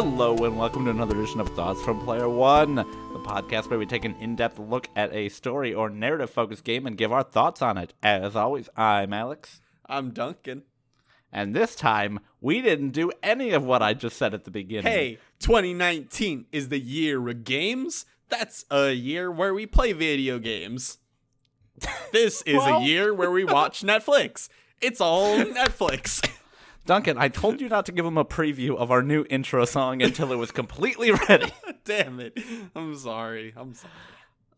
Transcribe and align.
Hello 0.00 0.36
and 0.44 0.56
welcome 0.56 0.84
to 0.84 0.92
another 0.92 1.18
edition 1.18 1.40
of 1.40 1.48
Thoughts 1.56 1.82
from 1.82 1.98
Player 2.04 2.28
One, 2.28 2.76
the 2.76 2.84
podcast 3.26 3.68
where 3.68 3.80
we 3.80 3.84
take 3.84 4.04
an 4.04 4.14
in-depth 4.20 4.56
look 4.60 4.86
at 4.94 5.12
a 5.12 5.28
story 5.28 5.74
or 5.74 5.90
narrative-focused 5.90 6.62
game 6.62 6.86
and 6.86 6.96
give 6.96 7.10
our 7.12 7.24
thoughts 7.24 7.60
on 7.62 7.76
it. 7.76 7.94
As 8.00 8.36
always, 8.36 8.68
I'm 8.76 9.12
Alex, 9.12 9.60
I'm 9.86 10.10
Duncan. 10.10 10.62
and 11.32 11.52
this 11.52 11.74
time 11.74 12.20
we 12.40 12.62
didn't 12.62 12.90
do 12.90 13.10
any 13.24 13.50
of 13.50 13.64
what 13.64 13.82
I 13.82 13.92
just 13.92 14.16
said 14.16 14.34
at 14.34 14.44
the 14.44 14.52
beginning. 14.52 14.84
Hey, 14.92 15.18
2019 15.40 16.46
is 16.52 16.68
the 16.68 16.78
year 16.78 17.28
of 17.28 17.42
games. 17.42 18.06
That's 18.28 18.64
a 18.70 18.92
year 18.92 19.32
where 19.32 19.52
we 19.52 19.66
play 19.66 19.92
video 19.94 20.38
games. 20.38 20.98
This 22.12 22.42
is 22.42 22.54
Well- 22.58 22.78
a 22.78 22.84
year 22.84 23.12
where 23.12 23.32
we 23.32 23.42
watch 23.42 23.82
Netflix. 23.82 24.48
It's 24.80 25.00
all 25.00 25.38
Netflix. 25.44 26.24
Duncan, 26.88 27.18
I 27.18 27.28
told 27.28 27.60
you 27.60 27.68
not 27.68 27.84
to 27.84 27.92
give 27.92 28.06
him 28.06 28.16
a 28.16 28.24
preview 28.24 28.74
of 28.74 28.90
our 28.90 29.02
new 29.02 29.26
intro 29.28 29.66
song 29.66 30.00
until 30.00 30.32
it 30.32 30.36
was 30.36 30.50
completely 30.50 31.10
ready. 31.10 31.52
Damn 31.84 32.18
it. 32.18 32.38
I'm 32.74 32.96
sorry. 32.96 33.52
I'm 33.54 33.74
sorry. 33.74 33.92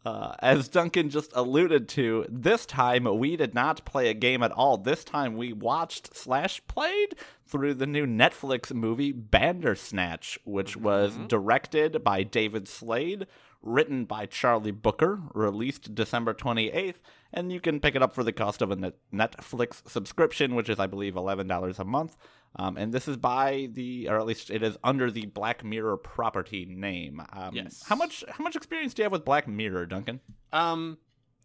Uh, 0.07 0.37
as 0.39 0.69
Duncan 0.69 1.11
just 1.11 1.33
alluded 1.35 1.89
to, 1.89 2.27
this 2.29 2.67
time 2.67 3.19
we 3.19 3.35
did 3.35 3.53
not 3.53 3.85
play 3.85 4.09
a 4.09 4.15
game 4.15 4.45
at 4.45 4.53
all. 4.53 4.77
This 4.77 5.03
time 5.03 5.37
we 5.37 5.53
watched 5.53 6.17
slash 6.17 6.63
played 6.69 7.17
through 7.49 7.75
the 7.75 7.87
new 7.89 8.07
Netflix 8.07 8.73
movie 8.73 9.11
Bandersnatch, 9.11 10.39
which 10.45 10.77
was 10.77 11.17
directed 11.27 12.05
by 12.05 12.23
David 12.23 12.69
Slade, 12.69 13.27
written 13.63 14.05
by 14.07 14.27
Charlie 14.27 14.71
Brooker, 14.71 15.21
released 15.35 15.95
December 15.95 16.33
28th, 16.35 16.97
and 17.33 17.53
you 17.53 17.61
can 17.61 17.79
pick 17.81 17.95
it 17.95 18.03
up 18.03 18.15
for 18.15 18.25
the 18.25 18.33
cost 18.33 18.63
of 18.63 18.71
a 18.71 18.77
Netflix 19.13 19.87
subscription, 19.89 20.55
which 20.55 20.69
is, 20.69 20.79
I 20.79 20.87
believe, 20.87 21.15
$11 21.15 21.79
a 21.79 21.85
month. 21.85 22.17
Um, 22.57 22.77
and 22.77 22.93
this 22.93 23.07
is 23.07 23.17
by 23.17 23.69
the, 23.73 24.09
or 24.09 24.17
at 24.19 24.27
least 24.27 24.51
it 24.51 24.63
is 24.63 24.77
under 24.83 25.11
the 25.11 25.27
Black 25.27 25.63
Mirror 25.63 25.99
property 25.99 26.65
name. 26.65 27.23
Um, 27.33 27.55
Yes. 27.55 27.85
How 27.87 27.95
much? 27.95 28.25
How 28.29 28.43
much 28.43 28.57
experience 28.57 28.93
do 28.95 29.03
you 29.03 29.05
have 29.05 29.13
with 29.13 29.25
Black 29.25 29.47
Mirror, 29.47 29.87
Duncan? 29.87 30.21
Um, 30.53 30.99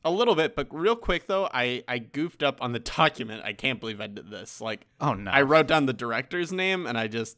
a 0.04 0.10
little 0.10 0.34
bit, 0.36 0.56
but 0.56 0.68
real 0.74 0.96
quick 0.96 1.28
though, 1.28 1.48
I 1.54 1.84
I 1.88 2.00
goofed 2.00 2.42
up 2.42 2.60
on 2.62 2.72
the 2.72 2.80
document. 2.80 3.44
I 3.44 3.54
can't 3.54 3.80
believe 3.80 4.02
I 4.02 4.08
did 4.08 4.32
this. 4.32 4.62
Like, 4.62 4.88
Oh 5.00 5.14
no! 5.14 5.30
I 5.32 5.42
wrote 5.44 5.68
down 5.68 5.86
the 5.86 5.94
director's 5.94 6.52
name, 6.52 6.88
and 6.88 6.98
I 6.98 7.08
just. 7.08 7.38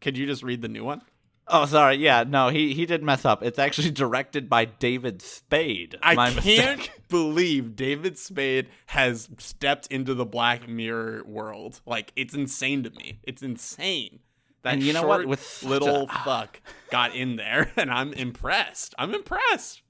Could 0.00 0.16
you 0.16 0.26
just 0.26 0.44
read 0.44 0.62
the 0.62 0.68
new 0.68 0.84
one? 0.84 1.02
Oh, 1.48 1.66
sorry. 1.66 1.96
Yeah, 1.96 2.24
no, 2.26 2.48
he 2.48 2.74
he 2.74 2.86
did 2.86 3.02
mess 3.02 3.24
up. 3.24 3.42
It's 3.42 3.58
actually 3.58 3.90
directed 3.92 4.48
by 4.48 4.64
David 4.66 5.22
Spade. 5.22 5.96
I 6.02 6.14
can't 6.14 6.36
mistake. 6.36 6.92
believe 7.08 7.76
David 7.76 8.18
Spade 8.18 8.68
has 8.86 9.28
stepped 9.38 9.86
into 9.88 10.14
the 10.14 10.26
Black 10.26 10.68
Mirror 10.68 11.24
world. 11.24 11.80
Like 11.86 12.12
it's 12.16 12.34
insane 12.34 12.82
to 12.84 12.90
me. 12.90 13.20
It's 13.22 13.42
insane. 13.42 14.20
That 14.62 14.74
And 14.74 14.82
you 14.82 14.92
know 14.92 15.06
what? 15.06 15.26
With 15.26 15.62
little 15.62 16.04
a- 16.10 16.24
fuck 16.24 16.60
got 16.90 17.14
in 17.14 17.36
there, 17.36 17.70
and 17.76 17.90
I'm 17.90 18.12
impressed. 18.12 18.94
I'm 18.98 19.14
impressed. 19.14 19.82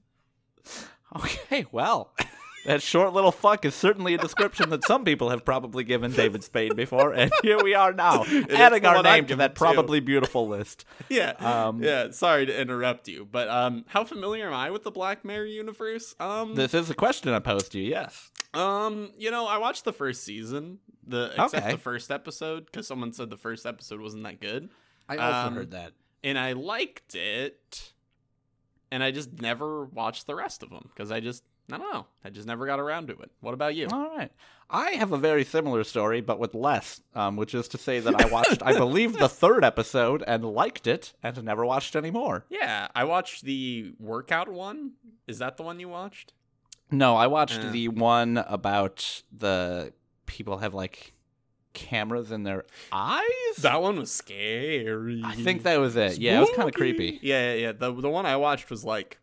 Okay, 1.15 1.65
well, 1.71 2.13
that 2.69 2.81
short 2.81 3.13
little 3.13 3.31
fuck 3.31 3.65
is 3.65 3.75
certainly 3.75 4.13
a 4.13 4.17
description 4.17 4.69
that 4.69 4.85
some 4.85 5.03
people 5.03 5.29
have 5.29 5.43
probably 5.43 5.83
given 5.83 6.11
David 6.11 6.43
Spade 6.43 6.75
before, 6.75 7.13
and 7.13 7.31
here 7.41 7.61
we 7.63 7.73
are 7.73 7.91
now, 7.91 8.23
adding 8.49 8.85
our 8.85 9.03
name 9.03 9.25
to 9.27 9.35
that 9.37 9.51
it 9.51 9.55
to. 9.55 9.59
probably 9.59 9.99
beautiful 9.99 10.47
list. 10.47 10.85
Yeah, 11.09 11.31
Um, 11.39 11.81
yeah. 11.83 12.11
Sorry 12.11 12.45
to 12.45 12.61
interrupt 12.61 13.07
you, 13.07 13.27
but 13.29 13.47
um, 13.49 13.85
how 13.87 14.03
familiar 14.03 14.47
am 14.47 14.53
I 14.53 14.69
with 14.69 14.83
the 14.83 14.91
Black 14.91 15.25
Mirror 15.25 15.45
universe? 15.47 16.15
Um, 16.19 16.55
This 16.55 16.73
is 16.73 16.89
a 16.89 16.95
question 16.95 17.33
I 17.33 17.39
posed 17.39 17.71
to 17.73 17.79
you. 17.79 17.89
Yes. 17.89 18.31
um, 18.53 19.11
you 19.17 19.31
know, 19.31 19.45
I 19.47 19.57
watched 19.57 19.83
the 19.85 19.93
first 19.93 20.23
season, 20.23 20.79
the 21.05 21.31
except 21.35 21.55
Okay. 21.65 21.71
the 21.73 21.77
first 21.79 22.11
episode, 22.11 22.65
because 22.67 22.85
someone 22.87 23.11
said 23.13 23.29
the 23.29 23.37
first 23.37 23.65
episode 23.65 23.99
wasn't 24.01 24.23
that 24.23 24.39
good. 24.39 24.69
I 25.07 25.17
also 25.17 25.25
also 25.25 25.49
heard 25.49 25.55
heard 25.57 25.71
that. 25.71 25.93
and 26.23 26.37
I 26.37 26.53
liked 26.53 27.15
it, 27.15 27.91
and 28.91 29.03
I 29.03 29.11
just 29.11 29.41
never 29.41 29.85
watched 29.85 30.27
the 30.27 30.35
rest 30.35 30.61
of 30.63 30.69
them 30.69 30.89
because 30.93 31.11
I 31.11 31.19
just 31.19 31.43
I 31.71 31.77
don't 31.77 31.91
know 31.93 32.05
I 32.25 32.29
just 32.29 32.47
never 32.47 32.65
got 32.65 32.79
around 32.79 33.07
to 33.07 33.13
it. 33.19 33.31
What 33.41 33.53
about 33.53 33.75
you? 33.75 33.87
All 33.91 34.15
right. 34.15 34.31
I 34.71 34.91
have 34.91 35.11
a 35.11 35.17
very 35.17 35.43
similar 35.43 35.83
story, 35.83 36.21
but 36.21 36.37
with 36.39 36.53
less, 36.53 37.01
um, 37.15 37.35
which 37.37 37.55
is 37.55 37.67
to 37.69 37.77
say 37.77 37.99
that 37.99 38.21
I 38.21 38.25
watched, 38.27 38.61
I 38.63 38.73
believe, 38.77 39.13
the 39.17 39.27
third 39.29 39.63
episode 39.63 40.23
and 40.27 40.43
liked 40.45 40.85
it 40.85 41.13
and 41.23 41.43
never 41.43 41.65
watched 41.65 41.95
any 41.95 42.11
more. 42.11 42.45
Yeah, 42.49 42.87
I 42.93 43.03
watched 43.05 43.45
the 43.45 43.93
workout 43.99 44.47
one. 44.47 44.91
Is 45.27 45.39
that 45.39 45.57
the 45.57 45.63
one 45.63 45.79
you 45.79 45.89
watched? 45.89 46.33
No, 46.91 47.15
I 47.15 47.27
watched 47.27 47.59
Uh. 47.61 47.71
the 47.71 47.87
one 47.87 48.37
about 48.37 49.23
the 49.35 49.93
people 50.27 50.57
have 50.59 50.73
like 50.75 51.13
cameras 51.73 52.31
in 52.31 52.43
their 52.43 52.65
eyes. 52.91 53.55
That 53.59 53.81
one 53.81 53.97
was 53.97 54.11
scary. 54.11 55.21
I 55.25 55.35
think 55.35 55.63
that 55.63 55.79
was 55.79 55.95
it. 55.95 56.17
Yeah, 56.19 56.37
it 56.37 56.41
was 56.41 56.49
kind 56.55 56.67
of 56.69 56.75
creepy. 56.75 57.19
Yeah, 57.21 57.53
yeah, 57.53 57.59
yeah. 57.59 57.71
The 57.71 57.91
the 57.93 58.09
one 58.09 58.25
I 58.25 58.35
watched 58.37 58.69
was 58.69 58.83
like 58.83 59.17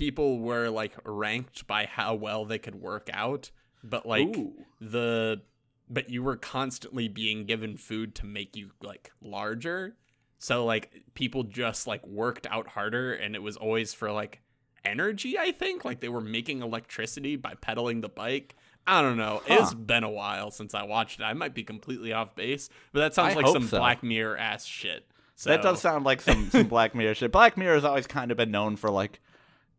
people 0.00 0.40
were 0.40 0.70
like 0.70 0.94
ranked 1.04 1.66
by 1.66 1.84
how 1.84 2.14
well 2.14 2.46
they 2.46 2.58
could 2.58 2.74
work 2.74 3.08
out, 3.12 3.50
but 3.84 4.06
like 4.06 4.36
Ooh. 4.36 4.54
the 4.80 5.42
but 5.88 6.08
you 6.08 6.22
were 6.22 6.36
constantly 6.36 7.06
being 7.06 7.44
given 7.44 7.76
food 7.76 8.14
to 8.16 8.26
make 8.26 8.56
you 8.56 8.70
like 8.82 9.12
larger. 9.20 9.94
So 10.38 10.64
like 10.64 11.02
people 11.14 11.44
just 11.44 11.86
like 11.86 12.04
worked 12.06 12.46
out 12.50 12.66
harder 12.66 13.12
and 13.12 13.36
it 13.36 13.42
was 13.42 13.56
always 13.58 13.92
for 13.92 14.10
like 14.10 14.40
energy, 14.84 15.38
I 15.38 15.52
think. 15.52 15.84
Like 15.84 16.00
they 16.00 16.08
were 16.08 16.22
making 16.22 16.62
electricity 16.62 17.36
by 17.36 17.54
pedaling 17.60 18.00
the 18.00 18.08
bike. 18.08 18.56
I 18.86 19.02
don't 19.02 19.18
know. 19.18 19.42
It's 19.46 19.74
been 19.74 20.02
a 20.02 20.10
while 20.10 20.50
since 20.50 20.74
I 20.74 20.84
watched 20.84 21.20
it. 21.20 21.24
I 21.24 21.34
might 21.34 21.54
be 21.54 21.62
completely 21.62 22.14
off 22.14 22.34
base, 22.34 22.70
but 22.92 23.00
that 23.00 23.14
sounds 23.14 23.36
I 23.36 23.40
like 23.40 23.48
some 23.48 23.68
so. 23.68 23.78
Black 23.78 24.02
Mirror 24.02 24.38
ass 24.38 24.64
shit. 24.64 25.06
So, 25.36 25.50
That 25.50 25.62
does 25.62 25.80
sound 25.80 26.06
like 26.06 26.22
some 26.22 26.48
some 26.50 26.68
Black 26.68 26.94
Mirror 26.94 27.14
shit. 27.14 27.32
Black 27.32 27.58
Mirror 27.58 27.74
has 27.74 27.84
always 27.84 28.06
kind 28.06 28.30
of 28.30 28.38
been 28.38 28.50
known 28.50 28.76
for 28.76 28.90
like 28.90 29.20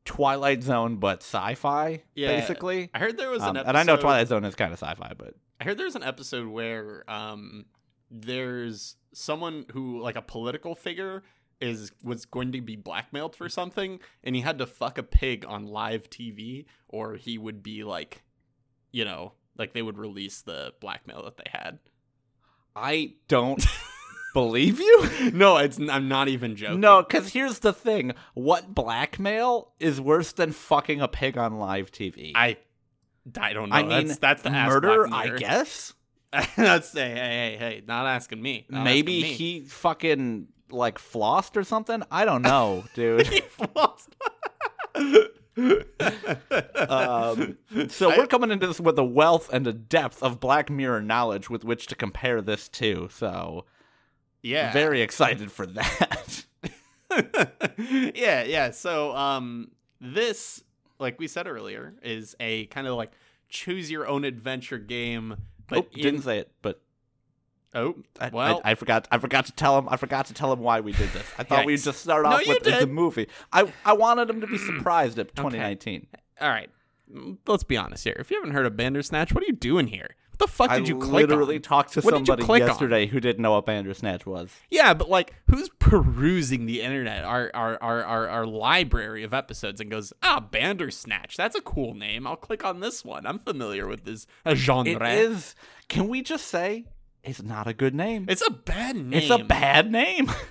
Twilight 0.06 0.64
Zone, 0.64 0.98
but 0.98 1.20
sci-fi, 1.22 2.04
Yeah. 2.16 2.28
basically. 2.40 2.90
I 2.94 3.00
heard 3.00 3.18
there 3.18 3.30
was 3.30 3.42
Um, 3.44 3.50
an 3.52 3.58
episode 3.58 3.70
and 3.70 3.78
I 3.78 3.84
know 3.84 3.98
Twilight 3.98 4.28
Zone 4.28 4.46
is 4.46 4.56
kind 4.56 4.74
of 4.74 4.80
sci-fi, 4.80 5.14
but 5.18 5.36
I 5.60 5.64
heard 5.64 5.78
there's 5.78 5.96
an 5.96 6.04
episode 6.04 6.48
where 6.48 7.04
um 7.10 7.66
there's 8.10 8.96
someone 9.14 9.66
who 9.72 10.02
like 10.02 10.16
a 10.16 10.22
political 10.22 10.76
figure 10.76 11.24
is 11.60 11.92
was 12.04 12.26
going 12.26 12.52
to 12.54 12.62
be 12.62 12.76
blackmailed 12.76 13.36
for 13.36 13.48
something 13.48 14.00
and 14.24 14.36
he 14.36 14.42
had 14.42 14.58
to 14.58 14.66
fuck 14.66 14.98
a 14.98 15.04
pig 15.04 15.46
on 15.48 15.66
live 15.68 16.10
TV 16.10 16.66
or 16.88 17.16
he 17.16 17.38
would 17.38 17.62
be 17.62 17.84
like 17.84 18.24
you 18.92 19.06
know 19.06 19.34
like 19.58 19.74
they 19.74 19.82
would 19.82 19.98
release 19.98 20.42
the 20.42 20.74
blackmail 20.80 21.24
that 21.24 21.38
they 21.38 21.50
had. 21.52 21.78
I 22.76 23.14
don't 23.28 23.64
believe 24.34 24.80
you. 24.80 25.10
No, 25.34 25.58
it's 25.58 25.80
I'm 25.80 26.08
not 26.08 26.28
even 26.28 26.56
joking. 26.56 26.80
No, 26.80 27.02
because 27.04 27.30
here's 27.34 27.60
the 27.60 27.74
thing: 27.74 28.14
what 28.34 28.74
blackmail 28.74 29.72
is 29.80 30.00
worse 30.02 30.32
than 30.32 30.52
fucking 30.52 31.00
a 31.02 31.08
pig 31.08 31.38
on 31.38 31.58
live 31.60 31.92
TV? 31.92 32.32
I 32.36 32.58
I 33.40 33.54
don't 33.54 33.70
know. 33.70 33.76
I 33.76 33.84
mean, 33.84 34.08
that's, 34.08 34.20
that's 34.20 34.42
the 34.42 34.50
murder. 34.52 35.08
I 35.14 35.30
guess 35.38 35.94
that's 36.56 36.94
hey 36.94 37.10
hey 37.12 37.56
hey, 37.60 37.84
not 37.88 38.06
asking 38.08 38.42
me. 38.42 38.66
Not 38.70 38.84
maybe 38.84 39.20
asking 39.20 39.32
me. 39.32 39.38
he 39.38 39.60
fucking 39.66 40.48
like 40.70 40.98
flossed 40.98 41.56
or 41.58 41.64
something. 41.64 42.02
I 42.12 42.26
don't 42.26 42.42
know, 42.42 42.86
dude. 42.96 43.28
He 43.28 43.42
flossed. 43.42 44.08
um, 46.90 47.58
so 47.90 48.12
I- 48.12 48.18
we're 48.18 48.28
coming 48.28 48.52
into 48.52 48.68
this 48.68 48.80
with 48.80 48.98
a 48.98 49.04
wealth 49.04 49.50
and 49.52 49.68
a 49.68 49.74
depth 49.74 50.22
of 50.24 50.40
Black 50.40 50.70
Mirror 50.70 51.02
knowledge 51.02 51.50
with 51.50 51.64
which 51.64 51.88
to 51.88 51.96
compare 51.96 52.42
this 52.42 52.68
to. 52.70 53.10
So 53.12 53.66
yeah, 54.42 54.72
very 54.74 55.02
excited 55.02 55.52
for 55.52 55.66
that. 55.68 56.46
yeah, 58.16 58.44
yeah. 58.44 58.72
So, 58.72 59.16
um, 59.16 59.72
this, 60.00 60.64
like 61.00 61.20
we 61.20 61.28
said 61.28 61.48
earlier, 61.48 61.94
is 62.04 62.36
a 62.40 62.66
kind 62.68 62.88
of 62.88 62.96
like 62.96 63.12
choose 63.50 63.92
your 63.92 64.08
own 64.08 64.24
adventure 64.24 64.78
game. 64.78 65.36
But 65.68 65.80
oh, 65.80 65.88
in- 65.94 66.02
didn't 66.02 66.22
say 66.22 66.40
it, 66.40 66.52
but 66.62 66.82
oh, 67.76 67.96
I, 68.20 68.30
well, 68.30 68.62
I, 68.64 68.72
I 68.72 68.76
forgot. 68.76 69.08
I 69.12 69.18
forgot 69.18 69.46
to 69.46 69.52
tell 69.52 69.78
him. 69.78 69.88
I 69.90 69.98
forgot 69.98 70.26
to 70.28 70.34
tell 70.34 70.52
him 70.52 70.60
why 70.60 70.80
we 70.80 70.92
did 70.92 71.10
this. 71.10 71.26
I 71.38 71.44
thought 71.44 71.66
we'd 71.66 71.82
just 71.82 72.02
start 72.02 72.26
off 72.26 72.46
you 72.46 72.54
with 72.54 72.64
the 72.64 72.88
movie. 72.88 73.28
I 73.52 73.72
I 73.86 73.94
wanted 73.94 74.30
him 74.30 74.42
to 74.42 74.48
be 74.48 74.58
surprised 74.58 75.20
at 75.20 75.36
2019. 75.36 76.08
all 76.40 76.50
right. 76.50 76.70
Let's 77.46 77.66
be 77.66 77.76
honest 77.76 78.06
here. 78.06 78.16
If 78.18 78.32
you 78.32 78.38
haven't 78.38 78.54
heard 78.54 78.66
of 78.66 78.78
Bandersnatch, 78.78 79.34
what 79.34 79.44
are 79.44 79.48
you 79.48 79.52
doing 79.54 79.88
here? 79.88 80.16
What 80.42 80.48
the 80.50 80.56
fuck 80.56 80.72
I 80.72 80.80
did 80.80 80.88
you 80.88 80.98
click 80.98 81.28
literally 81.28 81.58
on? 81.58 81.62
talked 81.62 81.94
to 81.94 82.02
What 82.02 82.16
somebody 82.16 82.42
click 82.44 82.64
on? 82.64 82.68
yesterday 82.68 83.06
who 83.06 83.20
didn't 83.20 83.44
know 83.44 83.52
what 83.52 83.68
Bandersnatch 83.68 84.26
was. 84.26 84.50
Yeah, 84.72 84.96
but 84.96 85.08
like, 85.08 85.36
who's 85.48 85.70
perusing 85.78 86.66
the 86.66 86.82
internet, 86.82 87.24
our 87.24 87.52
our, 87.54 87.78
our, 87.82 88.04
our 88.04 88.28
our 88.28 88.46
library 88.48 89.24
of 89.24 89.36
episodes, 89.36 89.80
and 89.80 89.92
goes, 89.92 90.14
ah, 90.24 90.40
Bandersnatch, 90.40 91.38
that's 91.38 91.56
a 91.56 91.62
cool 91.62 91.94
name. 91.94 92.26
I'll 92.26 92.36
click 92.36 92.66
on 92.66 92.80
this 92.80 93.06
one. 93.06 93.28
I'm 93.28 93.38
familiar 93.38 93.86
with 93.88 94.04
this 94.04 94.26
uh, 94.44 94.56
genre. 94.56 94.92
It 95.14 95.20
is. 95.20 95.56
Can 95.90 96.08
we 96.08 96.24
just 96.24 96.48
say 96.48 96.86
it's 97.24 97.44
not 97.44 97.68
a 97.68 97.74
good 97.74 97.94
name? 97.94 98.26
It's 98.28 98.46
a 98.46 98.50
bad 98.52 98.96
name. 98.96 99.14
It's 99.14 99.30
a 99.30 99.44
bad 99.44 99.92
name. 99.92 100.32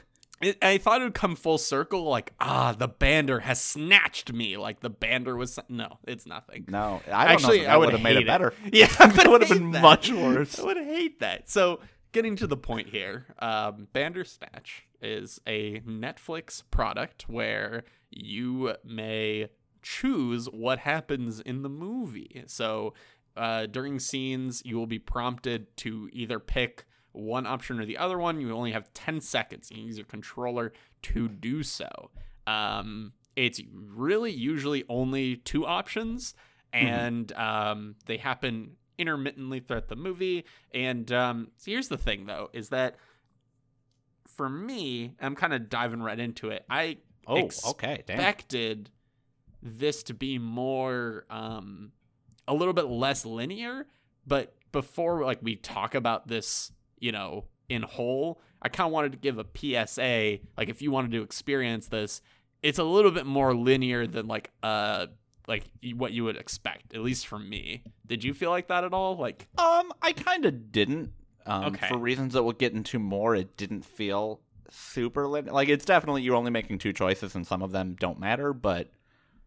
It, 0.40 0.56
I 0.62 0.78
thought 0.78 1.02
it 1.02 1.04
would 1.04 1.14
come 1.14 1.36
full 1.36 1.58
circle, 1.58 2.04
like, 2.04 2.32
ah, 2.40 2.72
the 2.72 2.88
bander 2.88 3.42
has 3.42 3.60
snatched 3.60 4.32
me. 4.32 4.56
Like 4.56 4.80
the 4.80 4.90
bander 4.90 5.36
was. 5.36 5.58
No, 5.68 5.98
it's 6.06 6.26
nothing. 6.26 6.64
no, 6.68 7.02
I 7.06 7.26
Actually. 7.32 7.66
I 7.66 7.76
would 7.76 7.92
have 7.92 8.02
made 8.02 8.14
hate 8.14 8.22
it 8.22 8.26
better. 8.26 8.54
Yeah, 8.72 8.86
that 8.98 9.28
would 9.28 9.42
have 9.42 9.50
been 9.50 9.66
much 9.66 10.10
worse. 10.10 10.58
I 10.58 10.64
would 10.64 10.78
hate 10.78 11.20
that. 11.20 11.50
So, 11.50 11.80
getting 12.12 12.36
to 12.36 12.46
the 12.46 12.56
point 12.56 12.88
here, 12.88 13.26
um, 13.40 13.88
Bandersnatch 13.92 14.86
is 15.02 15.40
a 15.46 15.80
Netflix 15.80 16.62
product 16.70 17.28
where 17.28 17.84
you 18.10 18.74
may 18.84 19.48
choose 19.82 20.46
what 20.46 20.80
happens 20.80 21.40
in 21.40 21.62
the 21.62 21.68
movie. 21.68 22.44
So 22.46 22.94
uh, 23.36 23.66
during 23.66 23.98
scenes, 23.98 24.62
you 24.64 24.76
will 24.76 24.86
be 24.86 24.98
prompted 24.98 25.74
to 25.78 26.08
either 26.12 26.38
pick 26.38 26.84
one 27.12 27.46
option 27.46 27.80
or 27.80 27.86
the 27.86 27.98
other 27.98 28.18
one. 28.18 28.40
You 28.40 28.52
only 28.52 28.72
have 28.72 28.92
10 28.94 29.20
seconds. 29.20 29.70
You 29.70 29.76
can 29.76 29.86
use 29.86 29.98
your 29.98 30.06
controller 30.06 30.72
to 31.02 31.28
do 31.28 31.62
so. 31.62 32.10
Um, 32.46 33.12
it's 33.36 33.60
really 33.72 34.32
usually 34.32 34.84
only 34.88 35.36
two 35.36 35.66
options, 35.66 36.34
and 36.72 37.32
um, 37.32 37.94
they 38.06 38.16
happen 38.16 38.72
intermittently 38.98 39.60
throughout 39.60 39.88
the 39.88 39.96
movie. 39.96 40.44
And 40.74 41.10
um, 41.12 41.48
so 41.56 41.70
here's 41.70 41.88
the 41.88 41.98
thing, 41.98 42.26
though, 42.26 42.50
is 42.52 42.68
that 42.70 42.96
for 44.26 44.48
me, 44.48 45.14
I'm 45.20 45.36
kind 45.36 45.52
of 45.52 45.68
diving 45.68 46.02
right 46.02 46.18
into 46.18 46.50
it. 46.50 46.64
I 46.68 46.98
Oh, 47.26 47.48
okay. 47.66 48.02
Expected 48.08 48.90
this 49.62 50.02
to 50.04 50.14
be 50.14 50.38
more 50.38 51.26
um 51.28 51.92
a 52.48 52.54
little 52.54 52.72
bit 52.72 52.86
less 52.86 53.26
linear 53.26 53.86
but 54.26 54.54
before 54.72 55.22
like 55.22 55.38
we 55.42 55.54
talk 55.54 55.94
about 55.94 56.26
this 56.28 56.72
you 57.00 57.10
know 57.12 57.44
in 57.68 57.82
whole 57.82 58.40
i 58.62 58.68
kind 58.68 58.86
of 58.86 58.92
wanted 58.92 59.10
to 59.12 59.18
give 59.18 59.38
a 59.38 59.44
psa 59.86 60.38
like 60.56 60.68
if 60.68 60.80
you 60.82 60.90
wanted 60.90 61.10
to 61.10 61.22
experience 61.22 61.88
this 61.88 62.20
it's 62.62 62.78
a 62.78 62.84
little 62.84 63.10
bit 63.10 63.26
more 63.26 63.54
linear 63.54 64.06
than 64.06 64.26
like 64.28 64.50
uh 64.62 65.06
like 65.48 65.64
what 65.96 66.12
you 66.12 66.22
would 66.24 66.36
expect 66.36 66.94
at 66.94 67.00
least 67.00 67.26
from 67.26 67.48
me 67.48 67.82
did 68.06 68.22
you 68.22 68.32
feel 68.34 68.50
like 68.50 68.68
that 68.68 68.84
at 68.84 68.92
all 68.92 69.16
like 69.16 69.48
Um, 69.58 69.92
I 70.02 70.12
kind 70.12 70.44
of 70.44 70.70
didn't. 70.70 71.12
Um, 71.46 71.64
Okay. 71.64 71.88
For 71.88 71.96
reasons 71.98 72.34
that 72.34 72.42
we'll 72.42 72.52
get 72.52 72.72
into 72.74 72.98
more, 72.98 73.34
it 73.34 73.56
didn't 73.56 73.84
feel 73.84 74.40
super 74.68 75.26
lit. 75.26 75.46
Like 75.46 75.68
it's 75.68 75.84
definitely 75.84 76.22
you're 76.22 76.36
only 76.36 76.50
making 76.50 76.78
two 76.78 76.92
choices, 76.92 77.34
and 77.34 77.46
some 77.46 77.62
of 77.62 77.72
them 77.72 77.96
don't 77.98 78.20
matter. 78.20 78.52
But 78.52 78.90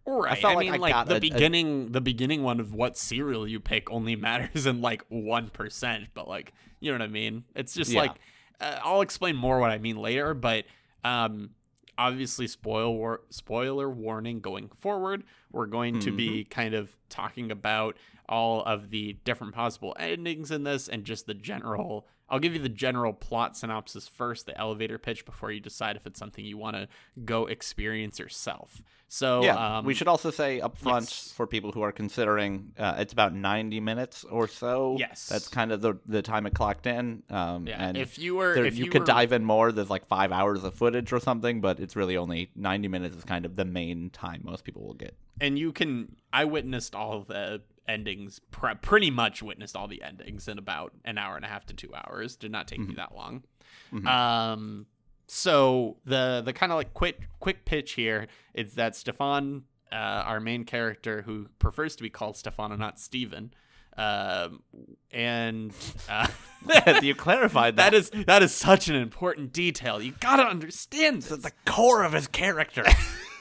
Right. 0.06 0.34
I, 0.34 0.36
felt 0.42 0.56
like 0.56 0.66
mean, 0.66 0.74
I 0.74 0.78
like 0.78 1.08
the 1.08 1.14
a- 1.14 1.18
a- 1.18 1.20
beginning, 1.22 1.92
the 1.94 2.02
beginning 2.02 2.44
one 2.44 2.60
of 2.60 2.74
what 2.74 2.98
cereal 2.98 3.48
you 3.48 3.60
pick 3.60 3.90
only 3.92 4.16
matters 4.18 4.66
in 4.66 4.82
like 4.82 5.04
one 5.10 5.50
percent. 5.50 6.08
But 6.14 6.28
like, 6.28 6.54
you 6.80 6.92
know 6.92 6.98
what 6.98 7.04
I 7.04 7.08
mean? 7.08 7.46
It's 7.56 7.74
just 7.74 7.92
Yeah. 7.92 8.02
like 8.02 8.12
uh, 8.60 8.80
I'll 8.84 9.02
explain 9.02 9.36
more 9.36 9.60
what 9.60 9.72
I 9.72 9.78
mean 9.78 9.96
later. 9.98 10.34
But 10.34 10.66
um, 11.06 11.52
obviously, 11.98 12.48
spoil 12.48 12.94
war- 12.94 13.22
spoiler 13.30 13.90
warning 13.90 14.40
going 14.42 14.70
forward. 14.78 15.24
We're 15.52 15.68
going 15.68 16.00
to 16.00 16.12
be 16.12 16.44
kind 16.46 16.74
of 16.74 16.96
talking 17.10 17.52
about 17.52 17.96
all 18.28 18.64
of 18.64 18.90
the 18.90 19.14
different 19.24 19.54
possible 19.54 19.96
endings 20.00 20.50
in 20.52 20.64
this 20.64 20.88
and 20.88 21.04
just 21.06 21.28
the 21.28 21.34
general. 21.34 22.08
I'll 22.34 22.40
give 22.40 22.54
you 22.54 22.60
the 22.60 22.68
general 22.68 23.14
plot 23.14 23.56
synopsis 23.56 24.08
first, 24.08 24.48
the 24.48 24.58
elevator 24.58 24.98
pitch, 24.98 25.24
before 25.24 25.52
you 25.52 25.60
decide 25.60 25.98
if 25.98 26.08
it's 26.08 26.18
something 26.18 26.44
you 26.44 26.58
want 26.58 26.76
to 26.76 26.88
go 27.24 27.46
experience 27.46 28.18
yourself. 28.18 28.82
So 29.08 29.44
yeah, 29.44 29.78
um, 29.78 29.86
we 29.86 29.94
should 29.94 30.08
also 30.08 30.32
say 30.32 30.60
up 30.60 30.76
front 30.76 31.06
yes. 31.06 31.32
for 31.32 31.46
people 31.46 31.72
who 31.72 31.84
are 31.84 31.92
considering, 31.92 32.72
uh, 32.80 32.96
it's 32.98 33.14
about 33.14 33.36
90 33.36 33.80
minutes 33.82 34.24
or 34.24 34.48
so. 34.48 34.96
Yes. 34.98 35.28
that's 35.28 35.48
kind 35.48 35.72
of 35.72 35.82
the 35.82 36.00
the 36.08 36.24
time 36.24 36.48
it 36.48 36.56
clocked 36.56 36.88
in. 36.88 37.22
Um, 37.30 37.68
Yeah, 37.68 37.86
and 37.86 37.98
if 37.98 38.18
you 38.18 38.34
were, 38.34 38.56
there- 38.56 38.66
if 38.66 38.80
you, 38.80 38.86
you, 38.86 38.90
could 38.90 39.02
were, 39.02 39.06
dive 39.06 39.32
in 39.32 39.46
more. 39.46 39.72
There's 39.72 39.92
like 39.92 40.08
five 40.08 40.32
hours 40.32 40.64
of 40.64 40.74
footage 40.74 41.14
or 41.14 41.20
something, 41.20 41.62
but 41.62 41.80
it's 41.80 41.96
really 41.96 42.18
only 42.18 42.50
90 42.56 42.88
minutes 42.88 43.16
is 43.16 43.24
kind 43.24 43.46
of 43.46 43.56
the 43.56 43.66
main 43.66 44.10
time 44.10 44.42
most 44.44 44.64
people 44.64 44.82
will 44.82 44.96
get. 44.96 45.16
and 45.40 45.60
you 45.60 45.72
can. 45.72 46.16
I 46.32 46.46
witnessed 46.46 46.96
all 46.96 47.22
the 47.22 47.62
endings, 47.88 48.40
pr- 48.52 48.76
pretty 48.82 49.12
much 49.12 49.42
witnessed 49.44 49.76
all 49.76 49.88
the 49.88 50.02
endings 50.04 50.48
in 50.48 50.58
about 50.58 50.94
an 51.06 51.18
hour 51.18 51.36
and 51.36 51.46
a 51.46 51.48
half 51.48 51.66
to 51.68 51.74
two 51.74 51.94
hours. 51.94 52.36
Did 52.36 52.52
not 52.52 52.68
take 52.68 52.80
me 52.80 52.94
that 52.96 53.14
long. 53.16 53.44
Mhm. 53.92 54.08
Um, 54.08 54.86
so 55.28 55.98
the 56.06 56.42
the 56.46 56.54
kind 56.54 56.72
of 56.72 56.78
like 56.78 56.94
quick 56.94 57.28
quick 57.40 57.66
pitch 57.66 57.94
here 57.94 58.28
is 58.54 58.76
that 58.76 58.96
Stefan, 58.96 59.64
uh, 59.92 59.96
our 59.96 60.40
main 60.40 60.64
character, 60.64 61.22
who 61.24 61.48
prefers 61.60 61.96
to 61.96 62.04
be 62.04 62.10
called 62.10 62.38
Stefan 62.38 62.72
and 62.72 62.80
not 62.80 63.00
Steven, 63.00 63.54
um, 63.98 64.64
and 65.12 65.74
uh, 66.10 66.28
you 67.02 67.16
clarified 67.16 67.76
that. 67.78 67.92
that 67.92 67.94
is 67.98 68.10
that 68.26 68.44
is 68.44 68.54
such 68.54 68.88
an 68.88 68.96
important 68.96 69.54
detail. 69.54 70.02
You 70.02 70.14
gotta 70.20 70.44
understand 70.44 71.24
this. 71.24 71.40
the 71.44 71.52
core 71.66 72.04
of 72.04 72.14
his 72.14 72.28
character. 72.28 72.84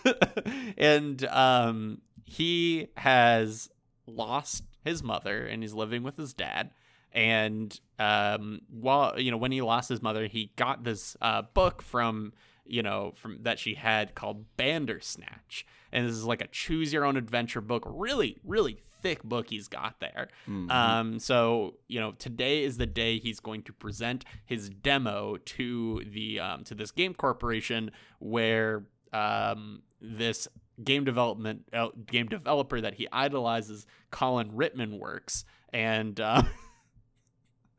and 0.78 1.24
um, 1.26 2.00
he 2.24 2.88
has 2.96 3.68
lost 4.14 4.64
his 4.84 5.02
mother 5.02 5.46
and 5.46 5.62
he's 5.62 5.74
living 5.74 6.02
with 6.02 6.16
his 6.16 6.32
dad. 6.32 6.70
And 7.12 7.78
um, 7.98 8.62
while 8.70 9.20
you 9.20 9.30
know 9.30 9.36
when 9.36 9.52
he 9.52 9.60
lost 9.60 9.88
his 9.88 10.02
mother, 10.02 10.26
he 10.26 10.52
got 10.56 10.84
this 10.84 11.16
uh, 11.20 11.42
book 11.42 11.82
from 11.82 12.32
you 12.64 12.82
know 12.82 13.12
from 13.16 13.42
that 13.42 13.58
she 13.58 13.74
had 13.74 14.14
called 14.14 14.46
Bandersnatch, 14.56 15.66
and 15.92 16.06
this 16.06 16.14
is 16.14 16.24
like 16.24 16.40
a 16.40 16.46
choose 16.46 16.92
your 16.92 17.04
own 17.04 17.18
adventure 17.18 17.60
book. 17.60 17.84
Really, 17.86 18.38
really 18.44 18.78
thick 19.02 19.22
book 19.24 19.50
he's 19.50 19.68
got 19.68 20.00
there. 20.00 20.28
Um, 20.70 21.18
so 21.18 21.74
you 21.88 22.00
know 22.00 22.12
today 22.12 22.62
is 22.64 22.78
the 22.78 22.86
day 22.86 23.18
he's 23.18 23.40
going 23.40 23.62
to 23.64 23.72
present 23.74 24.24
his 24.46 24.70
demo 24.70 25.36
to 25.36 26.02
the 26.10 26.40
um, 26.40 26.64
to 26.64 26.74
this 26.74 26.92
game 26.92 27.12
corporation 27.12 27.90
where 28.20 28.84
um, 29.12 29.82
this 30.00 30.48
game 30.82 31.04
development 31.04 31.62
uh, 31.72 31.88
game 32.06 32.26
developer 32.28 32.80
that 32.80 32.94
he 32.94 33.08
idolizes, 33.12 33.86
Colin 34.10 34.52
Ritman, 34.52 34.98
works, 34.98 35.44
and 35.72 36.18
uh, 36.20 36.42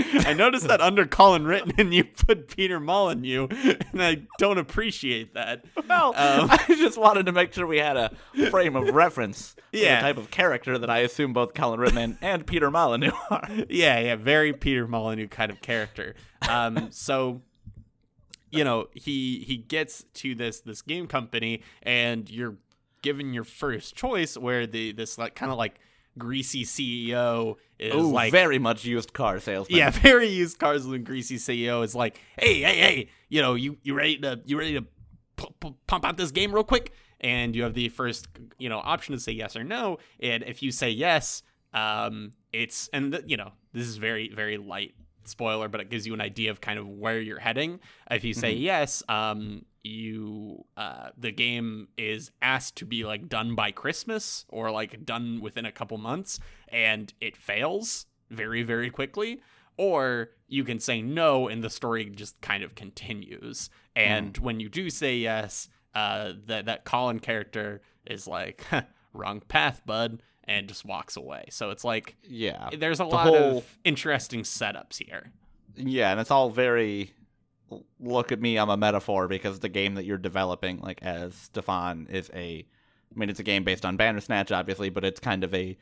I 0.00 0.32
noticed 0.32 0.68
that 0.68 0.80
under 0.80 1.06
Colin 1.06 1.42
Ritman 1.42 1.92
you 1.92 2.04
put 2.04 2.48
Peter 2.56 2.78
Molyneux, 2.78 3.48
and 3.50 4.00
I 4.02 4.22
don't 4.38 4.58
appreciate 4.58 5.34
that. 5.34 5.64
Well, 5.88 6.14
Um, 6.16 6.48
I 6.50 6.64
just 6.68 6.96
wanted 6.96 7.26
to 7.26 7.32
make 7.32 7.52
sure 7.52 7.66
we 7.66 7.78
had 7.78 7.96
a 7.96 8.10
frame 8.50 8.76
of 8.76 8.94
reference 8.94 9.56
for 9.72 9.76
Yeah. 9.76 9.96
the 9.96 10.02
type 10.02 10.16
of 10.16 10.30
character 10.30 10.78
that 10.78 10.88
I 10.88 10.98
assume 10.98 11.32
both 11.32 11.52
Colin 11.52 11.80
Ritman 11.80 12.16
and 12.22 12.46
Peter 12.46 12.70
Molyneux 12.70 13.10
are. 13.30 13.48
yeah, 13.68 13.98
yeah, 13.98 14.14
very 14.14 14.52
Peter 14.52 14.86
Molyneux 14.86 15.26
kind 15.28 15.50
of 15.50 15.60
character. 15.60 16.14
Um, 16.48 16.88
so 16.92 17.42
you 18.50 18.64
know, 18.64 18.88
he 18.92 19.40
he 19.40 19.56
gets 19.56 20.04
to 20.14 20.34
this 20.34 20.60
this 20.60 20.82
game 20.82 21.06
company, 21.06 21.62
and 21.82 22.28
you're 22.30 22.56
given 23.02 23.32
your 23.32 23.44
first 23.44 23.94
choice, 23.94 24.36
where 24.36 24.66
the 24.66 24.92
this 24.92 25.18
like 25.18 25.34
kind 25.34 25.50
of 25.52 25.58
like 25.58 25.80
greasy 26.18 26.64
CEO 26.64 27.56
is 27.78 27.94
Ooh, 27.94 28.12
like 28.12 28.32
very 28.32 28.58
much 28.58 28.84
used 28.84 29.12
car 29.12 29.38
salesman. 29.38 29.78
yeah, 29.78 29.90
very 30.08 30.28
used 30.28 30.58
cars 30.58 30.84
and 30.84 31.04
greasy 31.04 31.36
CEO 31.36 31.84
is 31.84 31.94
like, 31.94 32.20
hey, 32.38 32.60
hey, 32.62 32.76
hey, 32.78 33.08
you 33.28 33.40
know, 33.40 33.54
you 33.54 33.78
you 33.82 33.94
ready 33.94 34.18
to 34.18 34.40
you 34.44 34.58
ready 34.58 34.74
to 34.74 34.84
pu- 35.36 35.54
pu- 35.60 35.76
pump 35.86 36.04
out 36.04 36.16
this 36.16 36.30
game 36.30 36.52
real 36.52 36.64
quick? 36.64 36.92
And 37.20 37.56
you 37.56 37.64
have 37.64 37.74
the 37.74 37.88
first 37.88 38.28
you 38.58 38.68
know 38.68 38.78
option 38.78 39.14
to 39.14 39.20
say 39.20 39.32
yes 39.32 39.56
or 39.56 39.64
no. 39.64 39.98
And 40.20 40.42
if 40.44 40.62
you 40.62 40.70
say 40.70 40.90
yes, 40.90 41.42
um, 41.74 42.32
it's 42.52 42.88
and 42.92 43.22
you 43.26 43.36
know 43.36 43.52
this 43.72 43.86
is 43.86 43.96
very 43.96 44.28
very 44.34 44.56
light 44.56 44.94
spoiler, 45.28 45.68
but 45.68 45.80
it 45.80 45.90
gives 45.90 46.06
you 46.06 46.14
an 46.14 46.20
idea 46.20 46.50
of 46.50 46.60
kind 46.60 46.78
of 46.78 46.88
where 46.88 47.20
you're 47.20 47.38
heading. 47.38 47.80
If 48.10 48.24
you 48.24 48.34
say 48.34 48.52
yes, 48.52 49.02
um, 49.08 49.64
you 49.82 50.64
uh, 50.76 51.10
the 51.16 51.32
game 51.32 51.88
is 51.96 52.30
asked 52.42 52.76
to 52.76 52.84
be 52.84 53.04
like 53.04 53.28
done 53.28 53.54
by 53.54 53.70
Christmas 53.70 54.44
or 54.48 54.70
like 54.70 55.04
done 55.04 55.40
within 55.40 55.64
a 55.64 55.72
couple 55.72 55.98
months, 55.98 56.40
and 56.68 57.12
it 57.20 57.36
fails 57.36 58.06
very 58.30 58.62
very 58.62 58.90
quickly. 58.90 59.40
Or 59.76 60.30
you 60.48 60.64
can 60.64 60.80
say 60.80 61.00
no, 61.02 61.46
and 61.46 61.62
the 61.62 61.70
story 61.70 62.04
just 62.06 62.40
kind 62.40 62.64
of 62.64 62.74
continues. 62.74 63.70
And 63.94 64.36
when 64.38 64.58
you 64.58 64.68
do 64.68 64.90
say 64.90 65.16
yes, 65.16 65.68
uh, 65.94 66.32
that 66.46 66.66
that 66.66 66.84
Colin 66.84 67.20
character 67.20 67.80
is 68.04 68.26
like, 68.26 68.64
"Wrong 69.12 69.40
path, 69.40 69.82
bud," 69.86 70.22
and 70.48 70.66
just 70.66 70.84
walks 70.84 71.16
away. 71.16 71.44
So 71.50 71.70
it's 71.70 71.84
like 71.84 72.16
Yeah. 72.28 72.70
there's 72.76 73.00
a 73.00 73.04
The 73.04 73.08
lot 73.10 73.26
whole- 73.28 73.58
of 73.58 73.78
interesting 73.84 74.42
setups 74.42 75.04
here. 75.04 75.32
Yeah, 75.76 76.10
and 76.10 76.18
it's 76.20 76.30
all 76.30 76.50
very 76.50 77.14
look 78.00 78.32
at 78.32 78.40
me, 78.40 78.56
I'm 78.58 78.70
a 78.70 78.76
metaphor 78.78 79.28
because 79.28 79.60
the 79.60 79.68
game 79.68 79.94
that 79.96 80.06
you're 80.06 80.16
developing, 80.16 80.78
like 80.80 81.02
as 81.02 81.34
Stefan, 81.34 82.06
is 82.10 82.30
a 82.34 82.66
I 83.14 83.18
mean 83.18 83.28
it's 83.30 83.40
a 83.40 83.44
game 83.44 83.62
based 83.64 83.84
on 83.84 83.96
Bandersnatch, 83.98 84.50
obviously, 84.52 84.88
but 84.90 85.04
it's 85.04 85.20
kind 85.20 85.44
of 85.44 85.54
a 85.54 85.76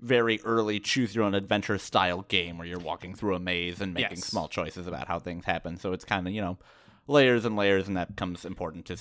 very 0.00 0.40
early 0.44 0.80
choose 0.80 1.14
your 1.14 1.24
own 1.24 1.34
adventure 1.34 1.76
style 1.76 2.22
game 2.22 2.56
where 2.56 2.66
you're 2.66 2.78
walking 2.78 3.14
through 3.14 3.34
a 3.34 3.38
maze 3.40 3.80
and 3.80 3.92
making 3.94 4.18
Yes. 4.18 4.26
small 4.26 4.48
choices 4.48 4.86
about 4.86 5.08
how 5.08 5.18
things 5.18 5.44
happen. 5.44 5.76
So 5.76 5.92
it's 5.92 6.04
kind 6.04 6.26
of, 6.26 6.32
you 6.32 6.40
know, 6.40 6.56
layers 7.06 7.44
and 7.44 7.54
layers 7.56 7.86
and 7.88 7.96
that 7.96 8.08
becomes 8.14 8.44
important 8.44 8.86
to 8.86 8.96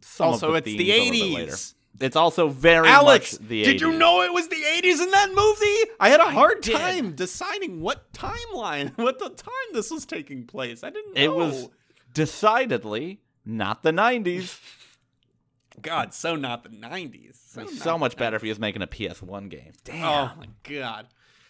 some 0.00 0.28
also, 0.28 0.48
of 0.54 0.64
the 0.64 0.70
it's 0.72 0.78
the 0.78 0.90
themes 0.92 1.08
a 1.08 1.10
little 1.10 1.28
bit 1.28 1.34
later. 1.40 1.52
80s. 1.52 1.74
It's 2.00 2.16
also 2.16 2.48
very 2.48 2.88
Alex, 2.88 3.38
much 3.40 3.48
the 3.48 3.64
did 3.64 3.80
you 3.80 3.92
know 3.92 4.22
it 4.22 4.32
was 4.32 4.48
the 4.48 4.56
80s 4.56 5.02
in 5.02 5.10
that 5.10 5.30
movie? 5.34 5.90
I 5.98 6.08
had 6.10 6.20
a 6.20 6.30
hard 6.30 6.62
time 6.62 7.14
deciding 7.16 7.80
what 7.80 8.12
timeline, 8.12 8.92
what 8.96 9.18
the 9.18 9.30
time 9.30 9.68
this 9.72 9.90
was 9.90 10.06
taking 10.06 10.44
place. 10.46 10.84
I 10.84 10.90
didn't 10.90 11.14
know. 11.14 11.20
It 11.20 11.34
was 11.34 11.68
decidedly 12.14 13.20
not 13.44 13.82
the 13.82 13.92
90s. 13.92 14.60
God, 15.82 16.12
so 16.12 16.34
not 16.36 16.64
the 16.64 16.70
90s. 16.70 17.36
So, 17.46 17.66
so 17.66 17.96
much 17.98 18.16
better 18.16 18.36
if 18.36 18.42
he 18.42 18.48
was 18.48 18.58
making 18.58 18.82
a 18.82 18.86
PS1 18.86 19.48
game. 19.48 19.72
Damn. 19.84 20.04
Oh 20.04 20.32
my 20.36 20.48
god. 20.64 21.06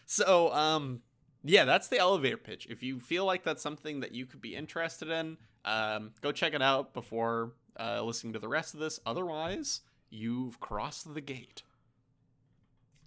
So 0.06 0.52
um 0.52 1.00
yeah, 1.44 1.64
that's 1.64 1.88
the 1.88 1.98
elevator 1.98 2.36
pitch. 2.36 2.66
If 2.68 2.82
you 2.82 3.00
feel 3.00 3.24
like 3.24 3.42
that's 3.44 3.62
something 3.62 4.00
that 4.00 4.12
you 4.12 4.26
could 4.26 4.40
be 4.40 4.54
interested 4.54 5.08
in, 5.08 5.38
Um, 5.64 6.12
go 6.20 6.32
check 6.32 6.52
it 6.54 6.62
out 6.62 6.92
before 6.94 7.52
uh, 7.78 8.02
listening 8.02 8.32
to 8.32 8.38
the 8.38 8.48
rest 8.48 8.74
of 8.74 8.80
this. 8.80 8.98
Otherwise, 9.06 9.80
you've 10.10 10.60
crossed 10.60 11.12
the 11.14 11.20
gate. 11.20 11.62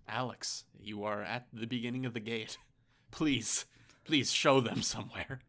Alex, 0.07 0.65
you 0.79 1.03
are 1.03 1.21
at 1.23 1.47
the 1.53 1.67
beginning 1.67 2.05
of 2.05 2.13
the 2.13 2.19
gate. 2.19 2.57
Please, 3.11 3.65
please 4.05 4.31
show 4.31 4.61
them 4.61 4.81
somewhere. 4.81 5.39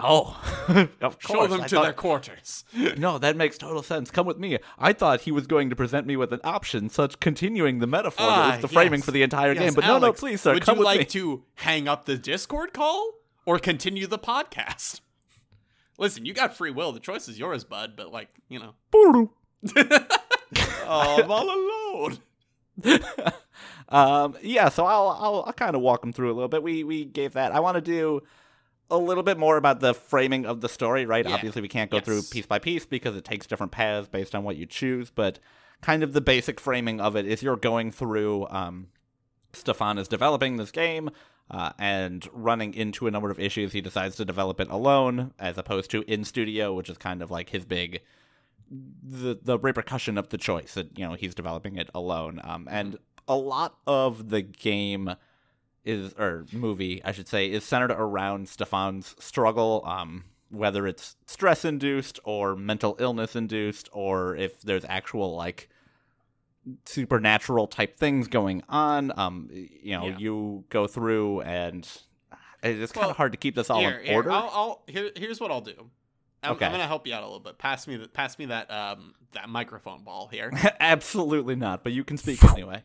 Oh, 0.00 0.40
of 1.00 1.18
Show 1.20 1.46
them 1.46 1.60
I 1.60 1.66
to 1.68 1.76
thought- 1.76 1.82
their 1.84 1.92
quarters. 1.92 2.64
No, 2.98 3.18
that 3.18 3.36
makes 3.36 3.58
total 3.58 3.82
sense. 3.82 4.10
Come 4.10 4.26
with 4.26 4.38
me. 4.38 4.58
I 4.78 4.92
thought 4.94 5.20
he 5.22 5.30
was 5.30 5.46
going 5.46 5.68
to 5.70 5.76
present 5.76 6.06
me 6.06 6.16
with 6.16 6.32
an 6.32 6.40
option, 6.42 6.88
such 6.88 7.20
continuing 7.20 7.78
the 7.78 7.86
metaphor 7.86 8.26
that 8.26 8.32
Ah, 8.38 8.50
was 8.52 8.60
the 8.62 8.68
framing 8.68 9.02
for 9.02 9.10
the 9.12 9.22
entire 9.22 9.52
Yes, 9.52 9.62
game. 9.62 9.74
But 9.74 9.82
no, 9.82 9.98
no, 9.98 10.06
Alex, 10.06 10.20
please, 10.20 10.40
sir, 10.40 10.54
Would 10.54 10.64
come 10.64 10.76
you 10.76 10.80
with 10.80 10.86
like 10.86 10.98
me. 11.00 11.04
to 11.06 11.44
hang 11.56 11.86
up 11.88 12.06
the 12.06 12.16
Discord 12.16 12.72
call 12.72 13.12
or 13.46 13.58
continue 13.58 14.06
the 14.06 14.18
podcast? 14.18 15.00
Listen, 15.98 16.24
you 16.24 16.32
got 16.34 16.56
free 16.56 16.70
will. 16.72 16.90
The 16.92 17.00
choice 17.00 17.28
is 17.28 17.38
yours, 17.38 17.62
bud. 17.64 17.92
But 17.96 18.10
like, 18.10 18.28
you 18.48 18.58
know, 18.58 19.30
oh, 20.56 21.22
I'm 21.22 21.30
all 21.30 21.50
alone. 21.50 22.18
um, 23.88 24.36
yeah, 24.42 24.68
so 24.68 24.84
I'll 24.84 25.08
I'll, 25.08 25.44
I'll 25.46 25.52
kind 25.52 25.74
of 25.74 25.82
walk 25.82 26.00
them 26.00 26.12
through 26.12 26.32
a 26.32 26.34
little 26.34 26.48
bit. 26.48 26.62
We 26.62 26.84
we 26.84 27.04
gave 27.04 27.34
that. 27.34 27.52
I 27.52 27.60
want 27.60 27.76
to 27.76 27.80
do 27.80 28.22
a 28.90 28.98
little 28.98 29.22
bit 29.22 29.38
more 29.38 29.56
about 29.56 29.80
the 29.80 29.94
framing 29.94 30.46
of 30.46 30.60
the 30.60 30.68
story, 30.68 31.06
right? 31.06 31.26
Yeah. 31.26 31.34
Obviously, 31.34 31.62
we 31.62 31.68
can't 31.68 31.90
go 31.90 32.00
through 32.00 32.22
piece 32.22 32.46
by 32.46 32.58
piece 32.58 32.86
because 32.86 33.16
it 33.16 33.24
takes 33.24 33.46
different 33.46 33.72
paths 33.72 34.08
based 34.08 34.34
on 34.34 34.44
what 34.44 34.56
you 34.56 34.66
choose. 34.66 35.10
But 35.10 35.38
kind 35.80 36.02
of 36.02 36.12
the 36.12 36.20
basic 36.20 36.60
framing 36.60 37.00
of 37.00 37.16
it 37.16 37.26
is 37.26 37.42
you're 37.42 37.56
going 37.56 37.90
through. 37.90 38.46
Um, 38.48 38.88
Stefan 39.52 39.98
is 39.98 40.08
developing 40.08 40.56
this 40.56 40.70
game. 40.70 41.10
Uh, 41.50 41.70
and 41.78 42.26
running 42.32 42.72
into 42.72 43.06
a 43.06 43.10
number 43.10 43.30
of 43.30 43.38
issues, 43.38 43.72
he 43.72 43.82
decides 43.82 44.16
to 44.16 44.24
develop 44.24 44.60
it 44.60 44.70
alone 44.70 45.34
as 45.38 45.58
opposed 45.58 45.90
to 45.90 46.00
in 46.10 46.24
studio, 46.24 46.72
which 46.72 46.88
is 46.88 46.96
kind 46.96 47.20
of 47.20 47.30
like 47.30 47.50
his 47.50 47.66
big 47.66 48.00
the 49.02 49.38
the 49.42 49.58
repercussion 49.58 50.16
of 50.18 50.28
the 50.30 50.38
choice 50.38 50.74
that 50.74 50.98
you 50.98 51.06
know 51.06 51.14
he's 51.14 51.34
developing 51.34 51.76
it 51.76 51.88
alone 51.94 52.40
um 52.44 52.66
and 52.70 52.96
a 53.28 53.36
lot 53.36 53.76
of 53.86 54.30
the 54.30 54.42
game 54.42 55.14
is 55.84 56.12
or 56.14 56.46
movie 56.52 57.02
i 57.04 57.12
should 57.12 57.28
say 57.28 57.50
is 57.50 57.62
centered 57.64 57.90
around 57.92 58.48
stefan's 58.48 59.14
struggle 59.18 59.82
um 59.86 60.24
whether 60.50 60.86
it's 60.86 61.16
stress 61.26 61.64
induced 61.64 62.18
or 62.24 62.54
mental 62.56 62.96
illness 62.98 63.34
induced 63.36 63.88
or 63.92 64.34
if 64.36 64.60
there's 64.62 64.84
actual 64.88 65.34
like 65.36 65.68
supernatural 66.86 67.66
type 67.66 67.98
things 67.98 68.26
going 68.28 68.62
on 68.68 69.12
um 69.18 69.48
you 69.52 69.96
know 69.96 70.08
Yeah. 70.08 70.18
you 70.18 70.64
go 70.70 70.86
through 70.86 71.42
and 71.42 71.86
it's 72.62 72.92
kind 72.92 73.02
Well, 73.02 73.10
of 73.10 73.16
hard 73.18 73.32
to 73.32 73.38
keep 73.38 73.54
this 73.54 73.68
all 73.68 73.80
here, 73.80 73.98
in 73.98 74.06
here, 74.06 74.14
order 74.16 74.32
I'll, 74.32 74.50
I'll 74.54 74.82
here, 74.86 75.10
here's 75.16 75.38
what 75.38 75.50
I'll 75.50 75.60
do. 75.60 75.90
I'm, 76.44 76.52
Okay. 76.52 76.66
I'm 76.66 76.72
gonna 76.72 76.86
help 76.86 77.06
you 77.06 77.14
out 77.14 77.22
a 77.22 77.26
little 77.26 77.40
bit. 77.40 77.58
Pass 77.58 77.86
me 77.86 77.96
the, 77.96 78.08
pass 78.08 78.38
me 78.38 78.46
that 78.46 78.70
um 78.70 79.14
that 79.32 79.48
microphone 79.48 80.04
ball 80.04 80.28
here. 80.30 80.50
absolutely 80.80 81.56
not 81.56 81.82
but 81.84 81.92
you 81.92 82.04
can 82.04 82.16
speak 82.16 82.42
anyway 82.52 82.84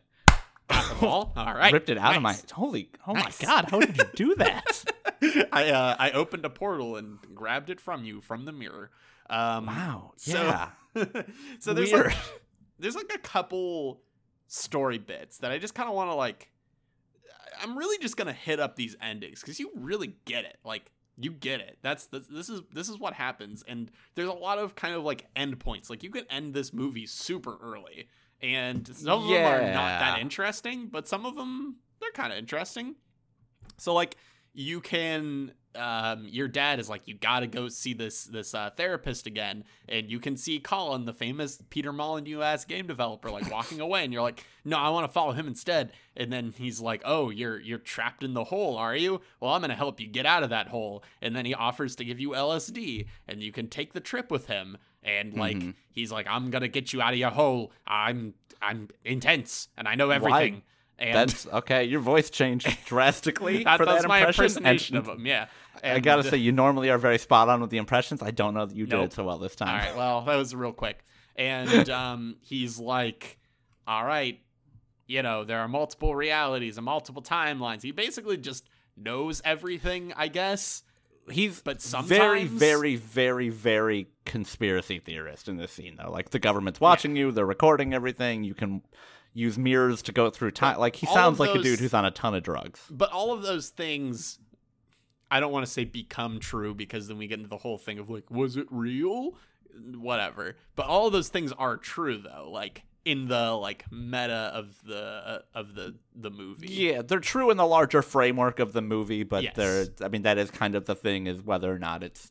Got 0.68 0.88
the 0.88 0.94
ball. 1.00 1.32
All 1.36 1.54
right. 1.54 1.72
ripped 1.72 1.90
it 1.90 1.98
out 1.98 2.16
of 2.16 2.22
my 2.22 2.36
holy 2.52 2.90
oh 3.06 3.12
Nice. 3.12 3.40
my 3.42 3.46
god 3.46 3.70
how 3.70 3.80
did 3.80 3.96
you 3.96 4.04
do 4.14 4.34
that 4.36 4.84
I 5.52 5.70
uh, 5.70 5.96
I 5.98 6.10
opened 6.12 6.44
a 6.44 6.50
portal 6.50 6.96
and 6.96 7.18
grabbed 7.34 7.70
it 7.70 7.80
from 7.80 8.04
you 8.04 8.20
from 8.20 8.44
the 8.46 8.52
mirror. 8.52 8.90
Um, 9.28 9.66
wow 9.66 10.12
So- 10.16 10.32
yeah 10.32 10.70
so 11.60 11.72
there's 11.74 11.92
Weird. 11.92 12.06
like 12.06 12.16
there's 12.78 12.96
like 12.96 13.12
a 13.14 13.18
couple 13.18 14.00
story 14.48 14.98
bits 14.98 15.38
that 15.38 15.52
I 15.52 15.58
just 15.58 15.74
kind 15.74 15.88
of 15.88 15.94
want 15.94 16.10
to 16.10 16.14
like. 16.14 16.50
I'm 17.62 17.76
really 17.76 17.98
just 17.98 18.16
gonna 18.16 18.32
hit 18.32 18.58
up 18.58 18.74
these 18.74 18.96
endings 19.02 19.40
because 19.40 19.60
you 19.60 19.70
really 19.76 20.16
get 20.24 20.44
it. 20.44 20.56
Like 20.64 20.90
you 21.20 21.32
get 21.32 21.60
it. 21.60 21.78
That's 21.82 22.06
this, 22.06 22.26
this 22.26 22.48
is 22.48 22.62
this 22.72 22.88
is 22.88 22.98
what 22.98 23.14
happens, 23.14 23.62
and 23.66 23.90
there's 24.14 24.28
a 24.28 24.32
lot 24.32 24.58
of 24.58 24.74
kind 24.74 24.94
of 24.94 25.04
like 25.04 25.26
end 25.36 25.58
points. 25.60 25.90
Like 25.90 26.02
you 26.02 26.10
can 26.10 26.24
end 26.30 26.54
this 26.54 26.72
movie 26.72 27.06
super 27.06 27.58
early, 27.62 28.08
and 28.40 28.86
some 28.86 29.22
of 29.22 29.28
them 29.28 29.44
are 29.44 29.60
not 29.60 30.00
that 30.00 30.18
interesting, 30.20 30.88
but 30.88 31.06
some 31.06 31.26
of 31.26 31.36
them 31.36 31.76
they're 32.00 32.10
kind 32.12 32.32
of 32.32 32.38
interesting. 32.38 32.94
So 33.76 33.94
like 33.94 34.16
you 34.52 34.80
can 34.80 35.52
um 35.76 36.26
your 36.28 36.48
dad 36.48 36.80
is 36.80 36.88
like 36.90 37.06
you 37.06 37.14
got 37.14 37.40
to 37.40 37.46
go 37.46 37.68
see 37.68 37.94
this 37.94 38.24
this 38.24 38.54
uh, 38.54 38.70
therapist 38.76 39.26
again. 39.28 39.62
And 39.88 40.10
you 40.10 40.18
can 40.18 40.36
see 40.36 40.58
Colin 40.58 41.04
the 41.04 41.12
famous 41.12 41.62
Peter 41.70 41.92
Molyneux 41.92 42.42
ass 42.42 42.64
game 42.64 42.88
developer 42.88 43.30
like 43.30 43.48
walking 43.52 43.80
away 43.86 44.02
and 44.02 44.12
you're 44.12 44.22
like 44.22 44.44
no 44.64 44.76
I 44.76 44.88
want 44.88 45.06
to 45.06 45.12
follow 45.12 45.30
him 45.30 45.46
instead. 45.46 45.92
And 46.16 46.32
then 46.32 46.52
he's 46.58 46.80
like 46.80 47.02
oh 47.04 47.30
you're 47.30 47.60
you're 47.60 47.78
trapped 47.78 48.24
in 48.24 48.34
the 48.34 48.42
hole 48.44 48.76
are 48.76 48.96
you? 48.96 49.20
Well 49.38 49.52
I'm 49.52 49.60
going 49.60 49.70
to 49.70 49.76
help 49.76 50.00
you 50.00 50.08
get 50.08 50.26
out 50.26 50.42
of 50.42 50.50
that 50.50 50.66
hole. 50.68 51.04
And 51.22 51.36
then 51.36 51.46
he 51.46 51.54
offers 51.54 51.94
to 51.96 52.04
give 52.04 52.18
you 52.18 52.30
LSD 52.30 53.06
and 53.28 53.40
you 53.40 53.52
can 53.52 53.68
take 53.68 53.92
the 53.92 54.00
trip 54.00 54.28
with 54.28 54.46
him. 54.48 54.76
And 55.04 55.34
like 55.34 55.56
Mhm. 55.58 55.74
he's 55.92 56.10
like 56.10 56.26
I'm 56.28 56.50
going 56.50 56.62
to 56.62 56.68
get 56.68 56.92
you 56.92 57.00
out 57.00 57.12
of 57.12 57.18
your 57.20 57.30
hole. 57.30 57.70
I'm 57.86 58.34
I'm 58.60 58.88
intense 59.04 59.68
and 59.78 59.86
I 59.86 59.94
know 59.94 60.08
Why- 60.08 60.16
everything 60.16 60.62
and 61.00 61.14
That's 61.14 61.46
okay. 61.46 61.84
Your 61.84 62.00
voice 62.00 62.30
changed 62.30 62.68
drastically 62.86 63.64
that, 63.64 63.78
for 63.78 63.86
that's 63.86 64.02
that 64.02 64.08
my 64.08 64.18
impression. 64.18 64.44
impersonation 64.44 64.96
and 64.96 65.08
of 65.08 65.16
him. 65.16 65.26
Yeah, 65.26 65.46
I 65.82 65.98
gotta 66.00 66.22
say, 66.22 66.36
you 66.36 66.52
normally 66.52 66.90
are 66.90 66.98
very 66.98 67.18
spot 67.18 67.48
on 67.48 67.60
with 67.60 67.70
the 67.70 67.78
impressions. 67.78 68.22
I 68.22 68.30
don't 68.30 68.54
know 68.54 68.66
that 68.66 68.76
you 68.76 68.86
did 68.86 69.00
it 69.00 69.12
so 69.12 69.24
well 69.24 69.38
this 69.38 69.56
time. 69.56 69.68
All 69.68 69.74
right. 69.86 69.96
Well, 69.96 70.20
that 70.22 70.36
was 70.36 70.54
real 70.54 70.72
quick, 70.72 71.04
and 71.36 71.88
um, 71.90 72.36
he's 72.42 72.78
like, 72.78 73.38
"All 73.86 74.04
right, 74.04 74.38
you 75.06 75.22
know, 75.22 75.44
there 75.44 75.60
are 75.60 75.68
multiple 75.68 76.14
realities 76.14 76.76
and 76.76 76.84
multiple 76.84 77.22
timelines." 77.22 77.82
He 77.82 77.92
basically 77.92 78.36
just 78.36 78.68
knows 78.96 79.40
everything, 79.44 80.12
I 80.16 80.28
guess. 80.28 80.82
He's 81.30 81.60
But 81.60 81.80
very, 81.80 82.08
sometimes- 82.08 82.50
very, 82.50 82.96
very, 82.96 83.48
very 83.50 84.08
conspiracy 84.26 84.98
theorist 84.98 85.48
in 85.48 85.56
this 85.58 85.70
scene, 85.70 85.96
though. 85.96 86.10
Like 86.10 86.30
the 86.30 86.38
government's 86.40 86.80
watching 86.80 87.14
you, 87.16 87.30
they're 87.30 87.46
recording 87.46 87.94
everything. 87.94 88.42
You 88.42 88.54
can 88.54 88.82
use 89.32 89.56
mirrors 89.58 90.02
to 90.02 90.12
go 90.12 90.30
through 90.30 90.50
time. 90.52 90.78
Like 90.78 90.96
he 90.96 91.06
all 91.06 91.14
sounds 91.14 91.38
like 91.40 91.54
a 91.54 91.62
dude 91.62 91.78
who's 91.80 91.94
on 91.94 92.04
a 92.04 92.10
ton 92.10 92.34
of 92.34 92.42
drugs. 92.42 92.80
But 92.90 93.12
all 93.12 93.32
of 93.32 93.42
those 93.42 93.68
things, 93.68 94.38
I 95.30 95.40
don't 95.40 95.52
want 95.52 95.64
to 95.66 95.70
say 95.70 95.84
become 95.84 96.40
true 96.40 96.74
because 96.74 97.08
then 97.08 97.18
we 97.18 97.26
get 97.26 97.38
into 97.38 97.48
the 97.48 97.56
whole 97.58 97.78
thing 97.78 97.98
of 97.98 98.10
like, 98.10 98.30
was 98.30 98.56
it 98.56 98.66
real? 98.70 99.34
Whatever. 99.94 100.56
But 100.74 100.86
all 100.86 101.06
of 101.06 101.12
those 101.12 101.28
things 101.28 101.52
are 101.52 101.76
true 101.76 102.18
though. 102.18 102.50
Like 102.50 102.82
in 103.04 103.28
the 103.28 103.52
like 103.52 103.84
meta 103.90 104.50
of 104.54 104.76
the 104.84 105.02
uh, 105.24 105.38
of 105.54 105.74
the 105.74 105.94
the 106.14 106.30
movie. 106.30 106.66
Yeah, 106.68 107.02
they're 107.02 107.20
true 107.20 107.50
in 107.50 107.56
the 107.56 107.66
larger 107.66 108.02
framework 108.02 108.58
of 108.58 108.72
the 108.72 108.82
movie, 108.82 109.22
but 109.22 109.42
Yes. 109.44 109.54
they're. 109.56 109.86
I 110.02 110.08
mean, 110.08 110.22
that 110.22 110.38
is 110.38 110.50
kind 110.50 110.74
of 110.74 110.84
the 110.86 110.94
thing 110.94 111.26
is 111.26 111.40
whether 111.40 111.72
or 111.72 111.78
not 111.78 112.02
it's 112.02 112.30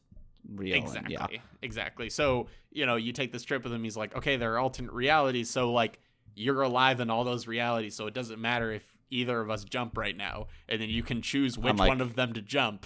real. 0.54 0.76
and- 0.76 0.84
Exactly. 0.84 1.14
yeah. 1.14 1.28
Exactly. 1.62 2.10
So, 2.10 2.48
you 2.72 2.86
know, 2.86 2.98
you 2.98 3.14
take 3.14 3.32
this 3.32 3.44
trip 3.44 3.64
with 3.64 3.74
him, 3.74 3.84
he's 3.84 3.98
like, 3.98 4.16
okay, 4.16 4.38
there 4.38 4.54
are 4.54 4.60
alternate 4.60 4.94
realities. 4.94 5.50
So, 5.50 5.72
like, 5.74 6.00
you're 6.40 6.62
alive 6.62 7.00
in 7.02 7.10
all 7.10 7.24
those 7.24 7.48
realities. 7.48 7.96
So 7.96 8.08
it 8.08 8.14
doesn't 8.14 8.40
matter 8.40 8.72
if 8.72 8.84
either 9.10 9.42
of 9.42 9.50
us 9.50 9.64
jump 9.66 9.98
right 9.98 10.16
now. 10.16 10.48
And 10.70 10.82
then 10.82 10.90
you 10.90 11.04
can 11.04 11.22
choose 11.22 11.58
which 11.58 11.76
like- 11.76 11.90
one 11.90 12.02
of 12.02 12.16
them 12.16 12.34
to 12.34 12.42
jump. 12.42 12.86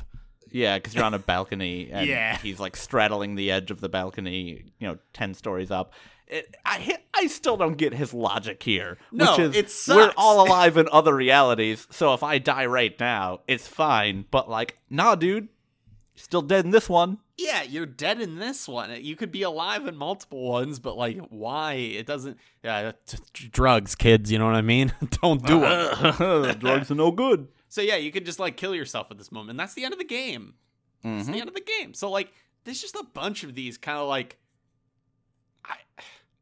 Yeah, 0.52 0.78
because 0.78 0.94
you're 0.96 1.04
on 1.04 1.14
a 1.14 1.20
balcony 1.34 1.90
and 1.92 2.08
Yeah. 2.08 2.38
he's 2.38 2.60
like 2.60 2.76
straddling 2.76 3.36
the 3.36 3.52
edge 3.52 3.72
of 3.72 3.80
the 3.82 3.90
balcony, 3.90 4.66
you 4.80 4.88
know, 4.88 4.98
ten 5.14 5.34
stories 5.34 5.72
up. 5.72 5.94
It, 6.28 6.56
I 6.66 6.98
I 7.14 7.28
still 7.28 7.58
don't 7.58 7.76
get 7.78 7.94
his 7.94 8.14
logic 8.14 8.64
here, 8.64 8.98
No, 9.12 9.32
which 9.32 9.56
is 9.58 9.88
it 9.90 9.94
we're 9.96 10.14
all 10.18 10.42
alive 10.48 10.78
in 10.78 10.88
other 10.92 11.14
realities. 11.16 11.86
So 11.92 12.14
if 12.14 12.24
I 12.24 12.38
die 12.40 12.66
right 12.66 12.98
now, 13.00 13.42
it's 13.48 13.68
fine. 13.68 14.26
But 14.32 14.50
like, 14.50 14.80
nah, 14.90 15.16
dude, 15.16 15.50
still 16.16 16.42
dead 16.42 16.66
in 16.66 16.72
this 16.72 16.88
one. 16.90 17.18
Yeah, 17.38 17.64
you're 17.64 17.86
dead 17.86 18.22
in 18.22 18.38
this 18.38 18.68
one. 18.68 18.92
You 19.04 19.16
could 19.16 19.32
be 19.32 19.42
alive 19.42 19.88
in 19.88 19.96
multiple 19.98 20.48
ones, 20.50 20.80
but 20.80 20.96
like, 20.98 21.18
why? 21.30 21.74
It 21.74 22.06
doesn't. 22.06 22.38
Yeah, 22.64 22.92
t- 23.06 23.18
t- 23.34 23.48
drugs, 23.48 23.96
kids. 23.96 24.32
You 24.32 24.38
know 24.40 24.46
what 24.46 24.56
I 24.56 24.62
mean? 24.62 24.94
Don't 25.22 25.44
do 25.46 25.62
it. 25.64 26.60
Drugs 26.60 26.92
are 26.92 26.96
no 26.96 27.12
good. 27.12 27.48
So 27.70 27.82
yeah, 27.82 27.96
you 27.96 28.12
could 28.12 28.26
just 28.26 28.40
like 28.40 28.56
kill 28.58 28.76
yourself 28.76 29.08
at 29.12 29.18
this 29.18 29.32
moment. 29.32 29.52
And 29.52 29.60
that's 29.60 29.74
the 29.74 29.84
end 29.84 29.94
of 29.94 30.00
the 30.00 30.06
game. 30.06 30.54
It's 31.04 31.28
Mhm. 31.28 31.34
the 31.34 31.40
end 31.40 31.50
of 31.50 31.56
the 31.56 31.62
game. 31.80 31.94
So 31.96 32.10
like, 32.10 32.32
there's 32.64 32.80
just 32.80 32.96
a 32.96 33.04
bunch 33.14 33.44
of 33.44 33.56
these 33.56 33.78
kind 33.78 33.98
of 33.98 34.08
like. 34.08 34.38
I, 35.66 35.76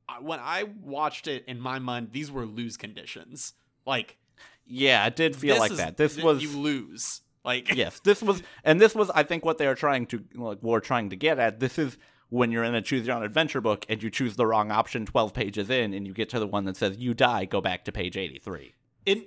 I 0.09 0.19
when 0.19 0.39
I 0.41 0.63
watched 0.81 1.27
it 1.27 1.45
in 1.47 1.59
my 1.59 1.79
mind, 1.79 2.09
these 2.11 2.31
were 2.31 2.45
lose 2.45 2.75
conditions. 2.77 3.53
Like 3.85 4.17
Yeah, 4.65 5.05
it 5.07 5.15
did 5.15 5.35
feel 5.35 5.57
like 5.57 5.71
is- 5.71 5.77
that. 5.77 5.97
This 5.97 6.15
th- 6.15 6.23
was 6.25 6.43
you 6.43 6.49
lose. 6.59 7.21
Like 7.43 7.71
yes, 7.75 7.99
this 8.01 8.21
was, 8.21 8.43
and 8.63 8.79
this 8.79 8.93
was, 8.95 9.09
I 9.11 9.23
think, 9.23 9.43
what 9.45 9.57
they 9.57 9.67
are 9.67 9.75
trying 9.75 10.05
to, 10.07 10.23
like, 10.35 10.61
were 10.61 10.79
trying 10.79 11.09
to 11.09 11.15
get 11.15 11.39
at. 11.39 11.59
This 11.59 11.77
is 11.79 11.97
when 12.29 12.51
you're 12.51 12.63
in 12.63 12.75
a 12.75 12.81
choose 12.81 13.05
your 13.07 13.15
own 13.15 13.23
adventure 13.23 13.59
book 13.61 13.85
and 13.89 14.01
you 14.01 14.09
choose 14.09 14.35
the 14.35 14.45
wrong 14.47 14.71
option 14.71 15.05
12 15.05 15.33
pages 15.33 15.69
in, 15.69 15.93
and 15.93 16.07
you 16.07 16.13
get 16.13 16.29
to 16.29 16.39
the 16.39 16.47
one 16.47 16.65
that 16.65 16.77
says 16.77 16.97
you 16.97 17.13
die, 17.13 17.45
go 17.45 17.59
back 17.61 17.85
to 17.85 17.91
page 17.91 18.15
83. 18.15 18.73
And 19.07 19.23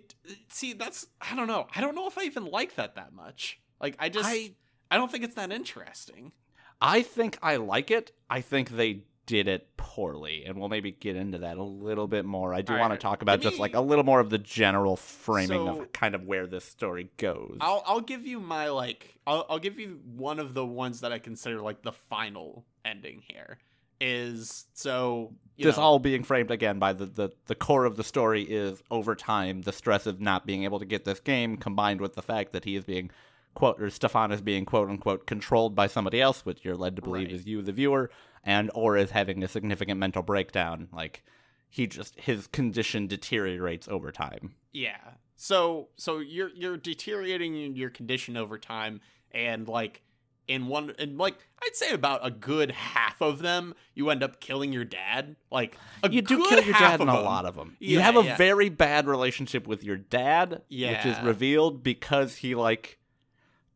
see, 0.49 0.73
that's 0.73 1.07
I 1.21 1.35
don't 1.35 1.49
know. 1.49 1.67
I 1.75 1.81
don't 1.81 1.95
know 1.95 2.07
if 2.07 2.17
I 2.17 2.23
even 2.23 2.47
like 2.47 2.77
that 2.77 2.95
that 2.95 3.13
much. 3.13 3.61
Like 3.81 3.97
I 3.99 4.09
just 4.09 4.29
I, 4.29 4.53
I- 4.91 4.97
don't 4.97 5.11
think 5.11 5.25
it's 5.25 5.35
that 5.35 5.51
interesting. 5.53 6.33
I 6.81 7.03
think 7.03 7.39
I 7.43 7.57
like 7.57 7.91
it. 7.91 8.13
I 8.31 8.41
think 8.41 8.71
they 8.71 9.03
did 9.27 9.49
it 9.49 9.77
poorly, 9.77 10.45
and 10.45 10.59
we'll 10.59 10.69
maybe 10.69 10.91
get 10.93 11.17
into 11.17 11.39
that 11.39 11.57
a 11.57 11.63
little 11.63 12.07
bit 12.07 12.25
more. 12.25 12.53
I 12.53 12.61
do 12.63 12.75
All 12.75 12.79
want 12.81 12.91
right. 12.91 13.01
to 13.01 13.03
talk 13.03 13.23
about 13.23 13.41
just 13.41 13.59
like 13.59 13.75
a 13.75 13.81
little 13.81 14.05
more 14.05 14.21
of 14.21 14.31
the 14.31 14.39
general 14.39 14.97
framing 14.97 15.67
So- 15.67 15.81
of 15.83 15.93
kind 15.93 16.15
of 16.15 16.25
where 16.25 16.47
this 16.47 16.65
story 16.65 17.11
goes. 17.17 17.57
I'll 17.61 17.83
I'll 17.87 18.01
give 18.01 18.27
you 18.27 18.41
my 18.41 18.69
like 18.69 19.15
I'll 19.27 19.47
I'll 19.49 19.59
give 19.59 19.79
you 19.79 20.01
one 20.15 20.39
of 20.39 20.53
the 20.55 20.65
ones 20.67 21.01
that 21.01 21.13
I 21.13 21.19
consider 21.19 21.61
like 21.61 21.83
the 21.83 21.93
final 21.93 22.65
ending 22.85 23.23
here 23.29 23.59
is 24.01 24.67
so 24.75 25.33
this 25.57 25.77
know, 25.77 25.83
all 25.83 25.99
being 25.99 26.25
framed 26.25 26.51
again 26.51 26.79
by 26.79 26.93
the, 26.93 27.07
the 27.07 27.31
the 27.47 27.55
core 27.55 27.85
of 27.85 27.97
the 27.97 28.05
story 28.05 28.43
is 28.43 28.83
over 28.91 29.15
time 29.15 29.63
the 29.63 29.73
stress 29.73 30.07
of 30.07 30.21
not 30.21 30.45
being 30.47 30.65
able 30.65 30.79
to 30.81 30.85
get 30.85 31.05
this 31.05 31.21
game 31.21 31.57
combined 31.57 32.01
with 32.01 32.15
the 32.15 32.23
fact 32.23 32.53
that 32.53 32.65
he 32.65 32.75
is 32.77 32.85
being 32.85 33.11
quote 33.55 33.81
or 33.81 33.89
Stefan 33.89 34.33
is 34.33 34.41
being 34.41 34.65
quote 34.65 34.89
unquote 34.91 35.27
controlled 35.27 35.75
by 35.77 35.87
somebody 35.87 36.21
else, 36.21 36.45
which 36.45 36.65
you're 36.65 36.77
led 36.77 36.97
to 36.97 37.03
believe 37.03 37.29
Right. 37.29 37.35
is 37.37 37.47
you, 37.47 37.63
the 37.63 37.71
viewer, 37.73 38.11
and 38.45 38.71
or 38.75 38.97
is 38.97 39.11
having 39.11 39.43
a 39.43 39.49
significant 39.49 39.99
mental 39.99 40.23
breakdown. 40.23 40.89
Like 40.93 41.23
he 41.69 41.87
just 41.87 42.19
his 42.21 42.47
condition 42.47 43.07
deteriorates 43.07 43.89
over 43.89 44.13
time. 44.13 44.55
Yeah. 44.73 44.99
So 45.35 45.89
so 45.97 46.19
you're 46.19 46.51
you're 46.55 46.77
deteriorating 46.77 47.75
your 47.75 47.91
condition 47.91 48.37
over 48.37 48.59
time 48.59 49.01
and 49.33 49.67
like 49.67 50.03
in 50.47 50.67
one 50.67 50.93
and 50.99 51.17
like 51.17 51.35
I'd 51.63 51.75
say 51.75 51.93
about 51.93 52.21
a 52.25 52.31
good 52.31 52.71
half 52.71 53.21
of 53.23 53.39
them 53.39 53.75
you 53.95 54.11
end 54.11 54.23
up 54.23 54.41
killing 54.41 54.73
your 54.73 54.85
dad. 54.85 55.37
Like 55.51 55.77
you 56.09 56.23
do 56.23 56.45
kill 56.47 56.63
your 56.63 56.75
dad 56.75 57.01
in 57.01 57.09
a 57.09 57.21
lot 57.21 57.47
of 57.47 57.57
them. 57.57 57.77
You 57.81 58.01
have 58.01 58.17
a 58.17 58.23
yeah. 58.23 58.37
very 58.37 58.69
bad 58.69 59.07
relationship 59.07 59.67
with 59.67 59.83
your 59.83 59.97
dad, 59.97 60.63
which 60.69 61.07
is 61.07 61.19
revealed 61.23 61.83
because 61.83 62.37
he 62.37 62.55
like 62.55 62.99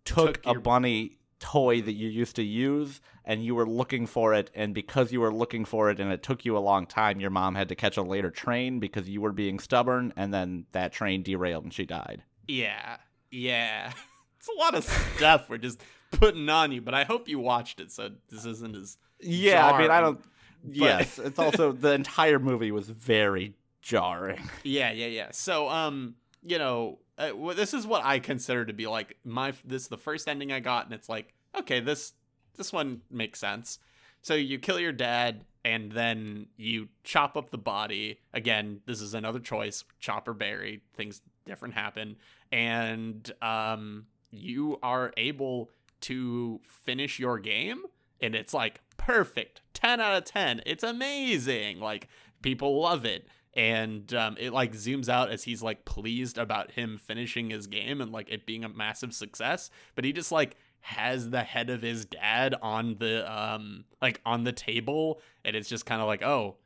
took, 0.05 0.43
Took 0.43 0.47
a 0.47 0.53
your- 0.53 0.61
bunny 0.61 1.19
toy 1.41 1.81
that 1.81 1.93
you 1.93 2.09
used 2.09 2.37
to 2.37 2.43
use 2.43 3.01
and 3.29 3.45
you 3.45 3.55
were 3.55 3.69
looking 3.69 4.07
for 4.07 4.35
it 4.35 4.51
and 4.55 4.75
because 4.75 5.13
you 5.13 5.21
were 5.21 5.33
looking 5.33 5.65
for 5.65 5.91
it 5.91 6.01
and 6.01 6.11
it 6.11 6.23
took 6.25 6.45
you 6.45 6.57
a 6.57 6.59
long 6.59 6.87
time 6.87 7.21
your 7.21 7.31
mom 7.31 7.55
had 7.55 7.69
to 7.69 7.77
catch 7.77 7.97
a 7.97 8.03
later 8.03 8.31
train 8.31 8.81
because 8.81 9.09
you 9.09 9.21
were 9.21 9.33
being 9.33 9.61
stubborn 9.61 10.13
and 10.17 10.35
then 10.35 10.65
that 10.73 10.93
train 10.93 11.23
derailed 11.23 11.63
and 11.63 11.73
she 11.73 11.85
died 11.87 12.25
Yeah. 12.49 12.97
Yeah. 13.31 13.93
It's 14.39 14.49
a 14.49 14.59
lot 14.61 14.77
of 14.77 14.85
stuff 14.85 15.51
we're 15.51 15.59
just 15.59 15.81
putting 16.13 16.49
on 16.49 16.71
you, 16.71 16.81
but 16.81 16.95
I 16.95 17.03
hope 17.03 17.29
you 17.29 17.41
watched 17.41 17.81
it 17.81 17.91
so 17.91 18.11
this 18.31 18.45
isn't 18.45 18.77
as 18.77 18.97
yeah 19.21 19.67
i 19.67 19.81
mean 19.81 19.91
i 19.91 20.01
don't 20.01 20.21
yes 20.65 21.19
it's 21.19 21.41
also 21.41 21.73
the 21.87 21.93
entire 21.93 22.39
movie 22.39 22.71
was 22.71 22.89
very 22.89 23.55
jarring 23.83 24.49
Yeah, 24.63 24.93
yeah, 24.93 25.07
yeah. 25.07 25.29
So, 25.33 25.69
um, 25.69 26.15
you 26.43 26.59
know, 26.59 27.01
uh, 27.19 27.31
well, 27.35 27.57
this 27.57 27.75
is 27.75 27.87
what 27.87 28.05
I 28.05 28.21
consider 28.21 28.65
to 28.65 28.73
be 28.73 28.87
like 28.87 29.17
my 29.25 29.53
this 29.65 29.83
is 29.83 29.89
the 29.89 29.99
first 29.99 30.29
ending 30.29 30.53
I 30.53 30.61
got, 30.61 30.85
and 30.85 30.95
it's 30.95 31.09
like, 31.09 31.35
okay, 31.57 31.81
this 31.81 32.13
this 32.59 32.73
one 32.73 33.01
makes 33.11 33.41
sense. 33.41 33.79
So 34.21 34.35
you 34.35 34.59
kill 34.59 34.79
your 34.79 34.93
dad, 34.93 35.45
and 35.65 35.93
then 35.93 36.47
you 36.57 36.89
chop 37.05 37.37
up 37.37 37.51
the 37.51 37.59
body. 37.59 38.19
Again, 38.35 38.81
this 38.87 39.01
is 39.01 39.15
another 39.15 39.41
choice: 39.41 39.85
chop 40.01 40.29
or 40.29 40.35
bury. 40.35 40.83
Things 40.95 41.23
different 41.47 41.75
happen, 41.75 42.17
and 42.53 43.31
um, 43.41 44.07
you 44.31 44.79
are 44.83 45.13
able 45.17 45.71
to 46.03 46.61
finish 46.63 47.19
your 47.19 47.39
game, 47.39 47.83
and 48.21 48.35
it's 48.35 48.53
like 48.53 48.81
perfect, 48.97 49.63
ten 49.73 50.01
out 50.01 50.17
of 50.17 50.25
ten. 50.25 50.61
It's 50.67 50.83
amazing. 50.83 51.81
Like 51.81 52.09
people 52.43 52.81
love 52.81 53.05
it 53.05 53.27
and 53.55 54.15
um, 54.15 54.37
it 54.39 54.53
like 54.53 54.73
zooms 54.73 55.09
out 55.09 55.31
as 55.31 55.43
he's 55.43 55.63
like 55.63 55.85
pleased 55.85 56.39
about 56.39 56.71
him 56.73 56.97
finishing 56.97 57.51
his 57.51 57.67
game 57.67 58.01
and 58.01 58.13
like 58.13 58.31
it 58.31 58.47
being 58.47 58.65
a 58.65 58.69
massive 58.69 59.13
success 59.13 59.71
but 59.95 60.05
he 60.05 60.13
just 60.13 60.31
like 60.31 60.57
has 60.81 61.31
the 61.31 61.43
head 61.43 61.69
of 61.71 61.83
his 61.83 62.05
dad 62.07 62.55
on 62.63 62.97
the 62.99 63.31
um 63.31 63.85
like 64.01 64.21
on 64.25 64.45
the 64.45 64.53
table 64.53 65.21
and 65.45 65.55
it's 65.57 65.69
just 65.69 65.85
kind 65.87 66.01
of 66.01 66.07
like 66.07 66.23
oh 66.23 66.57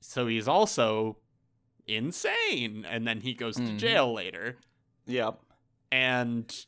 so 0.00 0.26
he's 0.26 0.48
also 0.48 1.16
insane 1.86 2.84
and 2.88 3.06
then 3.06 3.20
he 3.20 3.34
goes 3.34 3.56
to 3.56 3.62
Mhm. 3.62 3.78
jail 3.78 4.12
later 4.12 4.56
yep 5.06 5.40
and 5.90 6.66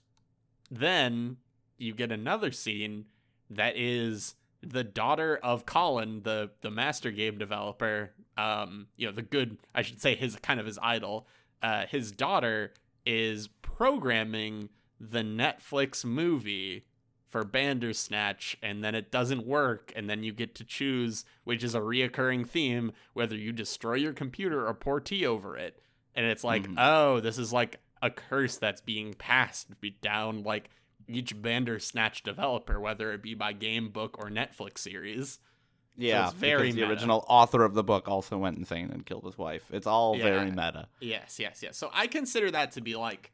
then 0.70 1.36
you 1.78 1.94
get 1.94 2.10
another 2.10 2.50
scene 2.50 3.06
that 3.50 3.76
is 3.76 4.34
the 4.62 4.84
daughter 4.84 5.38
of 5.42 5.66
Colin, 5.66 6.22
the 6.22 6.50
the 6.60 6.70
master 6.70 7.10
game 7.10 7.36
developer. 7.36 8.12
Um, 8.38 8.86
you 8.96 9.06
know, 9.06 9.12
the 9.12 9.22
good 9.22 9.58
I 9.74 9.82
should 9.82 10.00
say 10.00 10.14
his 10.14 10.36
kind 10.36 10.60
of 10.60 10.66
his 10.66 10.78
idol. 10.80 11.26
Uh, 11.60 11.86
his 11.86 12.12
daughter 12.12 12.72
is 13.04 13.48
programming 13.48 14.68
the 15.10 15.20
Netflix 15.22 16.04
movie 16.04 16.84
for 17.28 17.44
Bandersnatch, 17.44 18.56
and 18.62 18.84
then 18.84 18.94
it 18.94 19.10
doesn't 19.10 19.46
work, 19.46 19.92
and 19.96 20.08
then 20.08 20.22
you 20.22 20.32
get 20.32 20.54
to 20.56 20.64
choose, 20.64 21.24
which 21.44 21.64
is 21.64 21.74
a 21.74 21.80
reoccurring 21.80 22.46
theme, 22.46 22.92
whether 23.14 23.34
you 23.34 23.52
destroy 23.52 23.94
your 23.94 24.12
computer 24.12 24.66
or 24.66 24.74
pour 24.74 25.00
tea 25.00 25.26
over 25.26 25.56
it. 25.56 25.80
And 26.14 26.26
it's 26.26 26.44
like, 26.44 26.66
Mhm. 26.68 26.74
oh, 26.78 27.20
this 27.20 27.38
is 27.38 27.52
like 27.52 27.80
a 28.02 28.10
curse 28.10 28.58
that's 28.58 28.80
being 28.82 29.14
passed 29.14 29.68
down 30.02 30.42
like 30.42 30.68
each 31.08 31.40
Bandersnatch 31.40 32.22
developer, 32.22 32.78
whether 32.78 33.12
it 33.12 33.22
be 33.22 33.34
by 33.34 33.52
game, 33.54 33.88
book, 33.88 34.16
or 34.18 34.28
Netflix 34.30 34.78
series. 34.78 35.40
yeah 35.94 36.24
it's 36.28 36.32
very 36.34 36.70
the 36.72 36.80
meta. 36.80 36.88
original 36.90 37.22
author 37.28 37.64
of 37.64 37.74
the 37.74 37.82
book 37.84 38.08
also 38.08 38.38
went 38.38 38.56
insane 38.56 38.90
and 38.90 39.04
killed 39.04 39.24
his 39.26 39.36
wife 39.36 39.62
it's 39.70 39.86
all 39.86 40.16
very 40.16 40.50
meta 40.50 40.88
Yes, 41.00 41.38
yes, 41.38 41.62
yes. 41.62 41.76
So 41.76 41.90
I 41.92 42.06
consider 42.06 42.50
that 42.50 42.72
to 42.72 42.80
be 42.80 42.96
like, 42.96 43.30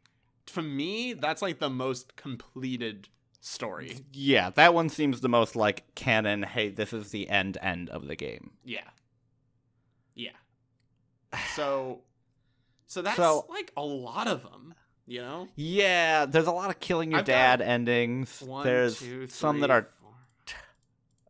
to 0.54 0.62
me, 0.62 1.12
that's 1.14 1.42
like 1.42 1.58
the 1.58 1.70
most 1.70 2.16
completed 2.16 3.08
story. 3.40 4.00
Yeah, 4.12 4.50
that 4.50 4.74
one 4.74 4.88
seems 4.88 5.20
the 5.20 5.28
most 5.28 5.56
like 5.56 5.94
canon. 5.94 6.42
Hey, 6.42 6.68
this 6.70 6.92
is 6.92 7.10
the 7.10 7.28
end 7.28 7.58
end 7.62 7.88
of 7.90 8.06
the 8.06 8.16
game. 8.16 8.52
Yeah. 8.64 8.88
Yeah. 10.14 10.30
So, 11.54 12.00
so 12.86 13.02
that's 13.02 13.16
So- 13.16 13.46
like 13.48 13.72
a 13.76 13.82
lot 13.84 14.26
of 14.28 14.42
them, 14.42 14.74
you 15.06 15.20
know? 15.20 15.48
Yeah, 15.56 16.26
there's 16.26 16.46
a 16.46 16.52
lot 16.52 16.70
of 16.70 16.80
killing 16.80 17.10
your 17.10 17.20
I've 17.20 17.26
dad 17.26 17.60
endings. 17.60 18.40
One, 18.42 18.64
there's 18.64 18.98
two, 19.00 19.26
some 19.28 19.60
that 19.60 19.70
are. 19.70 19.88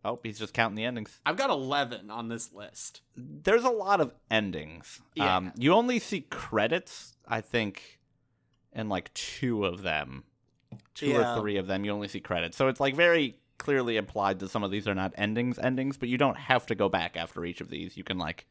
Oh, 0.05 0.21
he's 0.23 0.39
just 0.39 0.55
counting 0.55 0.77
the 0.77 0.85
endings. 0.85 1.21
I've 1.27 1.37
got 1.37 1.51
11 1.51 2.09
on 2.09 2.29
this 2.29 2.53
list. 2.53 3.03
There's 3.17 3.65
a 3.65 3.69
lot 3.69 4.01
of 4.01 4.15
endings. 4.31 5.01
Yeah. 5.17 5.37
Um, 5.37 5.53
you 5.59 5.73
only 5.73 5.99
see 5.99 6.21
credits, 6.21 7.17
I 7.27 7.41
think, 7.41 7.98
in 8.79 8.89
like 8.89 9.13
two 9.15 9.65
of 9.65 9.83
them, 9.83 10.25
two 10.95 11.09
Yeah. 11.09 11.35
or 11.37 11.41
three 11.41 11.57
of 11.57 11.67
them. 11.67 11.85
You 11.85 11.91
only 11.93 12.09
see 12.09 12.21
credits, 12.21 12.57
so 12.57 12.69
it's 12.69 12.81
like 12.81 12.95
very 12.95 13.37
clearly 13.59 13.97
implied 13.97 14.39
that 14.39 14.51
some 14.51 14.63
of 14.63 14.71
these 14.71 14.87
are 14.87 14.95
not 14.95 15.13
endings, 15.17 15.59
endings. 15.59 15.97
But 15.97 16.09
you 16.09 16.17
don't 16.17 16.37
have 16.39 16.65
to 16.67 16.75
go 16.75 16.89
back 16.89 17.17
after 17.17 17.45
each 17.45 17.61
of 17.61 17.69
these. 17.69 17.97
You 17.97 18.05
can 18.05 18.17
like 18.19 18.47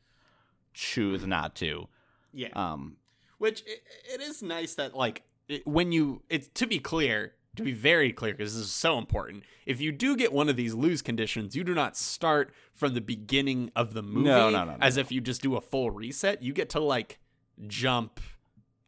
choose 0.74 1.26
not 1.26 1.56
to. 1.56 1.88
Yeah. 2.34 2.50
Um, 2.54 2.98
Which 3.38 3.62
it, 3.66 3.82
it 4.14 4.22
is 4.22 4.44
nice 4.44 4.76
that 4.76 4.96
like 4.96 5.24
it, 5.48 5.66
when 5.66 5.92
you 5.92 6.22
it's 6.30 6.50
to 6.56 6.68
be 6.68 6.80
clear, 6.80 7.34
to 7.56 7.64
be 7.64 7.72
very 7.72 8.12
clear 8.12 8.34
because 8.34 8.54
this 8.56 8.66
is 8.66 8.72
so 8.72 8.98
important. 8.98 9.44
If 9.66 9.82
you 9.82 9.92
do 9.92 10.16
get 10.16 10.32
one 10.34 10.50
of 10.50 10.56
these 10.56 10.74
lose 10.74 11.02
conditions, 11.02 11.56
you 11.56 11.64
do 11.64 11.74
not 11.74 11.98
start 11.98 12.54
from 12.74 12.94
the 12.94 13.02
beginning 13.02 13.72
of 13.76 13.94
the 13.94 14.04
movie 14.04 14.28
no, 14.28 14.50
no, 14.50 14.66
no, 14.66 14.78
as 14.82 14.98
if 14.98 15.12
you 15.12 15.22
just 15.22 15.42
do 15.42 15.56
a 15.56 15.62
full 15.62 15.90
reset. 15.90 16.44
You 16.44 16.54
get 16.54 16.70
to 16.72 16.80
like 16.80 17.18
jump 17.68 18.20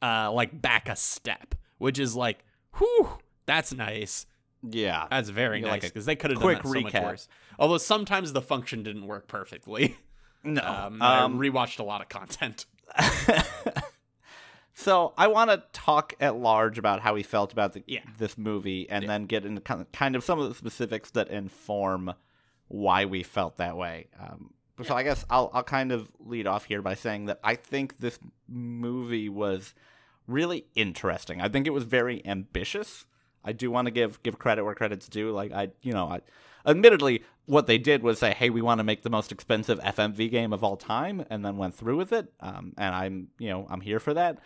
uh 0.01 0.31
like 0.31 0.61
back 0.61 0.89
a 0.89 0.95
step, 0.95 1.55
which 1.77 1.99
is 1.99 2.15
like 2.15 2.39
whew, 2.77 3.09
that's 3.45 3.73
nice. 3.73 4.25
yeah, 4.61 5.07
That's 5.09 5.29
very 5.29 5.61
nice 5.61 5.69
like 5.71 5.81
because 5.81 6.05
they 6.05 6.15
could 6.15 6.31
have 6.31 6.39
done 6.39 6.53
that 6.53 6.67
so 6.67 6.79
much 6.81 6.93
recap. 6.93 7.03
worse. 7.03 7.27
Although 7.57 7.77
sometimes 7.77 8.33
the 8.33 8.41
function 8.41 8.83
didn't 8.83 9.07
work 9.07 9.27
perfectly. 9.27 9.97
no. 10.43 10.61
Um, 10.61 11.01
Um, 11.01 11.37
I 11.41 11.47
rewatched 11.47 11.79
a 11.79 11.83
lot 11.83 12.01
of 12.01 12.09
content. 12.09 12.65
so 14.73 15.13
I 15.17 15.27
want 15.27 15.49
to 15.49 15.63
talk 15.73 16.13
at 16.19 16.35
large 16.37 16.77
about 16.77 17.01
how 17.01 17.13
we 17.13 17.23
felt 17.23 17.51
about 17.51 17.73
the, 17.73 17.83
Yeah. 17.85 18.01
this 18.17 18.37
movie, 18.37 18.89
and 18.89 19.03
Yeah. 19.03 19.07
then 19.09 19.25
get 19.25 19.45
into 19.45 19.61
kind 19.61 19.81
of, 19.81 19.91
kind 19.91 20.15
of 20.15 20.23
some 20.23 20.39
of 20.39 20.47
the 20.47 20.55
specifics 20.55 21.11
that 21.11 21.27
inform 21.29 22.13
why 22.67 23.05
we 23.05 23.23
felt 23.23 23.57
that 23.57 23.75
way. 23.75 24.07
Um, 24.19 24.53
So 24.83 24.95
I 24.95 25.03
guess 25.03 25.25
I'll 25.29 25.49
I'll 25.53 25.63
kind 25.63 25.91
of 25.91 26.09
lead 26.19 26.47
off 26.47 26.65
here 26.65 26.81
by 26.81 26.95
saying 26.95 27.25
that 27.25 27.39
I 27.43 27.55
think 27.55 27.97
this 27.97 28.19
movie 28.47 29.29
was 29.29 29.73
really 30.27 30.65
interesting. 30.75 31.41
I 31.41 31.49
think 31.49 31.67
it 31.67 31.71
was 31.71 31.83
very 31.83 32.25
ambitious. 32.25 33.05
I 33.43 33.51
do 33.51 33.71
want 33.71 33.85
to 33.85 33.91
give 33.91 34.21
give 34.23 34.39
credit 34.39 34.63
where 34.63 34.75
credit's 34.75 35.07
due. 35.07 35.31
Like 35.31 35.51
I, 35.51 35.69
you 35.81 35.93
know, 35.93 36.07
I, 36.07 36.21
admittedly, 36.65 37.23
what 37.45 37.67
they 37.67 37.77
did 37.77 38.03
was 38.03 38.19
say, 38.19 38.33
"Hey, 38.33 38.49
we 38.49 38.61
want 38.61 38.79
to 38.79 38.83
make 38.83 39.03
the 39.03 39.09
most 39.09 39.31
expensive 39.31 39.79
FMV 39.79 40.29
game 40.29 40.53
of 40.53 40.63
all 40.63 40.77
time," 40.77 41.25
and 41.29 41.43
then 41.43 41.57
went 41.57 41.75
through 41.75 41.97
with 41.97 42.11
it. 42.13 42.31
Um, 42.39 42.73
and 42.77 42.93
I'm, 42.95 43.27
you 43.37 43.49
know, 43.49 43.67
I'm 43.69 43.81
here 43.81 43.99
for 43.99 44.13
that. 44.13 44.39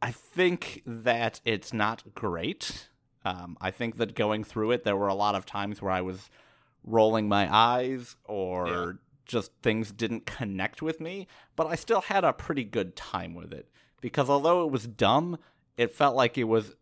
I 0.00 0.10
think 0.10 0.82
that 0.86 1.40
it's 1.44 1.72
not 1.72 2.14
great. 2.14 2.88
Um, 3.24 3.56
I 3.60 3.70
think 3.70 3.96
that 3.98 4.14
going 4.14 4.42
through 4.42 4.72
it, 4.72 4.84
there 4.84 4.96
were 4.96 5.08
a 5.08 5.14
lot 5.14 5.34
of 5.34 5.46
times 5.46 5.80
where 5.80 5.92
I 5.92 6.00
was 6.00 6.28
rolling 6.84 7.28
my 7.28 7.52
eyes 7.54 8.16
or. 8.24 8.98
Just 9.24 9.52
things 9.62 9.92
didn't 9.92 10.26
connect 10.26 10.82
with 10.82 11.00
me, 11.00 11.26
but 11.56 11.66
I 11.66 11.74
still 11.74 12.02
had 12.02 12.24
a 12.24 12.32
pretty 12.32 12.64
good 12.64 12.96
time 12.96 13.34
with 13.34 13.52
it 13.52 13.68
because 14.00 14.28
although 14.28 14.64
it 14.64 14.70
was 14.70 14.86
dumb, 14.86 15.38
it 15.76 15.94
felt 15.94 16.16
like 16.16 16.36
it 16.36 16.44
was 16.44 16.74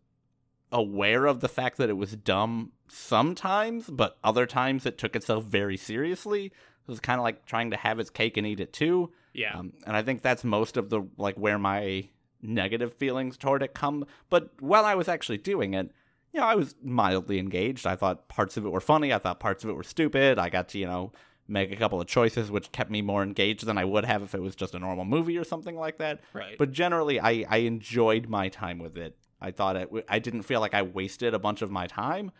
aware 0.71 1.25
of 1.25 1.39
the 1.39 1.49
fact 1.49 1.77
that 1.77 1.89
it 1.89 1.97
was 1.97 2.15
dumb 2.15 2.71
sometimes, 2.87 3.89
but 3.89 4.17
other 4.23 4.45
times 4.45 4.85
it 4.85 4.97
took 4.97 5.15
itself 5.15 5.43
very 5.45 5.77
seriously. 5.77 6.45
It 6.45 6.87
was 6.87 6.99
kind 6.99 7.19
of 7.19 7.23
like 7.23 7.45
trying 7.45 7.71
to 7.71 7.77
have 7.77 7.99
its 7.99 8.09
cake 8.09 8.37
and 8.37 8.47
eat 8.47 8.59
it 8.59 8.73
too. 8.73 9.11
Yeah. 9.33 9.57
Um, 9.57 9.73
and 9.85 9.95
I 9.95 10.01
think 10.01 10.21
that's 10.21 10.43
most 10.43 10.77
of 10.77 10.89
the 10.89 11.01
like 11.17 11.35
where 11.35 11.59
my 11.59 12.09
negative 12.41 12.93
feelings 12.93 13.37
toward 13.37 13.63
it 13.63 13.73
come. 13.73 14.05
But 14.29 14.49
while 14.59 14.85
I 14.85 14.95
was 14.95 15.07
actually 15.07 15.37
doing 15.37 15.73
it, 15.73 15.91
you 16.33 16.39
know, 16.39 16.47
I 16.47 16.55
was 16.55 16.75
mildly 16.81 17.39
engaged. 17.39 17.85
I 17.85 17.95
thought 17.95 18.27
parts 18.29 18.57
of 18.57 18.65
it 18.65 18.69
were 18.69 18.81
funny. 18.81 19.13
I 19.13 19.19
thought 19.19 19.39
parts 19.39 19.63
of 19.63 19.69
it 19.69 19.73
were 19.73 19.83
stupid. 19.83 20.39
I 20.39 20.49
got 20.49 20.69
to, 20.69 20.79
you 20.79 20.87
know, 20.87 21.11
make 21.51 21.71
a 21.71 21.75
couple 21.75 21.99
of 21.99 22.07
choices 22.07 22.49
which 22.49 22.71
kept 22.71 22.89
me 22.89 23.01
more 23.01 23.21
engaged 23.23 23.65
than 23.65 23.77
I 23.77 23.85
would 23.85 24.05
have 24.05 24.23
if 24.23 24.33
it 24.33 24.41
was 24.41 24.55
just 24.55 24.73
a 24.73 24.79
normal 24.79 25.05
movie 25.05 25.37
or 25.37 25.43
something 25.43 25.75
like 25.75 25.97
that. 25.97 26.21
right. 26.33 26.57
But 26.57 26.71
generally, 26.71 27.19
I, 27.19 27.45
I 27.49 27.57
enjoyed 27.57 28.29
my 28.29 28.49
time 28.49 28.79
with 28.79 28.97
it. 28.97 29.17
I 29.39 29.51
thought 29.51 29.75
it. 29.75 29.89
I 30.07 30.19
didn't 30.19 30.43
feel 30.43 30.59
like 30.59 30.73
I 30.73 30.83
wasted 30.83 31.33
a 31.33 31.39
bunch 31.39 31.61
of 31.61 31.71
my 31.71 31.87
time. 31.87 32.31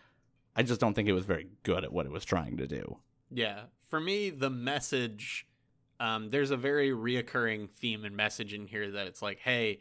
I 0.54 0.62
just 0.62 0.80
don't 0.80 0.94
think 0.94 1.08
it 1.08 1.12
was 1.12 1.24
very 1.24 1.48
good 1.62 1.84
at 1.84 1.92
what 1.92 2.06
it 2.06 2.12
was 2.12 2.24
trying 2.24 2.56
to 2.58 2.66
do. 2.66 2.98
Yeah. 3.30 3.62
For 3.88 4.00
me, 4.00 4.30
the 4.30 4.50
message, 4.50 5.46
um, 5.98 6.30
there's 6.30 6.50
a 6.50 6.56
very 6.56 6.90
reoccurring 6.90 7.70
theme 7.70 8.04
and 8.04 8.16
message 8.16 8.54
in 8.54 8.66
here 8.66 8.90
that 8.92 9.06
it's 9.06 9.22
like, 9.22 9.38
hey, 9.40 9.80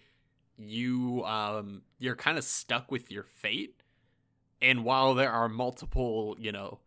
you 0.57 1.23
um 1.25 1.81
you're 1.97 2.15
kind 2.15 2.37
of 2.37 2.43
stuck 2.43 2.91
with 2.91 3.11
your 3.11 3.23
fate. 3.23 3.81
And 4.61 4.83
while 4.83 5.15
there 5.15 5.31
are 5.31 5.49
multiple, 5.49 6.35
you 6.39 6.51
know, 6.51 6.79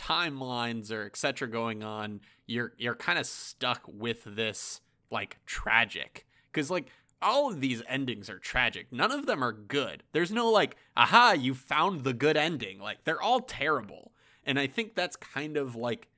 timelines 0.00 0.90
or 0.90 1.04
etc 1.04 1.48
going 1.48 1.82
on, 1.82 2.20
you're 2.46 2.72
you're 2.78 2.94
kind 2.94 3.18
of 3.18 3.26
stuck 3.26 3.82
with 3.86 4.24
this 4.24 4.80
like 5.10 5.38
tragic. 5.44 6.26
Cause 6.52 6.70
like 6.70 6.88
all 7.22 7.50
of 7.50 7.60
these 7.60 7.82
endings 7.86 8.30
are 8.30 8.38
tragic. 8.38 8.90
None 8.90 9.12
of 9.12 9.26
them 9.26 9.44
are 9.44 9.52
good. 9.52 10.02
There's 10.12 10.30
no 10.30 10.50
like, 10.50 10.76
aha, 10.96 11.32
you 11.32 11.54
found 11.54 12.02
the 12.02 12.14
good 12.14 12.36
ending. 12.36 12.80
Like 12.80 13.04
they're 13.04 13.20
all 13.20 13.40
terrible. 13.40 14.12
And 14.44 14.58
I 14.58 14.66
think 14.66 14.94
that's 14.94 15.16
kind 15.16 15.56
of 15.56 15.76
like 15.76 16.08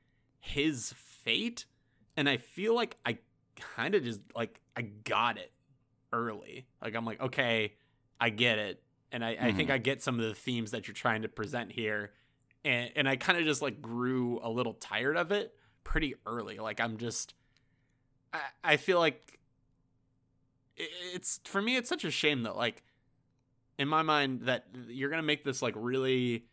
his 0.41 0.95
fate. 0.97 1.65
And 2.17 2.29
I 2.29 2.37
feel 2.37 2.75
like 2.75 2.97
I 3.05 3.19
kind 3.57 3.95
of 3.95 4.05
just 4.05 4.21
like 4.35 4.61
I 4.77 4.83
got 4.83 5.39
it 5.39 5.53
early. 6.13 6.67
Like 6.81 6.95
I'm 6.95 7.05
like, 7.05 7.21
okay, 7.21 7.75
I 8.21 8.31
get 8.31 8.59
it. 8.59 8.83
And 9.11 9.25
I, 9.25 9.31
I 9.31 9.53
think 9.53 9.69
mm-hmm. 9.69 9.73
I 9.73 9.79
get 9.79 10.03
some 10.03 10.19
of 10.19 10.25
the 10.27 10.35
themes 10.35 10.71
that 10.71 10.87
you're 10.87 10.95
trying 10.95 11.23
to 11.23 11.29
present 11.29 11.73
here. 11.73 12.13
And 12.65 12.91
and 12.97 13.09
I 13.09 13.17
kind 13.17 13.39
of 13.39 13.45
just 13.45 13.63
like 13.63 13.83
grew 13.83 14.41
a 14.43 14.51
little 14.51 14.75
tired 14.75 15.17
of 15.17 15.33
it 15.33 15.55
pretty 15.85 16.15
early. 16.27 16.59
Like 16.59 16.81
I'm 16.81 16.97
just 16.97 17.35
I, 18.33 18.41
I 18.65 18.77
feel 18.77 18.99
like 18.99 19.39
it's 20.77 21.41
for 21.45 21.61
me 21.61 21.77
it's 21.77 21.89
such 21.89 22.05
a 22.05 22.11
shame 22.11 22.45
that 22.45 22.57
like 22.57 22.83
in 23.79 23.89
my 23.89 24.03
mind 24.03 24.43
that 24.43 24.67
you're 24.89 25.11
gonna 25.11 25.23
make 25.23 25.45
this 25.45 25.63
like 25.63 25.75
really 25.77 26.47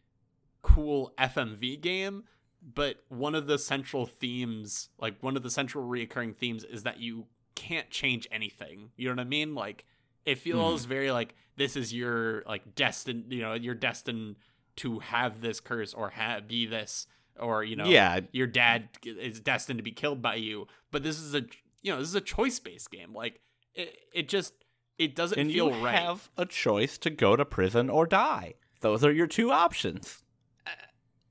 cool 0.61 1.13
FMV 1.17 1.79
game, 1.81 2.23
but 2.61 2.97
one 3.09 3.35
of 3.35 3.47
the 3.47 3.57
central 3.57 4.05
themes, 4.05 4.89
like 4.99 5.21
one 5.21 5.37
of 5.37 5.43
the 5.43 5.49
central 5.49 5.87
reoccurring 5.87 6.35
themes, 6.35 6.63
is 6.63 6.83
that 6.83 6.99
you 6.99 7.27
can't 7.55 7.89
change 7.89 8.27
anything. 8.31 8.91
You 8.97 9.09
know 9.09 9.15
what 9.15 9.21
I 9.21 9.25
mean? 9.25 9.55
Like 9.55 9.85
it 10.25 10.37
feels 10.37 10.81
mm-hmm. 10.81 10.89
very 10.89 11.11
like 11.11 11.35
this 11.55 11.75
is 11.75 11.93
your 11.93 12.43
like 12.45 12.75
destined. 12.75 13.31
You 13.31 13.41
know, 13.41 13.53
you're 13.53 13.75
destined 13.75 14.35
to 14.79 14.99
have 14.99 15.41
this 15.41 15.59
curse 15.59 15.93
or 15.93 16.09
have 16.09 16.47
be 16.47 16.65
this 16.65 17.07
or 17.39 17.63
you 17.63 17.75
know 17.75 17.85
yeah, 17.85 18.19
your 18.31 18.47
dad 18.47 18.89
is 19.05 19.39
destined 19.39 19.79
to 19.79 19.83
be 19.83 19.91
killed 19.91 20.21
by 20.21 20.35
you. 20.35 20.67
But 20.91 21.03
this 21.03 21.19
is 21.19 21.33
a 21.35 21.43
you 21.81 21.91
know 21.91 21.99
this 21.99 22.09
is 22.09 22.15
a 22.15 22.21
choice 22.21 22.59
based 22.59 22.91
game. 22.91 23.13
Like 23.13 23.39
it, 23.75 23.97
it 24.13 24.29
just 24.29 24.53
it 24.97 25.15
doesn't 25.15 25.39
and 25.39 25.51
feel 25.51 25.73
you 25.73 25.85
right. 25.85 25.95
have 25.95 26.29
a 26.37 26.45
choice 26.45 26.97
to 26.99 27.09
go 27.09 27.35
to 27.35 27.45
prison 27.45 27.89
or 27.89 28.05
die. 28.05 28.55
Those 28.81 29.03
are 29.03 29.11
your 29.11 29.27
two 29.27 29.51
options. 29.51 30.23
Uh, 30.67 30.71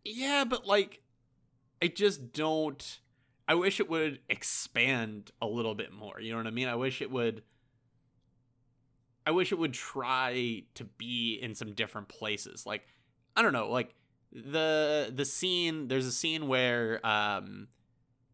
yeah, 0.04 0.44
but 0.44 0.66
like, 0.66 1.02
I 1.82 1.88
just 1.88 2.32
don't. 2.32 3.00
I 3.46 3.54
wish 3.54 3.80
it 3.80 3.88
would 3.88 4.20
expand 4.28 5.30
a 5.40 5.46
little 5.46 5.74
bit 5.74 5.92
more. 5.92 6.20
You 6.20 6.32
know 6.32 6.38
what 6.38 6.46
I 6.46 6.50
mean? 6.50 6.68
I 6.68 6.76
wish 6.76 7.00
it 7.00 7.10
would. 7.10 7.42
I 9.26 9.30
wish 9.30 9.52
it 9.52 9.58
would 9.58 9.74
try 9.74 10.64
to 10.74 10.84
be 10.84 11.38
in 11.40 11.54
some 11.54 11.72
different 11.72 12.08
places. 12.08 12.64
Like, 12.64 12.86
I 13.38 13.42
don't 13.42 13.52
know, 13.52 13.70
like 13.70 13.94
the 14.32 15.12
the 15.14 15.24
scene. 15.24 15.86
There's 15.86 16.06
a 16.06 16.12
scene 16.12 16.48
where 16.48 17.04
um, 17.06 17.68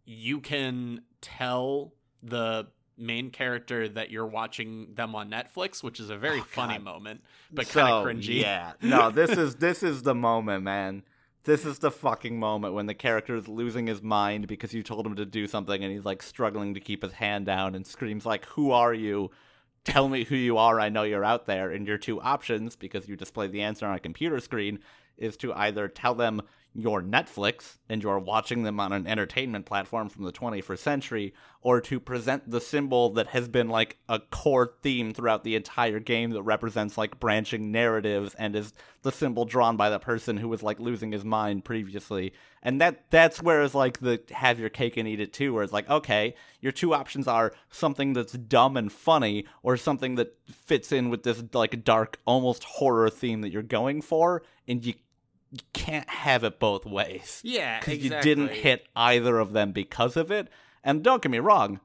you 0.06 0.40
can 0.40 1.02
tell 1.20 1.92
the 2.22 2.68
main 2.96 3.30
character 3.30 3.86
that 3.86 4.10
you're 4.10 4.26
watching 4.26 4.94
them 4.94 5.14
on 5.14 5.30
Netflix, 5.30 5.82
which 5.82 6.00
is 6.00 6.08
a 6.08 6.16
very 6.16 6.40
Oh, 6.40 6.44
funny 6.44 6.78
moment, 6.78 7.22
but 7.52 7.68
kind 7.68 7.88
of 7.88 8.06
cringy. 8.06 8.40
Yeah. 8.40 8.72
No, 8.80 9.10
this 9.10 9.30
is 9.32 9.56
this 9.56 9.82
is 9.82 10.04
the 10.04 10.14
moment, 10.14 10.64
man. 10.64 11.02
This 11.42 11.66
is 11.66 11.80
the 11.80 11.90
fucking 11.90 12.38
moment 12.40 12.72
when 12.72 12.86
the 12.86 12.94
character 12.94 13.36
is 13.36 13.46
losing 13.46 13.86
his 13.86 14.00
mind 14.00 14.46
because 14.46 14.72
you 14.72 14.82
told 14.82 15.06
him 15.06 15.16
to 15.16 15.26
do 15.26 15.46
something 15.46 15.84
and 15.84 15.92
he's 15.92 16.06
like 16.06 16.22
struggling 16.22 16.72
to 16.72 16.80
keep 16.80 17.02
his 17.02 17.12
hand 17.12 17.44
down 17.44 17.74
and 17.74 17.86
screams 17.86 18.24
like, 18.24 18.46
"Who 18.46 18.70
are 18.70 18.94
you? 18.94 19.30
Tell 19.84 20.08
me 20.08 20.24
who 20.24 20.36
you 20.36 20.56
are. 20.56 20.80
I 20.80 20.88
know 20.88 21.02
you're 21.02 21.24
out 21.24 21.46
there." 21.46 21.70
And 21.70 21.86
your 21.86 21.98
two 21.98 22.20
options 22.20 22.74
because 22.74 23.08
you 23.08 23.16
display 23.16 23.46
the 23.46 23.62
answer 23.62 23.86
on 23.86 23.94
a 23.94 24.00
computer 24.00 24.40
screen 24.40 24.80
is 25.16 25.36
to 25.38 25.52
either 25.54 25.88
tell 25.88 26.14
them 26.14 26.42
you're 26.74 27.02
Netflix 27.02 27.78
and 27.88 28.02
you're 28.02 28.18
watching 28.18 28.64
them 28.64 28.80
on 28.80 28.92
an 28.92 29.06
entertainment 29.06 29.64
platform 29.64 30.08
from 30.08 30.24
the 30.24 30.32
21st 30.32 30.78
century, 30.78 31.34
or 31.60 31.80
to 31.80 32.00
present 32.00 32.50
the 32.50 32.60
symbol 32.60 33.10
that 33.10 33.28
has 33.28 33.48
been 33.48 33.68
like 33.68 33.96
a 34.08 34.18
core 34.18 34.74
theme 34.82 35.14
throughout 35.14 35.44
the 35.44 35.54
entire 35.54 36.00
game 36.00 36.30
that 36.30 36.42
represents 36.42 36.98
like 36.98 37.20
branching 37.20 37.70
narratives 37.70 38.34
and 38.34 38.56
is 38.56 38.72
the 39.02 39.12
symbol 39.12 39.44
drawn 39.44 39.76
by 39.76 39.88
the 39.88 39.98
person 39.98 40.37
who 40.37 40.48
was 40.48 40.62
like 40.62 40.80
losing 40.80 41.12
his 41.12 41.24
mind 41.24 41.64
previously. 41.64 42.32
And 42.62 42.80
that 42.80 43.10
that's 43.10 43.40
where 43.40 43.62
it's 43.62 43.74
like 43.74 44.00
the 44.00 44.20
have 44.30 44.58
your 44.58 44.70
cake 44.70 44.96
and 44.96 45.06
eat 45.06 45.20
it 45.20 45.32
too, 45.32 45.54
where 45.54 45.62
it's 45.62 45.72
like, 45.72 45.88
okay, 45.88 46.34
your 46.60 46.72
two 46.72 46.92
options 46.92 47.28
are 47.28 47.52
something 47.70 48.14
that's 48.14 48.32
dumb 48.32 48.76
and 48.76 48.90
funny, 48.90 49.46
or 49.62 49.76
something 49.76 50.16
that 50.16 50.37
fits 50.50 50.90
in 50.90 51.08
with 51.08 51.22
this 51.22 51.42
like 51.52 51.84
dark, 51.84 52.18
almost 52.26 52.64
horror 52.64 53.10
theme 53.10 53.42
that 53.42 53.52
you're 53.52 53.62
going 53.62 54.02
for, 54.02 54.42
and 54.66 54.84
you 54.84 54.94
you 55.54 55.60
can't 55.72 56.08
have 56.10 56.42
it 56.44 56.58
both 56.58 56.84
ways 56.84 57.40
Yeah, 57.44 57.78
because 57.78 57.94
exactly. 57.94 58.30
you 58.30 58.36
didn't 58.36 58.56
hit 58.56 58.86
either 58.96 59.38
of 59.38 59.52
them 59.52 59.70
because 59.72 60.16
of 60.16 60.30
it. 60.30 60.48
And 60.82 61.02
don't 61.02 61.22
get 61.22 61.30
me 61.30 61.38
wrong, 61.38 61.80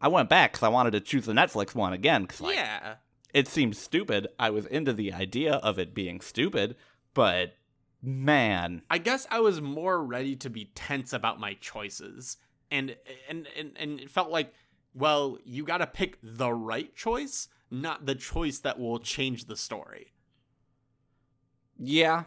I 0.00 0.08
went 0.08 0.28
back 0.28 0.52
because 0.52 0.62
I 0.64 0.68
wanted 0.68 0.92
to 0.92 1.00
choose 1.00 1.26
the 1.26 1.32
Netflix 1.32 1.74
one 1.74 1.92
again 1.92 2.22
because 2.22 2.40
like 2.40 2.56
yeah, 2.56 2.94
it 3.34 3.46
seemed 3.48 3.76
stupid. 3.76 4.28
I 4.38 4.50
was 4.50 4.66
into 4.66 4.92
the 4.92 5.12
idea 5.12 5.54
of 5.56 5.78
it 5.78 5.94
being 5.94 6.20
stupid, 6.20 6.74
but 7.14 7.54
man, 8.02 8.82
I 8.90 8.98
guess 8.98 9.26
I 9.30 9.40
was 9.40 9.60
more 9.60 10.02
ready 10.02 10.34
to 10.36 10.48
be 10.50 10.72
tense 10.74 11.12
about 11.12 11.38
my 11.38 11.54
choices, 11.54 12.38
and 12.70 12.96
and 13.28 13.46
and 13.56 13.72
and 13.78 14.00
it 14.00 14.10
felt 14.10 14.30
like, 14.30 14.52
well, 14.94 15.38
you 15.44 15.64
got 15.64 15.78
to 15.78 15.86
pick 15.86 16.18
the 16.22 16.52
right 16.52 16.94
choice, 16.96 17.48
not 17.70 18.06
the 18.06 18.14
choice 18.16 18.58
that 18.60 18.78
will 18.80 18.98
change 18.98 19.44
the 19.44 19.56
story. 19.56 20.14
yeah, 21.78 22.24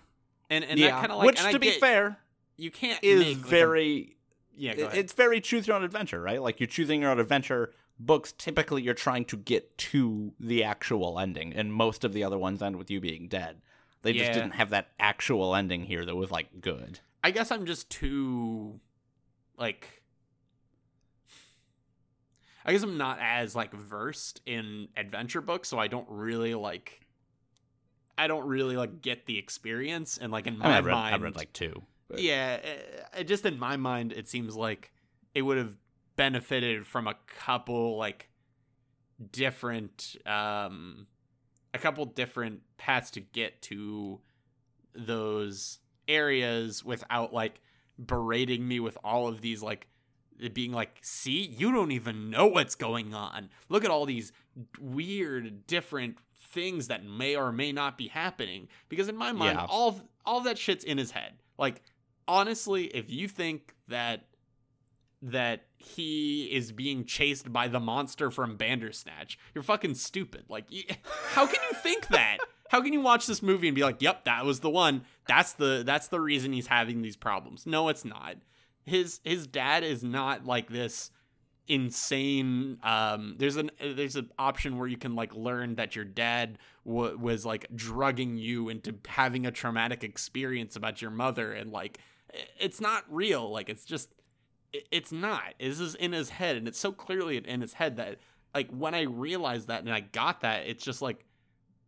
And 0.49 0.63
and 0.63 0.79
yeah. 0.79 0.91
that 0.91 0.99
kind 0.99 1.11
of 1.11 1.17
like, 1.19 1.25
which 1.27 1.39
and 1.39 1.47
I 1.47 1.51
to 1.53 1.59
be 1.59 1.67
get- 1.71 1.79
fair 1.79 2.17
you 2.57 2.71
can't 2.71 3.03
is 3.03 3.19
make, 3.19 3.37
like, 3.37 3.45
a- 3.45 3.49
very 3.49 4.17
yeah. 4.55 4.73
Go 4.75 4.83
it- 4.83 4.85
ahead. 4.87 4.97
it's 4.99 5.13
very 5.13 5.41
choose 5.41 5.67
your 5.67 5.75
own 5.75 5.83
adventure, 5.83 6.21
right? 6.21 6.41
Like 6.41 6.59
you're 6.59 6.67
choosing 6.67 7.01
your 7.01 7.11
own 7.11 7.19
adventure. 7.19 7.73
Books 7.97 8.33
typically 8.37 8.81
you're 8.81 8.93
trying 8.93 9.23
to 9.25 9.37
get 9.37 9.77
to 9.77 10.33
the 10.39 10.63
actual 10.65 11.17
ending, 11.19 11.53
and 11.53 11.73
most 11.73 12.03
of 12.03 12.11
the 12.13 12.23
other 12.25 12.37
ones 12.37 12.61
end 12.61 12.75
with 12.75 12.91
you 12.91 12.99
being 12.99 13.27
dead. 13.27 13.61
They 14.01 14.13
just 14.13 14.33
didn't 14.33 14.51
have 14.51 14.69
that 14.69 14.89
actual 14.99 15.55
ending 15.55 15.85
here 15.85 16.05
that 16.05 16.15
was 16.15 16.29
like 16.29 16.61
good. 16.61 16.99
I 17.23 17.31
guess 17.31 17.51
I'm 17.51 17.65
just 17.65 17.89
too 17.89 18.79
like 19.57 20.03
I 22.65 22.71
guess 22.71 22.83
I'm 22.83 22.97
not 22.97 23.19
as 23.21 23.55
like 23.55 23.73
versed 23.73 24.41
in 24.45 24.87
adventure 24.97 25.41
books, 25.41 25.69
so 25.69 25.77
I 25.77 25.87
don't 25.87 26.07
really 26.09 26.55
like 26.55 27.04
I 28.17 28.27
don't 28.27 28.47
really 28.47 28.77
like 28.77 29.01
get 29.01 29.25
the 29.25 29.37
experience 29.37 30.17
and 30.17 30.31
like 30.31 30.47
in 30.47 30.57
my 30.57 30.77
I 30.77 30.79
read, 30.79 30.91
mind 30.93 31.15
I 31.15 31.17
read 31.19 31.35
like 31.35 31.51
two. 31.53 31.83
but- 32.07 32.19
Yeah, 32.19 32.59
uh, 33.17 33.23
just 33.23 33.45
in 33.45 33.59
my 33.59 33.75
mind 33.77 34.13
it 34.13 34.27
seems 34.27 34.55
like 34.55 34.91
it 35.33 35.41
would 35.41 35.57
have 35.57 35.75
benefited 36.15 36.87
from 36.87 37.07
a 37.07 37.15
couple 37.39 37.97
like 37.97 38.29
different 39.31 40.15
um 40.25 41.07
a 41.73 41.77
couple 41.77 42.05
different 42.05 42.61
paths 42.77 43.11
to 43.11 43.19
get 43.21 43.61
to 43.61 44.19
those 44.93 45.79
areas 46.07 46.83
without 46.83 47.33
like 47.33 47.59
berating 48.03 48.67
me 48.67 48.79
with 48.79 48.97
all 49.03 49.27
of 49.27 49.41
these 49.41 49.61
like 49.63 49.87
being 50.53 50.71
like 50.71 50.97
see 51.01 51.45
you 51.45 51.71
don't 51.71 51.91
even 51.91 52.29
know 52.29 52.45
what's 52.47 52.75
going 52.75 53.13
on 53.13 53.49
look 53.69 53.85
at 53.85 53.89
all 53.91 54.05
these 54.05 54.31
weird 54.79 55.65
different 55.67 56.17
things 56.55 56.87
that 56.87 57.05
may 57.05 57.35
or 57.35 57.51
may 57.51 57.71
not 57.71 57.97
be 57.97 58.07
happening 58.07 58.67
because 58.89 59.07
in 59.07 59.15
my 59.15 59.31
mind 59.31 59.57
Yeah. 59.59 59.65
all 59.69 60.01
all 60.25 60.41
that 60.41 60.57
shit's 60.57 60.83
in 60.83 60.97
his 60.97 61.11
head 61.11 61.33
like 61.59 61.83
honestly 62.27 62.85
if 62.85 63.11
you 63.11 63.27
think 63.27 63.75
that 63.87 64.25
that 65.21 65.65
he 65.77 66.45
is 66.51 66.71
being 66.71 67.03
chased 67.05 67.51
by 67.51 67.67
the 67.67 67.79
monster 67.79 68.29
from 68.29 68.57
Bandersnatch. 68.57 69.39
You're 69.55 69.63
fucking 69.63 69.95
stupid. 69.95 70.45
Like, 70.49 70.65
how 71.29 71.47
can 71.47 71.59
you 71.71 71.77
think 71.77 72.07
that? 72.09 72.37
How 72.69 72.81
can 72.81 72.93
you 72.93 73.01
watch 73.01 73.25
this 73.25 73.41
movie 73.41 73.67
and 73.67 73.75
be 73.75 73.81
like, 73.83 74.01
"Yep, 74.01 74.25
that 74.25 74.45
was 74.45 74.59
the 74.59 74.69
one. 74.69 75.03
That's 75.27 75.53
the 75.53 75.83
that's 75.85 76.09
the 76.09 76.19
reason 76.19 76.53
he's 76.53 76.67
having 76.67 77.01
these 77.01 77.15
problems." 77.15 77.65
No, 77.65 77.89
it's 77.89 78.05
not. 78.05 78.35
his 78.85 79.19
his 79.23 79.47
dad 79.47 79.83
is 79.83 80.03
not 80.03 80.45
like 80.45 80.69
this 80.69 81.09
insane 81.67 82.77
um 82.83 83.35
there's 83.37 83.55
an 83.55 83.71
there's 83.79 84.15
an 84.15 84.29
option 84.37 84.77
where 84.77 84.87
you 84.87 84.97
can 84.97 85.15
like 85.15 85.33
learn 85.33 85.75
that 85.75 85.95
your 85.95 86.05
dad 86.05 86.59
w- 86.85 87.17
was 87.17 87.45
like 87.45 87.65
drugging 87.75 88.37
you 88.37 88.69
into 88.69 88.93
having 89.07 89.47
a 89.47 89.51
traumatic 89.51 90.03
experience 90.03 90.75
about 90.75 91.01
your 91.01 91.09
mother 91.09 91.53
and 91.53 91.71
like 91.71 91.99
it's 92.59 92.79
not 92.79 93.03
real 93.09 93.51
like 93.51 93.69
it's 93.69 93.85
just 93.85 94.09
it's 94.91 95.13
not. 95.13 95.53
This 95.57 95.79
is 95.79 95.95
in 95.95 96.11
his 96.11 96.29
head 96.29 96.57
and 96.57 96.67
it's 96.67 96.77
so 96.77 96.91
clearly 96.91 97.37
in 97.37 97.61
his 97.61 97.71
head 97.73 97.95
that 97.95 98.17
like 98.53 98.69
when 98.71 98.93
i 98.93 99.03
realized 99.03 99.69
that 99.69 99.81
and 99.81 99.93
i 99.93 100.01
got 100.01 100.41
that 100.41 100.67
it's 100.67 100.83
just 100.83 101.01
like 101.01 101.25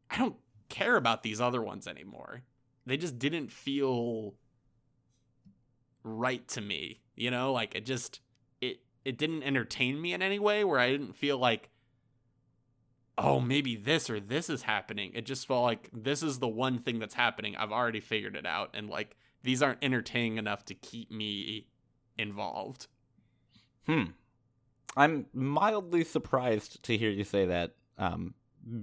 i 0.10 0.18
don't 0.18 0.38
care 0.70 0.96
about 0.96 1.22
these 1.22 1.42
other 1.42 1.62
ones 1.62 1.88
anymore. 1.88 2.44
They 2.86 2.98
just 2.98 3.20
didn't 3.20 3.52
feel 3.52 4.36
right 6.04 6.48
to 6.50 6.62
me 6.62 7.02
you 7.18 7.32
know? 7.32 7.52
Like 7.52 7.76
it 7.76 7.86
just 7.86 8.22
it 9.08 9.18
didn't 9.18 9.44
entertain 9.44 10.02
me 10.02 10.14
in 10.14 10.22
any 10.22 10.40
way 10.40 10.64
where 10.64 10.80
i 10.80 10.90
didn't 10.90 11.14
feel 11.16 11.38
like 11.38 11.70
oh 13.18 13.40
maybe 13.40 13.76
this 13.76 14.10
or 14.10 14.20
this 14.20 14.50
is 14.50 14.64
happening 14.64 15.12
it 15.14 15.26
just 15.26 15.48
felt 15.48 15.64
like 15.64 15.90
this 15.92 16.22
is 16.22 16.40
the 16.40 16.48
one 16.48 16.78
thing 16.80 17.00
that's 17.00 17.16
happening 17.16 17.56
i've 17.56 17.72
already 17.72 18.00
figured 18.00 18.36
it 18.36 18.46
out 18.46 18.70
and 18.74 18.90
like 18.90 19.16
these 19.44 19.62
aren't 19.62 19.84
entertaining 19.84 20.38
enough 20.38 20.66
to 20.66 20.74
keep 20.74 21.10
me 21.12 21.68
involved 22.18 22.88
Hmm. 23.88 24.04
I'm 24.96 25.28
mildly 25.34 26.04
surprised 26.04 26.84
to 26.84 26.98
hear 26.98 27.10
you 27.10 27.24
say 27.24 27.46
that. 27.46 27.72
Um, 27.98 28.34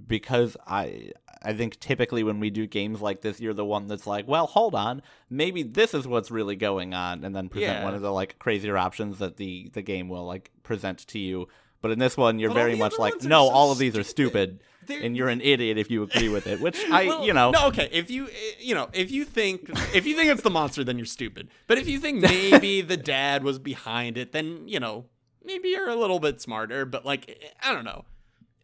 because 0.06 0.56
I 0.66 1.12
I 1.42 1.52
think 1.52 1.78
typically 1.78 2.22
when 2.22 2.40
we 2.40 2.48
do 2.50 2.66
games 2.66 3.00
like 3.02 3.20
this, 3.20 3.38
you're 3.40 3.52
the 3.52 3.64
one 3.66 3.86
that's 3.86 4.06
like, 4.06 4.26
well, 4.26 4.46
hold 4.46 4.74
on, 4.74 5.02
maybe 5.28 5.62
this 5.62 5.92
is 5.92 6.06
what's 6.08 6.30
really 6.30 6.56
going 6.56 6.94
on, 6.94 7.22
and 7.24 7.36
then 7.36 7.48
present 7.50 7.78
Yeah. 7.80 7.84
one 7.84 7.94
of 7.94 8.00
the 8.00 8.12
like 8.12 8.38
crazier 8.38 8.76
options 8.78 9.18
that 9.18 9.36
the 9.36 9.70
the 9.74 9.82
game 9.82 10.08
will 10.08 10.24
like 10.24 10.50
present 10.62 11.06
to 11.08 11.18
you. 11.18 11.48
But 11.82 11.90
in 11.90 11.98
this 11.98 12.16
one, 12.16 12.38
you're 12.38 12.48
But 12.48 12.54
very 12.54 12.76
much 12.76 12.98
like, 12.98 13.22
no, 13.24 13.46
so 13.46 13.52
all 13.52 13.70
of 13.70 13.76
these 13.76 13.94
are 13.94 14.02
stupid. 14.02 14.60
They're- 14.86 15.02
and 15.02 15.14
you're 15.14 15.28
an 15.28 15.42
idiot 15.42 15.76
if 15.76 15.90
you 15.90 16.02
agree 16.02 16.30
with 16.30 16.46
it. 16.46 16.60
Which 16.60 16.78
I, 16.90 17.06
Well, 17.06 17.26
you 17.26 17.34
know, 17.34 17.50
no 17.50 17.66
okay 17.68 17.88
if 17.92 18.10
you 18.10 18.26
eh, 18.28 18.30
you 18.60 18.74
know 18.74 18.88
if 18.94 19.10
you 19.10 19.24
think 19.24 19.70
if 19.94 20.06
you 20.06 20.14
think 20.16 20.30
it's 20.30 20.42
the 20.42 20.50
monster 20.50 20.82
then 20.84 20.96
you're 20.98 21.06
stupid 21.06 21.48
but 21.66 21.76
if 21.78 21.86
you 21.88 21.98
think 21.98 22.20
maybe 22.32 22.80
the 22.82 22.96
dad 22.98 23.44
was 23.44 23.58
behind 23.58 24.16
it 24.18 24.32
then 24.32 24.66
you 24.68 24.78
know 24.80 25.06
maybe 25.42 25.68
you're 25.70 25.88
a 25.88 25.96
little 25.96 26.20
bit 26.20 26.40
smarter 26.40 26.84
but 26.84 27.04
like 27.06 27.30
eh, 27.30 27.48
i 27.62 27.72
don't 27.72 27.84
know 27.84 28.04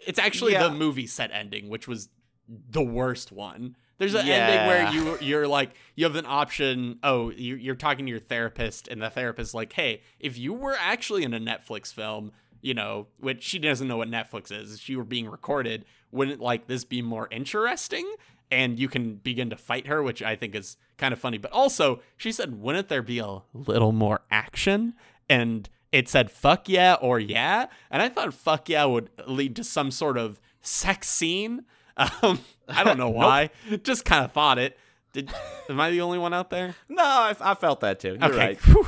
it's 0.06 0.18
actually 0.18 0.52
Yeah. 0.52 0.64
the 0.68 0.74
movie 0.74 1.06
set 1.06 1.30
ending 1.32 1.68
which 1.68 1.86
was 1.88 2.08
the 2.48 2.82
worst 2.82 3.30
one 3.32 3.76
there's 3.98 4.14
an 4.14 4.26
Yeah. 4.26 4.34
ending 4.34 4.66
where 4.66 4.92
you 4.92 5.18
you're 5.20 5.46
like 5.48 5.70
you 5.94 6.04
have 6.04 6.16
an 6.16 6.26
option 6.26 6.98
oh 7.02 7.30
you, 7.30 7.54
you're 7.56 7.74
talking 7.74 8.06
to 8.06 8.10
your 8.10 8.20
therapist 8.20 8.88
and 8.88 9.00
the 9.02 9.10
therapist 9.10 9.54
like 9.54 9.72
hey 9.74 10.02
if 10.18 10.36
you 10.38 10.52
were 10.52 10.76
actually 10.78 11.22
in 11.22 11.32
a 11.34 11.40
netflix 11.40 11.92
film 11.92 12.32
you 12.60 12.74
know 12.74 13.06
which 13.18 13.42
she 13.42 13.58
doesn't 13.58 13.88
know 13.88 13.96
what 13.98 14.08
netflix 14.08 14.50
is 14.50 14.74
if 14.74 14.80
she 14.80 14.96
were 14.96 15.04
being 15.04 15.28
recorded 15.28 15.84
wouldn't 16.10 16.40
like 16.40 16.66
this 16.66 16.84
be 16.84 17.02
more 17.02 17.28
interesting 17.30 18.10
and 18.50 18.78
you 18.80 18.88
can 18.88 19.14
begin 19.16 19.48
to 19.50 19.56
fight 19.56 19.86
her 19.86 20.02
which 20.02 20.22
i 20.22 20.34
think 20.34 20.54
is 20.54 20.76
kind 20.98 21.12
of 21.12 21.18
funny 21.20 21.38
but 21.38 21.52
also 21.52 22.00
she 22.16 22.32
said 22.32 22.60
wouldn't 22.60 22.88
there 22.88 23.02
be 23.02 23.18
a 23.18 23.38
little 23.54 23.92
more 23.92 24.20
action 24.30 24.92
and 25.28 25.68
it 25.92 26.09
said 26.09 26.31
fuck 26.31 26.68
yeah 26.68 26.94
or 27.00 27.18
yeah 27.18 27.66
and 27.90 28.00
i 28.03 28.09
thought 28.09 28.33
fuck 28.35 28.68
yeah 28.68 28.85
would 28.85 29.11
lead 29.26 29.57
to 29.57 29.64
some 29.64 29.90
sort 29.90 30.16
of 30.18 30.40
sex 30.61 31.09
scene 31.09 31.64
um, 32.22 32.38
i 32.68 32.85
don't 32.85 32.98
know 32.98 33.07
Nope. 33.11 33.16
why 33.16 33.50
just 33.83 34.05
kind 34.05 34.24
of 34.24 34.33
thought 34.33 34.59
it 34.59 34.79
did 35.12 35.33
am 35.68 35.81
i 35.81 35.90
the 35.90 36.00
only 36.00 36.18
one 36.18 36.33
out 36.33 36.50
there 36.50 36.74
no, 36.88 37.03
I, 37.03 37.35
I 37.40 37.55
felt 37.55 37.81
that 37.81 37.98
too. 38.00 38.16
You're 38.20 38.31
okay 38.31 38.37
right. 38.37 38.61
Whew. 38.61 38.87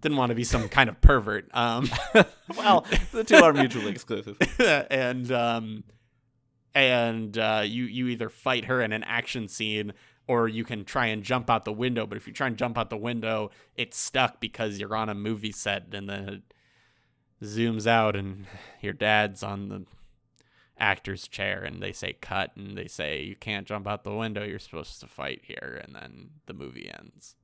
didn't 0.00 0.16
want 0.16 0.30
to 0.30 0.34
be 0.34 0.44
some 0.44 0.68
kind 0.68 0.88
of 0.88 1.00
pervert 1.00 1.48
um 1.54 1.90
Well, 2.56 2.86
the 3.12 3.24
two 3.24 3.36
are 3.36 3.52
mutually 3.52 3.90
exclusive. 3.90 4.38
and 4.90 5.30
um 5.30 5.84
and 6.74 7.36
uh 7.36 7.62
you 7.64 7.84
you 7.84 8.08
either 8.08 8.28
fight 8.28 8.64
her 8.66 8.80
in 8.80 8.92
an 8.92 9.02
action 9.04 9.48
scene 9.48 9.92
or 10.28 10.46
you 10.46 10.62
can 10.62 10.84
try 10.84 11.06
and 11.06 11.24
jump 11.24 11.50
out 11.50 11.64
the 11.64 11.72
window 11.72 12.06
but 12.06 12.16
if 12.16 12.26
you 12.28 12.32
try 12.32 12.46
and 12.46 12.56
jump 12.56 12.78
out 12.78 12.90
the 12.90 12.96
window 12.96 13.50
it's 13.74 13.96
stuck 13.98 14.38
because 14.38 14.78
you're 14.78 14.94
on 14.94 15.08
a 15.08 15.14
movie 15.14 15.50
set 15.50 15.86
and 15.92 16.08
then 16.08 16.28
it 16.28 17.44
zooms 17.44 17.86
out 17.86 18.14
and 18.14 18.46
your 18.80 18.92
dad's 18.92 19.42
on 19.42 19.68
the 19.68 19.84
actor's 20.78 21.26
chair 21.26 21.64
and 21.64 21.82
they 21.82 21.90
say 21.92 22.12
cut 22.20 22.52
and 22.56 22.78
they 22.78 22.86
say 22.86 23.20
you 23.22 23.34
can't 23.34 23.66
jump 23.66 23.88
out 23.88 24.04
the 24.04 24.14
window 24.14 24.44
you're 24.44 24.58
supposed 24.60 25.00
to 25.00 25.06
fight 25.08 25.40
here 25.42 25.80
and 25.84 25.94
then 25.96 26.30
the 26.46 26.54
movie 26.54 26.88
ends 27.00 27.34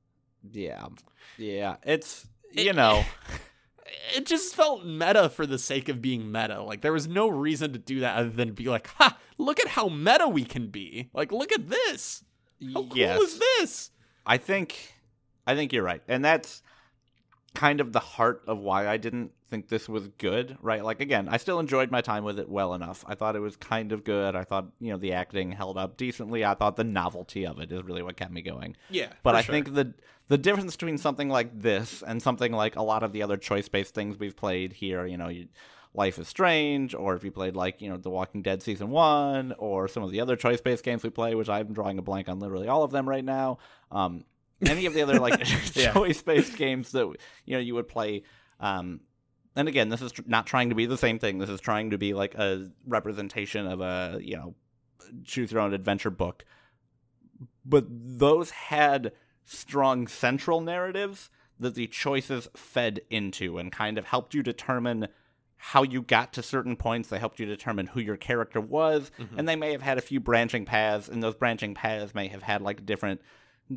Yeah, 0.51 0.87
yeah. 1.37 1.75
It's 1.83 2.27
It- 2.53 2.65
you 2.65 2.73
know. 2.73 3.03
it 4.15 4.25
just 4.25 4.55
felt 4.55 4.85
meta 4.85 5.29
for 5.29 5.45
the 5.45 5.57
sake 5.59 5.89
of 5.89 6.01
being 6.01 6.31
meta. 6.31 6.61
Like 6.61 6.81
there 6.81 6.93
was 6.93 7.07
no 7.07 7.27
reason 7.27 7.73
to 7.73 7.79
do 7.79 7.99
that 8.01 8.17
other 8.17 8.29
than 8.29 8.53
be 8.53 8.65
like, 8.65 8.87
"Ha! 8.97 9.17
Look 9.37 9.59
at 9.59 9.67
how 9.69 9.89
meta 9.89 10.27
we 10.27 10.43
can 10.43 10.67
be. 10.67 11.09
Like, 11.13 11.31
look 11.31 11.51
at 11.51 11.69
this. 11.69 12.23
How 12.73 12.83
cool 12.83 12.97
yes. 12.97 13.21
is 13.21 13.39
this?" 13.39 13.91
I 14.25 14.37
think 14.37 14.95
I 15.47 15.55
think 15.55 15.73
you're 15.73 15.83
right. 15.83 16.01
And 16.07 16.23
that's 16.23 16.61
kind 17.53 17.79
of 17.79 17.93
the 17.93 17.99
heart 17.99 18.41
of 18.47 18.59
why 18.59 18.87
I 18.87 18.97
didn't 18.97 19.31
think 19.47 19.69
this 19.69 19.87
was 19.87 20.07
good, 20.17 20.57
right? 20.61 20.83
Like 20.83 20.99
again, 20.99 21.27
I 21.29 21.37
still 21.37 21.59
enjoyed 21.59 21.91
my 21.91 22.01
time 22.01 22.23
with 22.23 22.39
it 22.39 22.49
well 22.49 22.73
enough. 22.73 23.03
I 23.07 23.15
thought 23.15 23.35
it 23.35 23.39
was 23.39 23.55
kind 23.55 23.91
of 23.91 24.03
good. 24.03 24.35
I 24.35 24.43
thought, 24.43 24.67
you 24.79 24.91
know, 24.91 24.97
the 24.97 25.13
acting 25.13 25.51
held 25.51 25.77
up 25.77 25.97
decently. 25.97 26.43
I 26.43 26.55
thought 26.55 26.75
the 26.75 26.83
novelty 26.83 27.45
of 27.45 27.59
it 27.59 27.71
is 27.71 27.83
really 27.83 28.03
what 28.03 28.17
kept 28.17 28.31
me 28.31 28.41
going. 28.41 28.75
Yeah, 28.89 29.13
But 29.23 29.35
I 29.35 29.41
think 29.41 29.73
the 29.73 29.93
the 30.27 30.37
difference 30.37 30.75
between 30.75 30.97
something 30.97 31.29
like 31.29 31.59
this 31.59 32.03
and 32.05 32.21
something 32.21 32.51
like 32.51 32.75
a 32.75 32.81
lot 32.81 33.03
of 33.03 33.11
the 33.11 33.21
other 33.21 33.37
choice-based 33.37 33.93
things 33.93 34.17
we've 34.17 34.35
played 34.35 34.73
here, 34.73 35.05
you 35.05 35.17
know, 35.17 35.27
you, 35.29 35.47
Life 35.93 36.19
is 36.19 36.27
Strange, 36.27 36.93
or 36.93 37.15
if 37.15 37.23
you 37.23 37.31
played 37.31 37.55
like, 37.55 37.81
you 37.81 37.89
know, 37.89 37.97
The 37.97 38.09
Walking 38.09 38.41
Dead 38.41 38.61
season 38.61 38.89
1 38.89 39.53
or 39.57 39.87
some 39.87 40.03
of 40.03 40.11
the 40.11 40.19
other 40.19 40.35
choice-based 40.35 40.83
games 40.83 41.03
we 41.03 41.09
play, 41.09 41.35
which 41.35 41.47
I'm 41.47 41.71
drawing 41.73 41.97
a 41.99 42.01
blank 42.01 42.27
on 42.27 42.39
literally 42.39 42.67
all 42.67 42.83
of 42.83 42.91
them 42.91 43.07
right 43.07 43.23
now. 43.23 43.59
Um 43.91 44.25
any 44.65 44.85
of 44.85 44.93
the 44.93 45.01
other 45.01 45.19
like 45.19 45.39
Yeah. 45.75 45.93
choice-based 45.93 46.55
games 46.57 46.91
that 46.93 47.05
you 47.45 47.55
know 47.55 47.59
you 47.59 47.75
would 47.75 47.87
play 47.89 48.23
um 48.61 49.01
and 49.55 49.67
again 49.67 49.89
this 49.89 50.01
is 50.01 50.13
tr- 50.13 50.21
not 50.25 50.47
trying 50.47 50.69
to 50.69 50.75
be 50.75 50.85
the 50.85 50.97
same 50.97 51.19
thing 51.19 51.39
this 51.39 51.49
is 51.49 51.59
trying 51.59 51.89
to 51.89 51.97
be 51.97 52.13
like 52.13 52.35
a 52.35 52.71
representation 52.87 53.67
of 53.67 53.81
a 53.81 54.17
you 54.21 54.37
know 54.37 54.55
choose 55.25 55.51
your 55.51 55.59
own 55.61 55.73
adventure 55.73 56.09
book 56.09 56.45
but 57.65 57.85
those 57.89 58.49
had 58.49 59.11
strong 59.45 60.07
central 60.07 60.59
narratives 60.61 61.29
that 61.59 61.75
the 61.75 61.87
choices 61.87 62.49
fed 62.55 62.99
into 63.09 63.57
and 63.57 63.71
kind 63.71 63.97
of 63.97 64.05
helped 64.05 64.33
you 64.33 64.43
determine 64.43 65.07
how 65.57 65.83
you 65.83 66.01
got 66.01 66.33
to 66.33 66.43
certain 66.43 66.75
points. 66.75 67.07
They 67.09 67.17
helped 67.19 67.39
you 67.39 67.45
determine 67.45 67.87
who 67.87 67.99
your 68.01 68.17
character 68.17 68.59
was. 68.59 69.09
Mhm. 69.17 69.37
and 69.37 69.47
they 69.47 69.55
may 69.55 69.71
have 69.71 69.81
had 69.81 69.97
a 69.97 70.01
few 70.01 70.19
branching 70.19 70.65
paths 70.65 71.07
and 71.07 71.23
those 71.23 71.35
branching 71.35 71.73
paths 71.73 72.13
may 72.13 72.27
have 72.27 72.43
had 72.43 72.61
like 72.61 72.85
different 72.85 73.21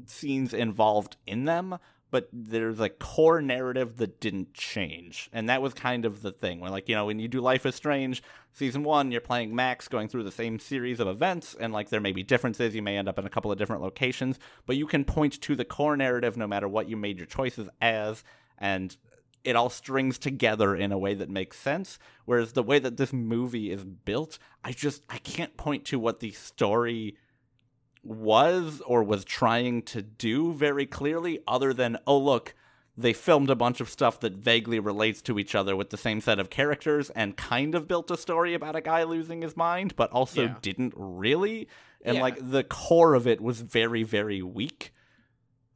scenes 0.06 0.52
involved 0.52 1.16
in 1.26 1.44
them 1.44 1.78
but 2.10 2.28
there's 2.32 2.80
a 2.80 2.88
core 2.88 3.42
narrative 3.42 3.96
that 3.98 4.20
didn't 4.20 4.54
change. 4.54 5.28
And 5.32 5.48
that 5.48 5.62
was 5.62 5.74
kind 5.74 6.04
of 6.04 6.22
the 6.22 6.32
thing. 6.32 6.60
When 6.60 6.70
like 6.70 6.88
you 6.88 6.94
know 6.94 7.06
when 7.06 7.18
you 7.18 7.28
do 7.28 7.40
life 7.40 7.66
is 7.66 7.74
strange 7.74 8.22
season 8.52 8.82
one 8.82 9.12
you're 9.12 9.20
playing 9.20 9.54
max 9.54 9.86
going 9.86 10.08
through 10.08 10.24
the 10.24 10.32
same 10.32 10.58
series 10.58 10.98
of 10.98 11.06
events 11.06 11.54
and 11.60 11.72
like 11.72 11.90
there 11.90 12.00
may 12.00 12.12
be 12.12 12.22
differences. 12.22 12.74
You 12.74 12.82
may 12.82 12.96
end 12.96 13.08
up 13.08 13.18
in 13.18 13.26
a 13.26 13.30
couple 13.30 13.52
of 13.52 13.58
different 13.58 13.82
locations. 13.82 14.38
But 14.66 14.76
you 14.76 14.86
can 14.86 15.04
point 15.04 15.40
to 15.42 15.54
the 15.54 15.64
core 15.64 15.96
narrative 15.96 16.36
no 16.36 16.46
matter 16.46 16.68
what 16.68 16.88
you 16.88 16.96
made 16.96 17.18
your 17.18 17.26
choices 17.26 17.68
as 17.80 18.24
and 18.58 18.96
it 19.44 19.54
all 19.54 19.70
strings 19.70 20.18
together 20.18 20.74
in 20.74 20.90
a 20.90 20.98
way 20.98 21.14
that 21.14 21.30
makes 21.30 21.58
sense. 21.58 21.98
Whereas 22.24 22.52
the 22.52 22.62
way 22.62 22.80
that 22.80 22.96
this 22.96 23.12
movie 23.12 23.70
is 23.70 23.84
built 23.84 24.38
i 24.64 24.72
just 24.72 25.04
i 25.08 25.18
can't 25.18 25.56
point 25.56 25.84
to 25.86 25.98
what 25.98 26.20
the 26.20 26.30
story 26.32 27.16
was 28.08 28.80
or 28.86 29.02
was 29.04 29.24
trying 29.24 29.82
to 29.82 30.00
do 30.02 30.52
very 30.54 30.86
clearly 30.86 31.38
other 31.46 31.72
than 31.74 31.98
oh 32.06 32.16
look 32.18 32.54
they 32.96 33.12
filmed 33.12 33.50
a 33.50 33.54
bunch 33.54 33.80
of 33.80 33.88
stuff 33.88 34.18
that 34.20 34.32
vaguely 34.32 34.80
relates 34.80 35.22
to 35.22 35.38
each 35.38 35.54
other 35.54 35.76
with 35.76 35.90
the 35.90 35.96
same 35.96 36.20
set 36.20 36.38
of 36.40 36.50
characters 36.50 37.10
and 37.10 37.36
kind 37.36 37.74
of 37.74 37.86
built 37.86 38.10
a 38.10 38.16
story 38.16 38.54
about 38.54 38.74
a 38.74 38.80
guy 38.80 39.02
losing 39.02 39.42
his 39.42 39.56
mind 39.56 39.94
but 39.94 40.10
also 40.10 40.44
Yeah. 40.44 40.54
didn't 40.62 40.94
really 40.96 41.68
and 42.02 42.16
Yeah. 42.16 42.22
like 42.22 42.36
the 42.50 42.64
core 42.64 43.12
of 43.14 43.26
it 43.26 43.40
was 43.42 43.60
very 43.60 44.02
very 44.04 44.40
weak 44.42 44.92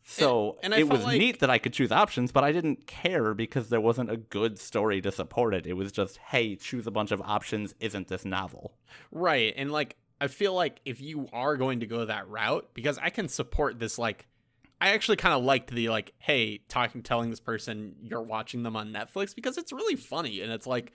so 0.05 0.59
and 0.62 0.75
I 0.75 0.79
it 0.81 0.88
was 0.88 1.05
like- 1.05 1.18
neat 1.18 1.38
that 1.40 1.51
I 1.51 1.59
could 1.59 1.73
choose 1.73 1.92
options, 1.92 2.33
but 2.33 2.42
I 2.42 2.51
didn't 2.51 2.87
care 2.88 3.35
because 3.35 3.68
there 3.68 3.81
wasn't 3.81 4.11
a 4.11 4.16
good 4.16 4.59
story 4.59 5.01
to 5.01 5.12
support 5.12 5.55
it. 5.55 5.64
It 5.64 5.75
was 5.75 5.92
just, 5.92 6.16
hey, 6.16 6.57
choose 6.57 6.88
a 6.88 6.90
bunch 6.90 7.12
of 7.12 7.23
options. 7.23 7.77
Isn't 7.79 8.09
this 8.09 8.25
novel? 8.25 8.75
Right. 9.12 9.55
And 9.57 9.71
like 9.71 9.97
I 10.23 10.29
feel 10.29 10.55
like 10.55 10.81
if 10.85 11.01
you 11.01 11.29
are 11.33 11.57
going 11.57 11.81
to 11.81 11.87
go 11.87 12.05
that 12.05 12.29
route, 12.29 12.69
because 12.75 12.97
I 12.97 13.11
can 13.11 13.27
support 13.27 13.81
this 13.81 13.99
like 13.99 14.29
I 14.81 14.91
actually 14.91 15.17
kind 15.17 15.35
of 15.35 15.43
liked 15.43 15.73
the 15.73 15.89
like, 15.89 16.13
hey, 16.19 16.59
talking 16.69 17.03
telling 17.03 17.29
this 17.31 17.41
person 17.41 17.97
you're 18.01 18.23
watching 18.23 18.63
them 18.63 18.77
on 18.77 18.93
Netflix 18.93 19.35
because 19.35 19.59
it's 19.59 19.73
really 19.73 19.97
funny 19.97 20.41
and 20.41 20.53
it's 20.53 20.67
like 20.67 20.93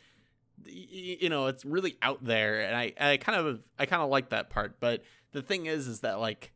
you 0.66 1.28
know, 1.28 1.48
it's 1.48 1.66
really 1.66 1.98
out 2.02 2.24
there 2.24 2.62
and 2.62 2.74
I 2.74 2.94
I 2.98 3.18
kind 3.18 3.38
of 3.38 3.60
I 3.78 3.86
kind 3.86 4.02
of 4.02 4.10
like 4.10 4.30
that 4.30 4.50
part. 4.50 4.80
But 4.80 5.04
the 5.34 5.42
thing 5.42 5.66
is 5.66 5.90
is 5.90 6.00
that 6.00 6.22
like 6.22 6.54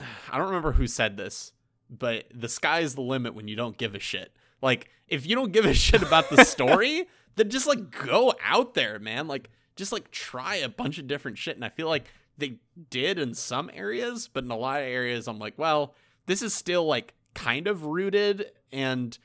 I 0.00 0.38
don't 0.38 0.48
remember 0.48 0.72
who 0.72 0.88
said 0.88 1.16
this, 1.16 1.52
but 1.88 2.24
the 2.34 2.48
sky's 2.48 2.96
the 2.96 3.02
limit 3.02 3.36
when 3.36 3.46
you 3.46 3.54
don't 3.54 3.78
give 3.78 3.94
a 3.94 4.00
shit. 4.00 4.32
Like 4.60 4.90
if 5.06 5.24
you 5.24 5.36
don't 5.36 5.52
give 5.52 5.64
a 5.64 5.74
shit 5.74 6.02
about 6.02 6.28
the 6.28 6.44
story, 6.44 7.06
then 7.36 7.50
just 7.50 7.68
like 7.68 7.92
go 8.04 8.34
out 8.44 8.74
there, 8.74 8.98
man. 8.98 9.28
Like 9.28 9.48
just 9.76 9.92
like 9.92 10.10
try 10.10 10.56
a 10.56 10.68
bunch 10.68 10.98
of 10.98 11.06
different 11.06 11.38
shit. 11.38 11.56
And 11.56 11.64
I 11.64 11.68
feel 11.68 11.88
like 11.88 12.06
they 12.36 12.58
did 12.90 13.18
in 13.18 13.34
some 13.34 13.70
areas, 13.72 14.28
but 14.32 14.44
in 14.44 14.50
a 14.50 14.56
lot 14.56 14.80
of 14.80 14.88
areas, 14.88 15.28
I'm 15.28 15.38
like, 15.38 15.54
well, 15.56 15.94
this 16.26 16.42
is 16.42 16.54
still 16.54 16.86
like 16.86 17.14
kind 17.34 17.66
of 17.66 17.84
rooted 17.84 18.50
and 18.72 19.16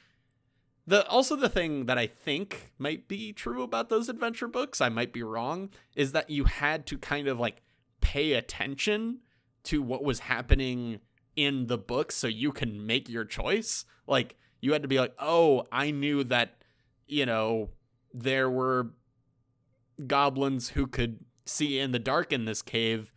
the 0.88 1.08
also 1.08 1.36
the 1.36 1.50
thing 1.50 1.86
that 1.86 1.98
I 1.98 2.08
think 2.08 2.74
might 2.78 3.08
be 3.08 3.34
true 3.34 3.64
about 3.64 3.90
those 3.90 4.10
adventure 4.10 4.48
books, 4.48 4.82
I 4.82 4.90
might 4.90 5.14
be 5.14 5.24
wrong, 5.24 5.70
is 5.96 6.12
that 6.12 6.30
you 6.30 6.46
had 6.46 6.86
to 6.88 6.98
kind 6.98 7.28
of 7.28 7.40
like 7.40 7.62
pay 8.02 8.34
attention 8.34 9.20
to 9.64 9.82
what 9.82 10.04
was 10.04 10.20
happening 10.20 11.00
in 11.36 11.68
the 11.68 11.78
book 11.78 12.12
so 12.12 12.28
you 12.28 12.52
can 12.52 12.86
make 12.86 13.08
your 13.08 13.26
choice. 13.26 13.86
Like 14.08 14.36
you 14.60 14.74
had 14.74 14.82
to 14.82 14.88
be 14.88 15.00
like, 15.00 15.14
"Oh, 15.20 15.68
I 15.72 15.92
knew 15.92 16.24
that, 16.26 16.64
you 17.08 17.26
know, 17.26 17.70
there 18.14 18.50
were 18.50 18.92
goblins 20.08 20.70
who 20.70 20.88
could 20.88 21.20
see 21.46 21.80
in 21.80 21.92
the 21.92 22.00
dark 22.00 22.32
in 22.32 22.46
this 22.46 22.62
cave, 22.62 23.12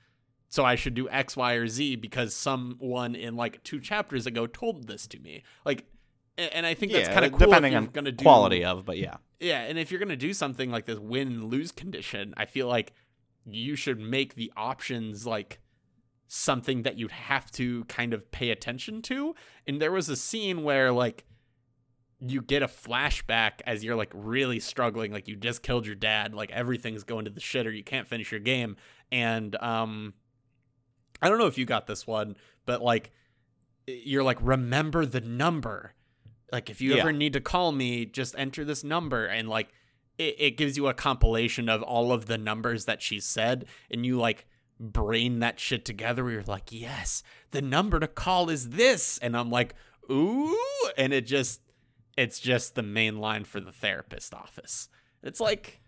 so 0.48 0.64
I 0.64 0.74
should 0.74 0.94
do 0.94 1.08
X, 1.08 1.36
Y, 1.36 1.54
or 1.54 1.66
Z 1.68 1.96
because 1.96 2.34
someone 2.34 3.14
in 3.14 3.36
like 3.36 3.62
two 3.64 3.80
chapters 3.80 4.26
ago 4.26 4.46
told 4.46 4.86
this 4.86 5.06
to 5.08 5.18
me." 5.18 5.42
Like 5.64 5.86
and 6.36 6.66
I 6.66 6.74
think 6.74 6.92
that's 6.92 7.08
Yeah, 7.08 7.14
kind 7.14 7.26
of 7.26 7.32
cool 7.32 7.46
depending 7.46 7.74
on 7.74 7.86
gonna 7.86 8.12
do 8.12 8.22
quality 8.22 8.64
of, 8.64 8.84
but 8.84 8.98
yeah. 8.98 9.16
yeah, 9.40 9.60
and 9.60 9.78
if 9.78 9.90
you're 9.90 10.00
gonna 10.00 10.16
do 10.16 10.32
something 10.32 10.70
like 10.70 10.86
this 10.86 10.98
win 10.98 11.46
lose 11.46 11.70
condition, 11.70 12.34
I 12.36 12.46
feel 12.46 12.66
like 12.66 12.92
you 13.46 13.76
should 13.76 14.00
make 14.00 14.34
the 14.34 14.52
options 14.56 15.26
like 15.26 15.60
something 16.26 16.82
that 16.82 16.98
you'd 16.98 17.12
have 17.12 17.50
to 17.52 17.84
kind 17.84 18.12
of 18.12 18.30
pay 18.32 18.50
attention 18.50 19.02
to. 19.02 19.34
And 19.66 19.80
there 19.80 19.92
was 19.92 20.08
a 20.08 20.16
scene 20.16 20.64
where 20.64 20.90
like 20.90 21.24
you 22.26 22.40
get 22.42 22.62
a 22.62 22.66
flashback 22.68 23.60
as 23.66 23.84
you're 23.84 23.96
like 23.96 24.10
really 24.14 24.60
struggling, 24.60 25.12
like 25.12 25.28
you 25.28 25.36
just 25.36 25.62
killed 25.62 25.86
your 25.86 25.94
dad, 25.96 26.34
like 26.34 26.50
everything's 26.50 27.04
going 27.04 27.24
to 27.26 27.30
the 27.30 27.40
shitter, 27.40 27.74
you 27.74 27.84
can't 27.84 28.06
finish 28.08 28.30
your 28.32 28.40
game. 28.40 28.76
And 29.12 29.54
um 29.56 30.14
I 31.22 31.28
don't 31.28 31.38
know 31.38 31.46
if 31.46 31.58
you 31.58 31.64
got 31.64 31.86
this 31.86 32.06
one, 32.06 32.36
but 32.66 32.82
like 32.82 33.10
you're 33.86 34.22
like 34.22 34.38
remember 34.40 35.04
the 35.06 35.20
number 35.20 35.92
like 36.52 36.70
if 36.70 36.80
you 36.80 36.94
Yeah. 36.94 37.00
ever 37.00 37.12
need 37.12 37.32
to 37.34 37.40
call 37.40 37.72
me 37.72 38.06
just 38.06 38.34
enter 38.38 38.64
this 38.64 38.82
number 38.84 39.26
and 39.26 39.48
like 39.48 39.68
it, 40.16 40.36
it 40.38 40.50
gives 40.56 40.76
you 40.76 40.86
a 40.86 40.94
compilation 40.94 41.68
of 41.68 41.82
all 41.82 42.12
of 42.12 42.26
the 42.26 42.38
numbers 42.38 42.84
that 42.86 43.02
she 43.02 43.20
said 43.20 43.66
and 43.90 44.06
you 44.06 44.16
like 44.18 44.46
brain 44.80 45.40
that 45.40 45.60
shit 45.60 45.84
together 45.84 46.24
where 46.24 46.32
you're 46.34 46.42
like 46.44 46.70
yes 46.72 47.22
the 47.50 47.60
number 47.60 48.00
to 48.00 48.06
call 48.08 48.48
is 48.48 48.70
this 48.70 49.18
and 49.18 49.36
i'm 49.36 49.50
like 49.50 49.74
ooh 50.10 50.56
and 50.96 51.12
it 51.12 51.26
just 51.26 51.60
it's 52.16 52.38
just 52.38 52.74
the 52.74 52.82
main 52.82 53.18
line 53.18 53.44
for 53.44 53.60
the 53.60 53.72
therapist 53.72 54.32
office 54.34 54.88
it's 55.22 55.40
like 55.40 55.80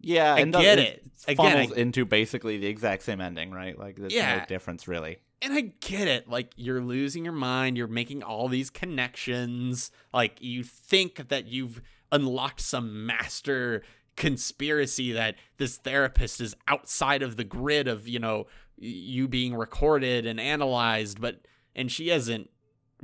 Yeah, 0.00 0.34
I 0.34 0.40
and 0.40 0.52
get 0.52 0.76
the- 0.76 0.82
it. 0.94 1.06
Again, 1.28 1.36
funnels 1.36 1.72
I- 1.72 1.80
into 1.80 2.04
basically 2.04 2.58
the 2.58 2.66
exact 2.66 3.02
same 3.04 3.20
ending, 3.20 3.52
right? 3.52 3.78
Like 3.78 3.96
there's 3.96 4.12
Yeah. 4.12 4.38
no 4.38 4.44
difference 4.46 4.88
really. 4.88 5.18
and 5.44 5.52
I 5.54 5.60
get 5.80 6.06
it. 6.08 6.28
Like 6.28 6.52
you're 6.56 6.80
losing 6.82 7.24
your 7.24 7.32
mind, 7.34 7.76
you're 7.76 7.88
making 7.88 8.22
all 8.22 8.48
these 8.48 8.70
connections. 8.70 9.90
Like 10.14 10.40
you 10.40 10.62
think 10.62 11.28
that 11.28 11.46
you've 11.46 11.82
unlocked 12.12 12.60
some 12.60 13.06
master 13.06 13.82
conspiracy 14.16 15.12
that 15.12 15.34
this 15.58 15.76
therapist 15.78 16.40
is 16.40 16.54
outside 16.68 17.22
of 17.22 17.36
the 17.36 17.44
grid 17.44 17.88
of, 17.88 18.06
you 18.08 18.18
know, 18.18 18.46
you 18.78 19.28
being 19.28 19.54
recorded 19.54 20.26
and 20.26 20.38
analyzed, 20.40 21.20
but 21.20 21.40
and 21.74 21.90
she 21.90 22.10
isn't 22.10 22.48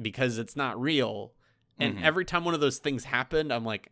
because 0.01 0.39
it's 0.39 0.57
not 0.57 0.81
real. 0.81 1.33
And 1.79 1.97
Mhm. 1.99 2.03
every 2.03 2.25
time 2.25 2.45
one 2.45 2.55
of 2.55 2.61
those 2.61 2.79
things 2.79 3.05
happened, 3.05 3.53
I'm 3.53 3.65
like, 3.65 3.91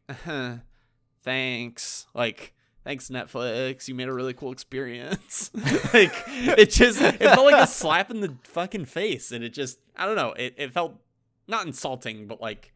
thanks. 1.23 2.07
Like 2.15 2.53
thanks 2.85 3.09
Netflix, 3.09 3.89
you 3.89 3.95
made 3.95 4.09
a 4.09 4.13
really 4.13 4.35
cool 4.35 4.53
experience. 4.53 5.51
like 5.95 6.13
it 6.29 6.71
just 6.71 7.01
it 7.01 7.19
felt 7.19 7.45
like 7.51 7.63
a 7.63 7.67
slap 7.71 8.11
in 8.11 8.21
the 8.21 8.37
fucking 8.45 8.85
face 8.85 9.33
and 9.33 9.43
it 9.45 9.51
just 9.51 9.79
I 9.97 10.07
don't 10.07 10.17
know, 10.17 10.33
it, 10.33 10.55
it 10.57 10.73
felt 10.73 10.95
not 11.49 11.67
insulting, 11.67 12.27
but 12.27 12.41
like 12.41 12.73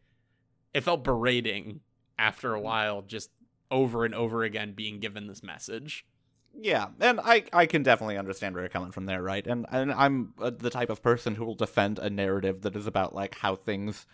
it 0.73 0.81
felt 0.81 1.03
berating 1.03 1.81
after 2.19 2.53
a 2.53 2.59
while 2.61 3.01
just 3.01 3.29
over 3.69 4.03
and 4.05 4.13
over 4.13 4.43
again 4.43 4.73
being 4.73 4.99
given 4.99 5.27
this 5.27 5.41
message. 5.43 6.05
Yeah, 6.53 6.87
and 6.99 7.21
I 7.23 7.45
I 7.53 7.65
can 7.65 7.81
definitely 7.81 8.17
understand 8.17 8.53
where 8.53 8.63
you're 8.63 8.69
coming 8.69 8.91
from 8.91 9.05
there, 9.05 9.21
right? 9.23 9.47
And 9.47 9.65
and 9.71 9.93
I'm 9.93 10.33
uh, 10.41 10.49
the 10.49 10.69
type 10.69 10.89
of 10.89 11.01
person 11.01 11.35
who 11.35 11.45
will 11.45 11.55
defend 11.55 11.97
a 11.99 12.09
narrative 12.09 12.61
that 12.63 12.75
is 12.75 12.85
about 12.87 13.15
like 13.15 13.35
how 13.35 13.55
things, 13.55 14.05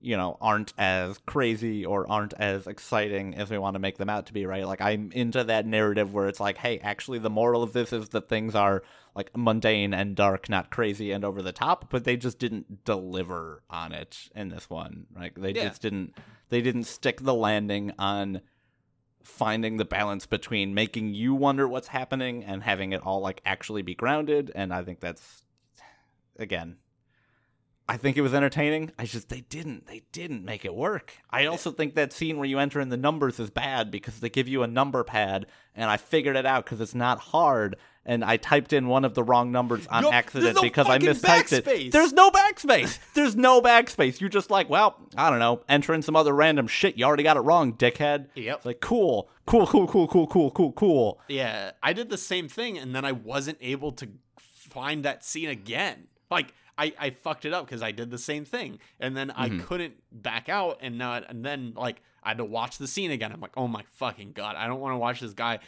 you 0.00 0.16
know, 0.16 0.36
aren't 0.40 0.72
as 0.78 1.18
crazy 1.26 1.84
or 1.84 2.08
aren't 2.08 2.32
as 2.34 2.66
exciting 2.68 3.34
as 3.34 3.50
we 3.50 3.58
want 3.58 3.74
to 3.74 3.80
make 3.80 3.98
them 3.98 4.08
out 4.08 4.26
to 4.26 4.32
be, 4.32 4.46
right? 4.46 4.66
Like 4.66 4.80
I'm 4.80 5.10
into 5.12 5.42
that 5.44 5.66
narrative 5.66 6.14
where 6.14 6.28
it's 6.28 6.38
like, 6.38 6.56
hey, 6.58 6.78
actually 6.78 7.18
the 7.18 7.30
moral 7.30 7.62
of 7.64 7.72
this 7.72 7.92
is 7.92 8.10
that 8.10 8.28
things 8.28 8.54
are 8.54 8.82
like 9.16 9.36
mundane 9.36 9.92
and 9.92 10.14
dark, 10.14 10.48
not 10.48 10.70
crazy 10.70 11.10
and 11.10 11.24
over 11.24 11.42
the 11.42 11.50
top, 11.52 11.90
but 11.90 12.04
they 12.04 12.16
just 12.16 12.38
didn't 12.38 12.84
deliver 12.84 13.62
on 13.68 13.92
it 13.92 14.28
in 14.36 14.50
this 14.50 14.70
one. 14.70 15.06
Like 15.16 15.34
they 15.34 15.52
Yeah. 15.52 15.68
just 15.68 15.82
didn't 15.82 16.14
they 16.48 16.62
didn't 16.62 16.84
stick 16.84 17.20
the 17.20 17.34
landing 17.34 17.92
on 17.98 18.40
finding 19.24 19.76
the 19.76 19.84
balance 19.84 20.26
between 20.26 20.72
making 20.74 21.12
you 21.12 21.34
wonder 21.34 21.68
what's 21.68 21.88
happening 21.88 22.44
and 22.44 22.62
having 22.62 22.92
it 22.92 23.02
all 23.04 23.20
like 23.20 23.42
actually 23.44 23.82
be 23.82 23.94
grounded 23.94 24.50
and 24.54 24.72
i 24.72 24.82
think 24.82 25.00
that's 25.00 25.42
again 26.38 26.76
i 27.88 27.96
think 27.96 28.16
it 28.16 28.20
was 28.20 28.34
entertaining 28.34 28.90
i 28.98 29.04
just 29.04 29.28
they 29.28 29.40
didn't 29.40 29.86
they 29.86 30.02
didn't 30.12 30.44
make 30.44 30.64
it 30.64 30.74
work 30.74 31.14
i 31.30 31.46
also 31.46 31.70
think 31.70 31.94
that 31.94 32.12
scene 32.12 32.36
where 32.38 32.46
you 32.48 32.58
enter 32.58 32.80
in 32.80 32.88
the 32.88 32.96
numbers 32.96 33.38
is 33.40 33.50
bad 33.50 33.90
because 33.90 34.20
they 34.20 34.28
give 34.28 34.46
you 34.48 34.62
a 34.62 34.66
number 34.66 35.02
pad 35.04 35.46
and 35.74 35.90
i 35.90 35.96
figured 35.96 36.36
it 36.36 36.46
out 36.46 36.64
because 36.64 36.80
it's 36.80 36.94
not 36.94 37.18
hard 37.18 37.76
and 38.04 38.24
i 38.24 38.36
typed 38.36 38.72
in 38.72 38.86
one 38.88 39.04
of 39.04 39.14
the 39.14 39.22
wrong 39.22 39.50
numbers 39.52 39.86
on 39.88 40.04
accident 40.12 40.54
no 40.56 40.62
because 40.62 40.88
i 40.88 40.98
mistyped 40.98 41.62
backspace. 41.62 41.86
it 41.86 41.92
there's 41.92 42.12
no 42.12 42.30
backspace 42.30 42.98
there's 43.14 43.36
no 43.36 43.60
backspace 43.62 44.20
you're 44.20 44.28
just 44.30 44.50
like 44.50 44.68
well 44.68 44.96
i 45.16 45.30
don't 45.30 45.38
know 45.38 45.62
enter 45.68 45.94
in 45.94 46.02
some 46.02 46.16
other 46.16 46.32
random 46.34 46.66
shit 46.66 46.96
you 46.98 47.04
already 47.04 47.22
got 47.22 47.36
it 47.36 47.40
wrong 47.40 47.72
dickhead 47.72 48.26
Yep. 48.34 48.56
it's 48.56 48.66
like 48.66 48.80
cool, 48.80 49.28
cool, 49.46 49.66
cool, 49.66 49.86
cool, 49.88 50.06
cool, 50.06 50.26
cool, 50.26 50.50
cool, 50.50 50.72
cool. 50.72 51.20
Yeah, 51.28 51.70
I 51.82 51.92
did 51.94 52.10
the 52.10 52.18
same 52.18 52.48
thing, 52.48 52.76
and 52.76 52.94
then 52.94 53.04
I 53.06 53.12
wasn't 53.12 53.56
able 53.62 53.92
to 53.92 54.08
find 54.38 55.04
that 55.04 55.24
scene 55.24 55.48
again. 55.48 56.08
Like 56.30 56.52
I, 56.78 56.92
I 56.98 57.10
fucked 57.10 57.44
it 57.44 57.52
up 57.52 57.66
because 57.66 57.82
I 57.82 57.90
did 57.92 58.10
the 58.10 58.18
same 58.18 58.44
thing, 58.44 58.78
and 59.00 59.16
then 59.16 59.30
I 59.32 59.48
Mhm. 59.48 59.64
couldn't 59.66 59.94
back 60.12 60.48
out, 60.48 60.78
and 60.80 60.96
now 60.96 61.14
and 61.14 61.44
then 61.44 61.72
like 61.76 62.00
I 62.22 62.28
had 62.30 62.38
to 62.38 62.44
watch 62.44 62.78
the 62.78 62.86
scene 62.86 63.10
again. 63.10 63.32
I'm 63.32 63.40
like, 63.40 63.56
oh 63.56 63.66
my 63.68 63.82
fucking 63.92 64.32
god, 64.32 64.56
I 64.56 64.66
don't 64.66 64.80
want 64.80 64.92
to 64.94 64.98
watch 64.98 65.20
this 65.20 65.34
guy 65.34 65.58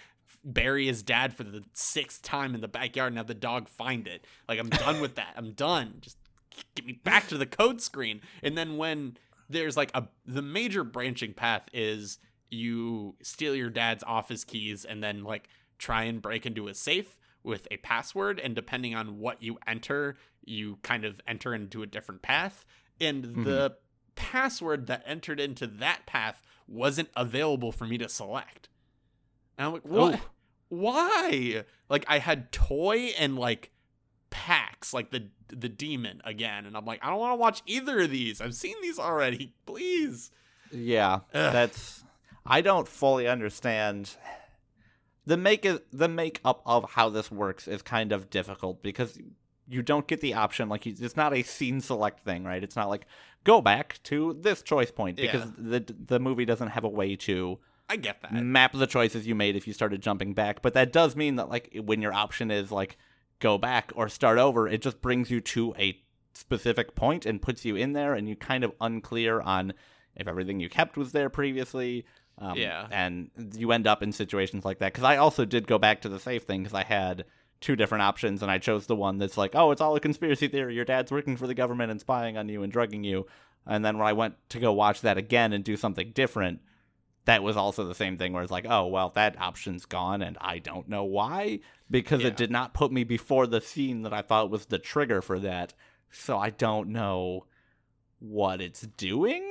bury 0.44 0.86
his 0.86 1.02
dad 1.02 1.34
for 1.34 1.42
the 1.44 1.62
sixth 1.74 2.22
time 2.22 2.54
in 2.54 2.60
the 2.60 2.68
backyard 2.68 3.08
and 3.12 3.18
have 3.18 3.26
the 3.26 3.34
dog 3.34 3.68
find 3.68 4.06
it. 4.08 4.24
Like 4.48 4.58
I'm 4.58 4.70
done 4.70 5.00
with 5.00 5.16
that. 5.16 5.34
I'm 5.36 5.52
done. 5.52 5.96
Just 6.00 6.16
get 6.74 6.86
me 6.86 6.92
back 6.92 7.26
to 7.28 7.36
the 7.38 7.46
code 7.46 7.80
screen. 7.82 8.20
And 8.42 8.56
then 8.56 8.76
when 8.76 9.16
there's 9.48 9.76
like 9.76 9.90
a 9.94 10.06
the 10.24 10.42
major 10.42 10.84
branching 10.84 11.34
path 11.34 11.62
is 11.72 12.18
you 12.50 13.16
steal 13.22 13.54
your 13.54 13.70
dad's 13.70 14.02
office 14.04 14.44
keys 14.44 14.84
and 14.84 15.02
then 15.02 15.24
like 15.24 15.48
try 15.78 16.04
and 16.04 16.22
break 16.22 16.46
into 16.46 16.68
a 16.68 16.74
safe 16.74 17.16
with 17.42 17.66
a 17.70 17.76
password 17.78 18.38
and 18.40 18.54
depending 18.54 18.94
on 18.94 19.18
what 19.18 19.42
you 19.42 19.58
enter 19.66 20.16
you 20.44 20.78
kind 20.82 21.04
of 21.04 21.20
enter 21.26 21.54
into 21.54 21.82
a 21.82 21.86
different 21.86 22.22
path 22.22 22.64
and 23.00 23.24
mm-hmm. 23.24 23.44
the 23.44 23.76
password 24.14 24.86
that 24.86 25.02
entered 25.06 25.40
into 25.40 25.66
that 25.66 26.06
path 26.06 26.42
wasn't 26.66 27.08
available 27.16 27.72
for 27.72 27.86
me 27.86 27.98
to 27.98 28.08
select 28.08 28.68
and 29.58 29.66
i'm 29.66 29.72
like 29.72 29.84
what 29.84 30.14
Ooh. 30.14 30.20
why 30.68 31.64
like 31.88 32.04
i 32.08 32.18
had 32.18 32.52
toy 32.52 33.12
and 33.18 33.38
like 33.38 33.70
Pax, 34.30 34.94
like 34.94 35.10
the 35.10 35.28
the 35.48 35.68
demon 35.68 36.22
again, 36.24 36.64
and 36.64 36.76
I'm 36.76 36.84
like, 36.84 37.00
I 37.02 37.10
don't 37.10 37.18
want 37.18 37.32
to 37.32 37.36
watch 37.36 37.62
either 37.66 38.00
of 38.00 38.10
these. 38.10 38.40
I've 38.40 38.54
seen 38.54 38.76
these 38.80 38.98
already. 38.98 39.54
Please. 39.66 40.30
Yeah, 40.70 41.20
Ugh. 41.34 41.52
that's. 41.52 42.04
I 42.46 42.60
don't 42.60 42.86
fully 42.86 43.26
understand. 43.26 44.16
The 45.26 45.36
make 45.36 45.66
the 45.92 46.08
makeup 46.08 46.62
of 46.64 46.92
how 46.92 47.08
this 47.08 47.30
works 47.30 47.66
is 47.66 47.82
kind 47.82 48.12
of 48.12 48.30
difficult 48.30 48.82
because 48.82 49.18
you 49.70 49.82
don't 49.82 50.06
get 50.06 50.20
the 50.20 50.34
option. 50.34 50.68
Like 50.68 50.84
you- 50.84 50.94
it's 50.98 51.16
not 51.16 51.32
a 51.32 51.42
scene 51.42 51.80
select 51.80 52.20
thing, 52.24 52.44
right? 52.44 52.62
It's 52.62 52.76
not 52.76 52.88
like 52.88 53.06
go 53.44 53.60
back 53.60 53.98
to 54.04 54.34
this 54.40 54.62
choice 54.62 54.90
point 54.90 55.16
because 55.16 55.50
the 55.56 55.80
the 56.06 56.18
movie 56.18 56.44
doesn't 56.44 56.68
have 56.68 56.84
a 56.84 56.88
way 56.88 57.16
to 57.16 57.58
I 57.88 57.96
get 57.96 58.20
that. 58.22 58.32
map 58.32 58.72
the 58.72 58.86
choices 58.86 59.26
you 59.26 59.34
made 59.34 59.56
if 59.56 59.66
you 59.66 59.72
started 59.72 60.02
jumping 60.02 60.34
back. 60.34 60.60
But 60.62 60.74
that 60.74 60.92
does 60.92 61.16
mean 61.16 61.36
that 61.36 61.48
like 61.48 61.70
when 61.84 62.02
your 62.02 62.12
option 62.12 62.50
is 62.50 62.70
like 62.72 62.98
go 63.38 63.56
back 63.58 63.92
or 63.94 64.08
start 64.08 64.38
over, 64.38 64.68
it 64.68 64.82
just 64.82 65.00
brings 65.00 65.30
you 65.30 65.40
to 65.40 65.74
a 65.78 65.98
specific 66.34 66.94
point 66.94 67.26
and 67.26 67.40
puts 67.42 67.64
you 67.64 67.76
in 67.76 67.92
there, 67.92 68.14
and 68.14 68.28
you 68.28 68.36
kind 68.36 68.64
of 68.64 68.72
unclear 68.80 69.40
on 69.40 69.72
if 70.16 70.26
everything 70.28 70.60
you 70.60 70.68
kept 70.68 70.96
was 70.96 71.12
there 71.12 71.30
previously. 71.30 72.04
Um, 72.38 72.56
Yeah. 72.56 72.86
and 72.90 73.30
you 73.54 73.70
end 73.70 73.86
up 73.86 74.02
in 74.02 74.12
situations 74.12 74.64
like 74.64 74.78
that. 74.78 74.92
Because 74.94 75.04
I 75.04 75.18
also 75.18 75.44
did 75.44 75.66
go 75.66 75.76
back 75.78 76.00
to 76.02 76.08
the 76.08 76.18
safe 76.18 76.44
thing 76.44 76.62
because 76.62 76.72
I 76.74 76.84
had 76.84 77.26
two 77.60 77.76
different 77.76 78.02
options, 78.02 78.42
and 78.42 78.50
I 78.50 78.58
chose 78.58 78.86
the 78.86 78.96
one 78.96 79.18
that's 79.18 79.36
like, 79.36 79.52
oh, 79.54 79.70
it's 79.70 79.80
all 79.80 79.94
a 79.96 80.00
conspiracy 80.00 80.48
theory. 80.48 80.74
Your 80.74 80.84
dad's 80.84 81.12
working 81.12 81.36
for 81.36 81.46
the 81.46 81.54
government 81.54 81.90
and 81.90 82.00
spying 82.00 82.36
on 82.38 82.48
you 82.48 82.62
and 82.62 82.72
drugging 82.72 83.04
you. 83.04 83.26
And 83.66 83.84
then 83.84 83.98
when 83.98 84.06
I 84.06 84.14
went 84.14 84.36
to 84.50 84.58
go 84.60 84.72
watch 84.72 85.02
that 85.02 85.18
again 85.18 85.52
and 85.52 85.62
do 85.62 85.76
something 85.76 86.12
different, 86.12 86.60
that 87.26 87.42
was 87.42 87.56
also 87.56 87.84
the 87.84 87.94
same 87.94 88.16
thing 88.16 88.32
where 88.32 88.42
it's 88.42 88.50
like, 88.50 88.66
oh, 88.68 88.86
well, 88.86 89.10
that 89.10 89.38
option's 89.40 89.84
gone, 89.84 90.22
and 90.22 90.38
I 90.40 90.58
don't 90.58 90.88
know 90.88 91.04
why 91.04 91.60
because 91.90 92.22
Yeah. 92.22 92.28
it 92.28 92.36
did 92.36 92.50
not 92.50 92.72
put 92.72 92.90
me 92.92 93.04
before 93.04 93.46
the 93.46 93.60
scene 93.60 94.02
that 94.02 94.12
I 94.14 94.22
thought 94.22 94.50
was 94.50 94.66
the 94.66 94.78
trigger 94.78 95.20
for 95.20 95.38
that. 95.40 95.74
So 96.10 96.38
I 96.38 96.50
don't 96.50 96.88
know 96.90 97.44
what 98.20 98.60
it's 98.60 98.80
doing. 98.82 99.44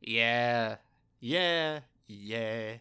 Yeah. 0.00 0.76
Yeah. 1.20 1.80
Yeah. 2.06 2.74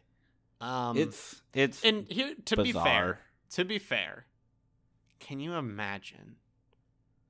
Um 0.60 0.98
it's 0.98 1.42
it's 1.54 1.84
and 1.84 2.06
here 2.08 2.36
to 2.46 2.58
be 2.58 2.72
fair, 2.72 3.20
to 3.52 3.66
be 3.66 3.80
fair, 3.80 4.26
can 5.22 5.40
you 5.40 5.54
imagine 5.54 6.36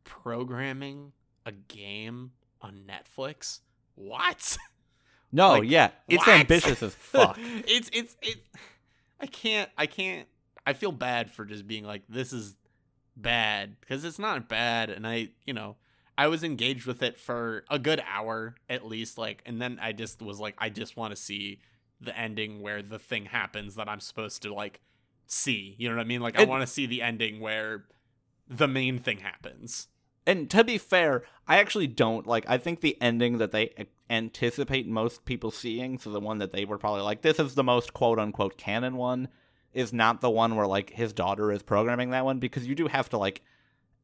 programming 0.03 1.11
a 1.45 1.51
game 1.51 2.31
on 2.61 2.83
Netflix? 2.87 3.59
What? 3.95 4.57
no, 5.31 5.59
like, 5.59 5.69
yeah, 5.69 5.91
it's 6.07 6.25
what? 6.25 6.39
ambitious 6.39 6.81
as 6.81 6.95
fuck. 6.99 7.37
it's 7.39 7.89
it's 7.93 8.15
it 8.23 8.39
I 9.19 9.27
can't 9.27 9.69
I 9.77 9.85
can't 9.85 10.27
I 10.65 10.73
feel 10.73 10.91
bad 10.91 11.29
for 11.29 11.45
just 11.45 11.67
being 11.67 11.83
like 11.83 12.03
this 12.09 12.33
is 12.33 12.55
bad 13.15 13.75
because 13.81 14.03
it's 14.05 14.17
not 14.17 14.47
bad 14.47 14.89
and 14.89 15.05
I, 15.05 15.29
you 15.45 15.53
know, 15.53 15.75
I 16.17 16.27
was 16.27 16.43
engaged 16.43 16.85
with 16.85 17.03
it 17.03 17.19
for 17.19 17.65
a 17.69 17.77
good 17.77 18.01
hour 18.09 18.55
at 18.69 18.85
least 18.85 19.17
like 19.17 19.43
and 19.45 19.61
then 19.61 19.79
I 19.81 19.91
just 19.91 20.21
was 20.21 20.39
like 20.39 20.55
I 20.57 20.69
just 20.69 20.95
want 20.95 21.13
to 21.13 21.21
see 21.21 21.59
the 21.99 22.17
ending 22.17 22.61
where 22.61 22.81
the 22.81 22.99
thing 22.99 23.25
happens 23.25 23.75
that 23.75 23.89
I'm 23.89 23.99
supposed 23.99 24.41
to 24.43 24.53
like 24.53 24.79
see. 25.31 25.75
You 25.77 25.89
know 25.89 25.95
what 25.95 26.01
I 26.01 26.07
mean? 26.07 26.21
Like 26.21 26.39
I 26.39 26.43
want 26.43 26.61
to 26.61 26.67
see 26.67 26.85
the 26.85 27.01
ending 27.01 27.39
where 27.39 27.85
the 28.49 28.67
main 28.67 28.99
thing 28.99 29.19
happens. 29.19 29.87
And 30.27 30.49
to 30.51 30.63
be 30.63 30.77
fair, 30.77 31.23
I 31.47 31.57
actually 31.57 31.87
don't 31.87 32.27
like. 32.27 32.45
I 32.47 32.57
think 32.57 32.81
the 32.81 32.97
ending 33.01 33.39
that 33.39 33.51
they 33.51 33.87
anticipate 34.09 34.87
most 34.87 35.25
people 35.25 35.49
seeing, 35.49 35.97
so 35.97 36.11
the 36.11 36.19
one 36.19 36.37
that 36.39 36.51
they 36.51 36.65
were 36.65 36.77
probably 36.77 37.01
like, 37.01 37.21
this 37.21 37.39
is 37.39 37.55
the 37.55 37.63
most 37.63 37.93
quote 37.93 38.19
unquote 38.19 38.57
canon 38.57 38.97
one, 38.97 39.29
is 39.73 39.91
not 39.93 40.21
the 40.21 40.29
one 40.29 40.55
where 40.55 40.67
like 40.67 40.91
his 40.91 41.13
daughter 41.13 41.51
is 41.51 41.63
programming 41.63 42.11
that 42.11 42.25
one 42.25 42.39
because 42.39 42.67
you 42.67 42.75
do 42.75 42.87
have 42.87 43.09
to 43.09 43.17
like 43.17 43.41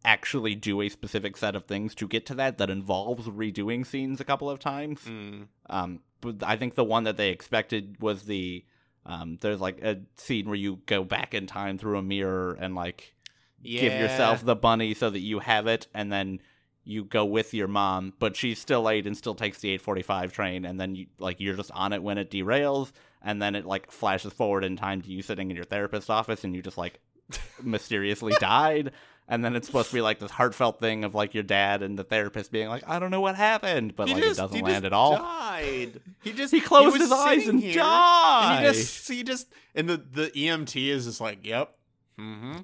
actually 0.06 0.56
do 0.56 0.82
a 0.82 0.90
specific 0.90 1.36
set 1.36 1.56
of 1.56 1.66
things 1.66 1.94
to 1.94 2.08
get 2.08 2.26
to 2.26 2.36
that 2.36 2.58
that 2.58 2.70
involves 2.70 3.28
redoing 3.28 3.86
scenes 3.86 4.22
a 4.22 4.26
couple 4.26 4.50
of 4.50 4.60
times. 4.60 5.02
Mm. 5.02 5.48
Um, 5.70 6.00
but 6.22 6.42
I 6.42 6.56
think 6.56 6.76
the 6.76 6.84
one 6.84 7.04
that 7.04 7.18
they 7.18 7.30
expected 7.30 7.98
was 8.02 8.24
the 8.24 8.64
um, 9.08 9.38
there's 9.42 9.62
like 9.62 9.82
a 9.82 10.02
scene 10.18 10.46
where 10.48 10.56
you 10.56 10.82
go 10.86 11.04
back 11.04 11.34
in 11.34 11.48
time 11.48 11.78
through 11.78 11.98
a 11.98 12.04
mirror 12.04 12.56
and 12.60 12.76
like 12.76 13.16
give 13.64 13.94
yourself 13.94 14.44
the 14.46 14.56
bunny 14.56 14.94
so 14.94 15.10
that 15.10 15.20
you 15.20 15.40
have 15.40 15.66
it, 15.66 15.88
and 15.94 16.12
then 16.12 16.40
you 16.84 17.04
go 17.04 17.26
with 17.26 17.54
your 17.54 17.68
mom, 17.68 18.14
but 18.20 18.36
she's 18.36 18.60
still 18.60 18.82
late 18.82 19.08
and 19.08 19.18
still 19.18 19.36
takes 19.36 19.60
the 19.60 19.78
8:45 19.78 20.32
train, 20.32 20.66
and 20.66 20.80
then 20.80 20.96
you 20.96 21.08
like 21.18 21.40
you're 21.40 21.56
just 21.56 21.72
on 21.72 21.94
it 21.94 22.04
when 22.04 22.18
it 22.18 22.30
derails, 22.30 22.92
and 23.22 23.42
then 23.42 23.56
it 23.56 23.66
like 23.66 23.92
flashes 23.92 24.34
forward 24.34 24.64
in 24.64 24.76
time 24.76 25.02
to 25.02 25.10
you 25.10 25.22
sitting 25.22 25.50
in 25.50 25.56
your 25.56 25.66
therapist's 25.66 26.10
office, 26.10 26.44
and 26.44 26.54
you 26.56 26.62
just 26.62 26.78
like 26.78 27.00
mysteriously 27.64 28.34
died. 28.40 28.92
And 29.30 29.44
then 29.44 29.58
it's 29.58 29.68
supposed 29.68 29.90
to 29.90 29.94
be 29.94 30.00
like 30.02 30.20
this 30.20 30.32
heartfelt 30.32 30.80
thing 30.80 31.04
of 31.04 31.14
like 31.14 31.34
your 31.34 31.44
dad 31.44 31.82
and 31.84 32.00
the 32.00 32.06
therapist 32.06 32.50
being 32.50 32.70
like, 32.70 32.84
I 32.88 32.98
don't 32.98 33.12
know 33.12 33.20
what 33.20 33.36
happened, 33.36 33.94
but 33.96 34.08
He 34.08 34.14
like 34.14 34.24
just- 34.24 34.40
it 34.40 34.42
doesn't 34.44 34.56
he 34.56 34.64
land 34.64 34.86
at 34.86 34.94
all. 34.94 35.18
Died. 35.18 36.00
He 36.24 36.32
just 36.42 36.54
He 36.54 36.62
closed 36.62 36.94
was 36.94 37.02
his 37.02 37.12
eyes 37.12 37.48
and 37.48 37.60
here, 37.62 37.76
died. 37.76 38.56
And 38.58 38.66
he 38.66 38.72
just 38.72 39.08
he 39.10 39.24
just 39.24 39.48
and 39.76 39.90
the 39.90 39.98
the 39.98 40.28
EMT 40.30 40.88
is 40.88 41.06
just 41.06 41.20
like, 41.20 41.46
yep, 41.46 41.76
mm-hmm. 42.20 42.60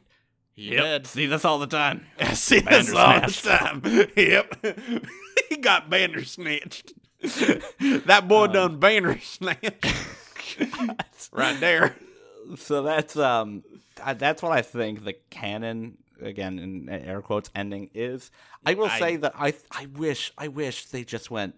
He 0.55 0.69
did. 0.69 1.07
See 1.07 1.25
this 1.25 1.43
all 1.45 1.57
the 1.59 1.67
time. 1.67 2.05
I 2.19 2.33
see 2.35 2.59
this 2.59 2.93
all 2.93 3.19
the 3.21 3.27
time. 3.27 3.81
Yep, 4.15 4.65
he 5.49 5.57
got 5.57 5.89
bandersnatched. 5.89 6.93
that 8.05 8.25
boy 8.27 8.45
Um, 8.45 8.51
done 8.53 8.79
bandersnatched 8.79 9.85
right 11.31 11.59
there. 11.59 11.95
so 12.57 12.83
that's 12.83 13.15
um 13.17 13.63
that's 14.17 14.41
what 14.41 14.51
I 14.51 14.61
think 14.61 15.03
the 15.03 15.13
canon 15.29 15.97
again 16.21 16.59
in 16.59 16.89
air 16.89 17.21
quotes 17.21 17.49
ending 17.55 17.89
is. 17.93 18.31
I 18.65 18.73
will 18.75 18.85
I- 18.87 18.99
say 18.99 19.15
that 19.17 19.33
I 19.35 19.53
I 19.71 19.87
wish 19.87 20.31
I 20.37 20.47
wish 20.47 20.85
they 20.85 21.03
just 21.03 21.29
went 21.31 21.55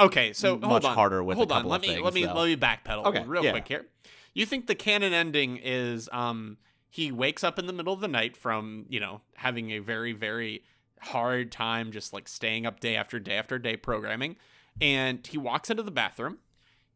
Okay, 0.00 0.32
so 0.32 0.56
Much 0.56 0.68
hold 0.68 0.84
on. 0.86 0.94
harder 0.94 1.22
with 1.22 1.36
a 1.36 1.38
hold 1.38 1.52
on. 1.52 1.64
Let 1.66 1.76
of 1.76 1.82
me 1.82 1.88
things, 1.88 2.02
let 2.02 2.14
me 2.14 2.26
let 2.26 2.34
me 2.46 2.56
backpedal 2.56 3.06
Okay, 3.06 3.24
real 3.26 3.44
yeah. 3.44 3.50
quick 3.52 3.68
here. 3.68 3.86
You 4.34 4.46
think 4.46 4.66
the 4.66 4.74
canon 4.74 5.12
ending 5.12 5.58
is 5.62 6.08
um 6.12 6.56
he 6.88 7.12
wakes 7.12 7.44
up 7.44 7.58
in 7.58 7.66
the 7.66 7.72
middle 7.72 7.92
of 7.92 8.00
the 8.00 8.08
night 8.08 8.36
from 8.36 8.86
you 8.88 8.98
know 9.00 9.20
having 9.36 9.70
a 9.70 9.78
very 9.78 10.12
very 10.12 10.64
hard 11.00 11.50
time 11.52 11.90
just 11.92 12.12
like 12.12 12.28
staying 12.28 12.64
up 12.66 12.80
day 12.80 12.96
after 12.96 13.18
day 13.20 13.36
after 13.36 13.58
day 13.58 13.76
programming, 13.76 14.36
and 14.80 15.26
he 15.26 15.36
walks 15.38 15.70
into 15.70 15.82
the 15.82 15.90
bathroom. 15.90 16.38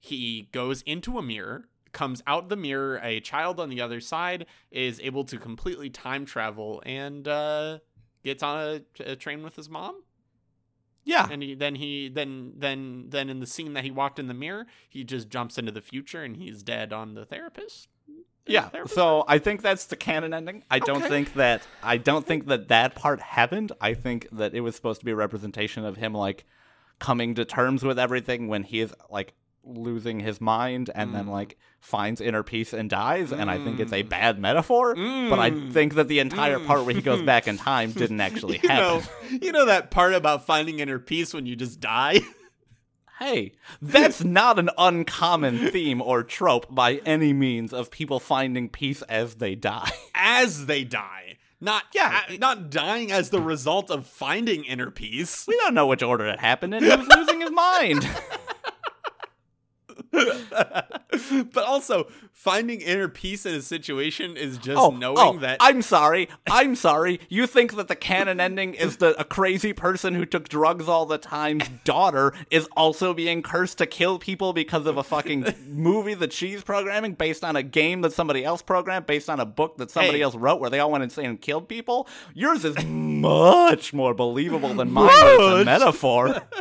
He 0.01 0.49
goes 0.53 0.83
into 0.83 1.19
a 1.19 1.23
mirror, 1.23 1.69
comes 1.97 2.23
out 2.27 2.51
the 2.51 2.57
mirror. 2.57 3.01
A 3.03 3.21
child 3.21 3.59
on 3.59 3.71
the 3.71 3.81
other 3.81 4.01
side 4.01 4.45
is 4.71 5.01
able 5.01 5.25
to 5.25 5.39
completely 5.39 5.89
time 5.89 6.27
travel 6.27 6.83
and 6.85 7.27
uh, 7.27 7.79
gets 8.23 8.43
on 8.43 8.83
a, 9.01 9.13
a 9.13 9.17
train 9.17 9.43
with 9.43 9.57
his 9.57 9.71
mom 9.71 10.03
yeah 11.05 11.29
and 11.31 11.41
he 11.41 11.55
then 11.55 11.77
he 11.77 12.09
then 12.09 12.53
then 12.57 13.05
then 13.11 13.31
in 13.31 13.39
the 13.39 13.47
scene 13.47 13.75
that 13.75 13.85
he 13.85 13.93
walked 13.93 14.19
in 14.19 14.27
the 14.27 14.35
mirror 14.35 14.67
he 14.89 15.05
just 15.05 15.29
jumps 15.29 15.57
into 15.57 15.71
the 15.71 15.81
future 15.81 16.25
and 16.25 16.37
he's 16.37 16.65
dead 16.65 16.93
on 16.93 17.15
the 17.15 17.25
therapist 17.25 17.87
yeah. 18.47 18.69
therapist? 18.69 18.95
So 18.95 19.25
I 19.27 19.39
think 19.39 19.63
that's 19.63 19.87
the 19.87 19.97
canon 19.97 20.33
ending. 20.33 20.63
I 20.71 20.79
don't 20.79 21.03
think 21.03 21.35
that 21.35 21.63
I 21.83 21.97
don't 21.97 22.27
think 22.27 22.47
that 22.47 22.69
that 22.69 22.95
part 22.95 23.21
happened. 23.21 23.73
I 23.81 23.95
think 23.95 24.29
that 24.33 24.55
it 24.55 24.61
was 24.61 24.77
supposed 24.77 25.01
to 25.01 25.05
be 25.05 25.13
a 25.13 25.17
representation 25.17 25.85
of 25.85 25.97
him 25.97 26.13
like 26.13 26.45
coming 26.99 27.35
to 27.35 27.45
terms 27.45 27.83
with 27.83 27.99
everything 27.99 28.49
when 28.49 28.63
he 28.63 28.81
is 28.81 28.95
like 29.11 29.35
losing 29.67 30.21
his 30.21 30.41
mind 30.41 30.91
and 30.95 31.15
then 31.15 31.27
Mm. 31.27 31.31
like 31.31 31.59
finds 31.81 32.21
inner 32.21 32.43
peace 32.43 32.73
and 32.73 32.89
dies 32.89 33.33
and 33.33 33.51
I 33.51 33.59
think 33.59 33.81
it's 33.81 33.93
a 33.93 34.03
Mm. 34.05 34.09
bad 34.09 34.39
metaphor 34.39 34.95
but 34.95 35.39
I 35.41 35.51
Mm. 35.51 35.73
think 35.73 35.95
that 35.95 36.09
the 36.09 36.21
entire 36.21 36.59
part 36.61 36.85
where 36.85 36.95
he 36.95 37.03
goes 37.03 37.21
Mm. 37.21 37.27
back 37.27 37.49
in 37.49 37.59
time 37.59 37.91
didn't 37.93 38.21
actually 38.29 38.61
you 38.63 38.69
happen. 38.69 39.09
know 39.31 39.39
you 39.43 39.53
know 39.53 39.67
that 39.67 39.91
part 39.91 40.15
about 40.15 40.47
finding 40.47 40.79
inner 40.79 40.99
peace 40.99 41.35
when 41.35 41.47
you 41.47 41.57
just 41.57 41.81
die 41.81 42.21
Hey, 43.19 43.53
that's 43.81 44.23
not 44.23 44.59
an 44.59 44.69
uncommon 44.77 45.71
theme 45.71 46.03
or 46.03 46.23
trope 46.23 46.67
by 46.69 46.97
any 47.07 47.33
means 47.33 47.73
of 47.73 47.91
people 47.91 48.21
finding 48.21 48.69
peace 48.69 49.01
as 49.09 49.37
they 49.37 49.55
die. 49.55 49.91
as 50.15 50.67
they 50.67 50.85
die 50.85 51.39
not 51.59 51.85
Yeah. 51.95 52.21
not 52.39 52.69
dying 52.69 53.11
as 53.11 53.31
the 53.31 53.41
result 53.41 53.91
of 53.91 54.07
finding 54.07 54.65
inner 54.65 54.91
peace 54.91 55.47
We 55.49 55.57
don't 55.57 55.73
know 55.73 55.87
which 55.87 56.03
order 56.03 56.27
it 56.27 56.39
happened 56.41 56.75
in. 56.75 56.85
He 56.85 56.91
was 56.91 57.09
losing 57.09 57.41
his 57.41 57.51
mind. 57.51 58.07
but 60.13 61.65
also 61.65 62.07
finding 62.33 62.81
inner 62.81 63.09
peace 63.09 63.47
in 63.47 63.55
a 63.55 63.63
situation 63.63 64.37
is 64.37 64.59
just 64.59 64.79
Oh, 64.79 64.91
knowing 64.91 65.19
oh, 65.19 65.39
that 65.39 65.59
I'm 65.61 65.83
sorry. 65.83 66.29
I'm 66.51 66.75
sorry. 66.77 67.21
You 67.29 67.47
think 67.47 67.75
that 67.77 67.89
the 67.89 67.97
canon 67.97 68.41
ending 68.41 68.75
is 68.75 68.99
that 68.99 69.17
a 69.19 69.25
crazy 69.25 69.73
person 69.73 70.15
who 70.15 70.25
took 70.27 70.49
drugs 70.49 70.89
all 70.89 71.07
the 71.07 71.19
time's 71.19 71.69
daughter 71.85 72.33
is 72.51 72.69
also 72.77 73.15
being 73.15 73.43
cursed 73.43 73.79
to 73.79 73.87
kill 73.87 74.19
people 74.19 74.53
because 74.53 74.87
of 74.87 74.97
a 74.97 75.03
fucking 75.03 75.47
movie 75.69 76.15
that 76.15 76.33
she's 76.33 76.63
programming 76.63 77.15
based 77.15 77.43
on 77.45 77.57
a 77.57 77.63
game 77.63 78.03
that 78.03 78.13
somebody 78.13 78.45
else 78.45 78.63
programmed, 78.63 79.07
based 79.07 79.29
on 79.31 79.41
a 79.41 79.47
book 79.47 79.77
that 79.79 79.91
somebody 79.91 80.19
Hey. 80.19 80.23
else 80.23 80.35
wrote 80.35 80.61
where 80.61 80.71
they 80.71 80.79
all 80.81 80.91
went 80.91 81.05
insane 81.05 81.27
and 81.27 81.41
killed 81.41 81.69
people? 81.69 82.09
Yours 82.35 82.65
is 82.65 82.77
much 82.85 83.93
more 83.93 84.15
believable 84.15 84.73
than 84.75 84.91
mine, 84.93 85.09
it's 85.13 85.63
a 85.63 85.65
metaphor. 85.65 86.43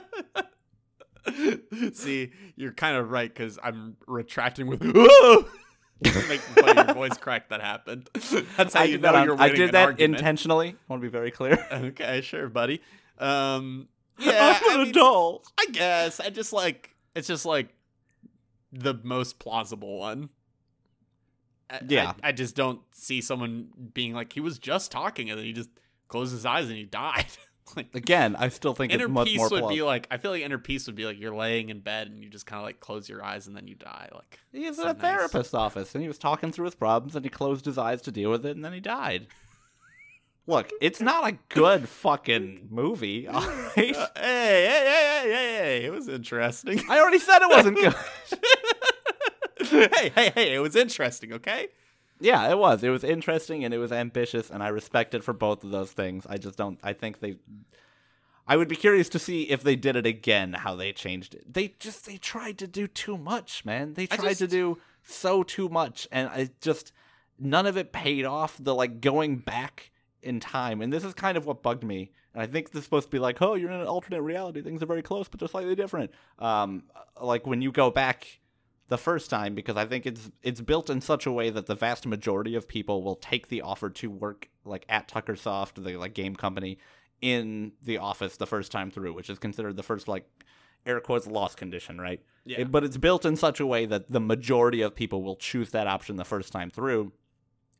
See, 1.93 2.31
you're 2.55 2.73
kind 2.73 2.97
of 2.97 3.11
right 3.11 3.33
because 3.33 3.57
I'm 3.63 3.97
retracting 4.07 4.67
with 4.67 4.81
fun 6.03 6.75
your 6.75 6.93
voice 6.93 7.17
crack 7.17 7.49
that 7.49 7.61
happened. 7.61 8.09
That's 8.57 8.73
how 8.73 8.81
I 8.81 8.83
you 8.85 8.97
know 8.97 9.11
that, 9.11 9.25
you're 9.25 9.41
I 9.41 9.49
did 9.49 9.71
that 9.71 9.85
argument. 9.85 10.15
intentionally. 10.19 10.69
I 10.69 10.75
want 10.87 11.01
to 11.01 11.07
be 11.07 11.11
very 11.11 11.31
clear. 11.31 11.57
Okay, 11.71 12.21
sure, 12.21 12.49
buddy. 12.49 12.81
Um, 13.17 13.87
yeah, 14.19 14.59
I'm 14.63 14.79
I 14.79 14.83
mean, 14.83 14.89
adult. 14.89 15.47
I 15.59 15.65
guess 15.71 16.19
I 16.19 16.29
just 16.29 16.53
like 16.53 16.95
it's 17.15 17.27
just 17.27 17.45
like 17.45 17.69
the 18.71 18.93
most 19.03 19.39
plausible 19.39 19.99
one. 19.99 20.29
I- 21.69 21.79
Yeah. 21.87 22.13
I, 22.23 22.29
I 22.29 22.31
just 22.31 22.55
don't 22.55 22.81
see 22.91 23.21
someone 23.21 23.69
being 23.93 24.13
like 24.13 24.33
he 24.33 24.39
was 24.41 24.59
just 24.59 24.91
talking 24.91 25.29
and 25.29 25.39
then 25.39 25.45
he 25.45 25.53
just 25.53 25.69
closed 26.07 26.31
his 26.33 26.45
eyes 26.45 26.67
and 26.67 26.77
he 26.77 26.83
died. 26.85 27.25
Like 27.75 27.87
Again, 27.93 28.35
I 28.35 28.49
still 28.49 28.73
think 28.73 28.93
inner 28.93 29.05
it's 29.05 29.11
much 29.13 29.27
peace 29.27 29.37
more 29.37 29.49
would 29.49 29.69
be 29.69 29.81
like 29.81 30.07
I 30.11 30.17
feel 30.17 30.31
like 30.31 30.43
inner 30.43 30.57
peace 30.57 30.85
would 30.87 30.95
be 30.95 31.05
like 31.05 31.19
you're 31.19 31.35
laying 31.35 31.69
in 31.69 31.79
bed 31.79 32.07
and 32.07 32.23
you 32.23 32.29
just 32.29 32.45
kind 32.45 32.59
of 32.59 32.65
like 32.65 32.79
close 32.79 33.09
your 33.09 33.23
eyes 33.23 33.47
and 33.47 33.55
then 33.55 33.67
you 33.67 33.75
die. 33.75 34.09
Like 34.13 34.39
He 34.51 34.67
was 34.67 34.77
so 34.77 34.83
in 34.83 34.89
a 34.89 34.93
nice. 34.93 35.01
therapist's 35.01 35.53
office 35.53 35.95
and 35.95 36.01
he 36.01 36.07
was 36.07 36.17
talking 36.17 36.51
through 36.51 36.65
his 36.65 36.75
problems 36.75 37.15
and 37.15 37.25
he 37.25 37.29
closed 37.29 37.65
his 37.65 37.77
eyes 37.77 38.01
to 38.03 38.11
deal 38.11 38.29
with 38.31 38.45
it 38.45 38.55
and 38.55 38.63
then 38.63 38.73
he 38.73 38.79
died. 38.79 39.27
Look, 40.47 40.69
it's 40.79 41.01
not 41.01 41.27
a 41.27 41.39
good 41.49 41.89
fucking 41.89 42.67
movie, 42.69 43.27
all 43.27 43.41
right? 43.41 43.47
Uh, 43.47 43.73
hey, 43.75 43.93
hey, 43.95 44.67
hey, 44.67 44.85
hey, 44.85 45.23
hey, 45.23 45.57
hey, 45.57 45.85
it 45.85 45.91
was 45.91 46.07
interesting. 46.07 46.79
I 46.87 46.99
already 46.99 47.17
said 47.17 47.39
it 47.41 47.49
wasn't 47.49 47.77
good. 47.79 47.95
hey, 49.91 50.11
hey, 50.13 50.31
hey, 50.35 50.53
it 50.53 50.59
was 50.59 50.75
interesting, 50.75 51.33
okay? 51.33 51.69
Yeah, 52.19 52.49
it 52.49 52.57
was. 52.57 52.83
It 52.83 52.89
was 52.89 53.03
interesting 53.03 53.63
and 53.63 53.73
it 53.73 53.77
was 53.77 53.91
ambitious, 53.91 54.49
and 54.49 54.63
I 54.63 54.69
respect 54.69 55.13
it 55.13 55.23
for 55.23 55.33
both 55.33 55.63
of 55.63 55.71
those 55.71 55.91
things. 55.91 56.25
I 56.29 56.37
just 56.37 56.57
don't. 56.57 56.79
I 56.83 56.93
think 56.93 57.19
they. 57.19 57.37
I 58.47 58.57
would 58.57 58.67
be 58.67 58.75
curious 58.75 59.09
to 59.09 59.19
see 59.19 59.43
if 59.43 59.63
they 59.63 59.75
did 59.75 59.95
it 59.95 60.05
again, 60.05 60.53
how 60.53 60.75
they 60.75 60.93
changed 60.93 61.33
it. 61.33 61.51
They 61.51 61.73
just 61.79 62.05
they 62.05 62.17
tried 62.17 62.57
to 62.59 62.67
do 62.67 62.87
too 62.87 63.17
much, 63.17 63.65
man. 63.65 63.95
They 63.95 64.07
I 64.11 64.17
tried 64.17 64.37
to 64.37 64.47
do 64.47 64.77
so 65.03 65.43
too 65.43 65.67
much, 65.67 66.07
and 66.11 66.29
it 66.35 66.61
just 66.61 66.91
none 67.39 67.65
of 67.65 67.75
it 67.75 67.91
paid 67.91 68.23
off. 68.25 68.57
The 68.59 68.73
like 68.73 69.01
going 69.01 69.37
back 69.37 69.91
in 70.21 70.39
time, 70.39 70.81
and 70.81 70.93
this 70.93 71.03
is 71.03 71.13
kind 71.13 71.37
of 71.37 71.45
what 71.45 71.63
bugged 71.63 71.83
me. 71.83 72.11
And 72.33 72.43
I 72.43 72.47
think 72.47 72.71
this 72.71 72.79
is 72.79 72.83
supposed 72.83 73.07
to 73.07 73.11
be 73.11 73.19
like, 73.19 73.41
oh, 73.41 73.55
you're 73.55 73.71
in 73.71 73.79
an 73.79 73.87
alternate 73.87 74.21
reality. 74.21 74.61
Things 74.61 74.83
are 74.83 74.87
very 74.87 75.01
close, 75.01 75.27
but 75.27 75.39
they're 75.39 75.49
slightly 75.49 75.75
different. 75.75 76.11
Um, 76.37 76.83
like 77.21 77.47
when 77.47 77.61
you 77.61 77.71
go 77.71 77.89
back 77.89 78.39
the 78.87 78.97
first 78.97 79.29
time 79.29 79.55
because 79.55 79.77
I 79.77 79.85
think 79.85 80.05
it's 80.05 80.29
it's 80.43 80.61
built 80.61 80.89
in 80.89 81.01
such 81.01 81.25
a 81.25 81.31
way 81.31 81.49
that 81.49 81.65
the 81.65 81.75
vast 81.75 82.05
majority 82.05 82.55
of 82.55 82.67
people 82.67 83.01
will 83.03 83.15
take 83.15 83.47
the 83.47 83.61
offer 83.61 83.89
to 83.89 84.09
work 84.09 84.49
like 84.63 84.85
at 84.89 85.07
Tuckersoft, 85.07 85.83
the 85.83 85.97
like 85.97 86.13
game 86.13 86.35
company, 86.35 86.77
in 87.21 87.71
the 87.83 87.97
office 87.97 88.37
the 88.37 88.47
first 88.47 88.71
time 88.71 88.91
through, 88.91 89.13
which 89.13 89.29
is 89.29 89.39
considered 89.39 89.75
the 89.75 89.83
first 89.83 90.07
like 90.07 90.27
air 90.85 90.99
quotes 90.99 91.25
lost 91.25 91.57
condition, 91.57 91.99
right? 91.99 92.21
Yeah. 92.45 92.61
It- 92.61 92.71
but 92.71 92.83
it's 92.83 92.97
built 92.97 93.25
in 93.25 93.35
such 93.35 93.59
a 93.59 93.65
way 93.65 93.85
that 93.87 94.11
the 94.11 94.19
majority 94.19 94.81
of 94.81 94.95
people 94.95 95.23
will 95.23 95.35
choose 95.35 95.71
that 95.71 95.87
option 95.87 96.15
the 96.17 96.25
first 96.25 96.51
time 96.53 96.69
through. 96.69 97.11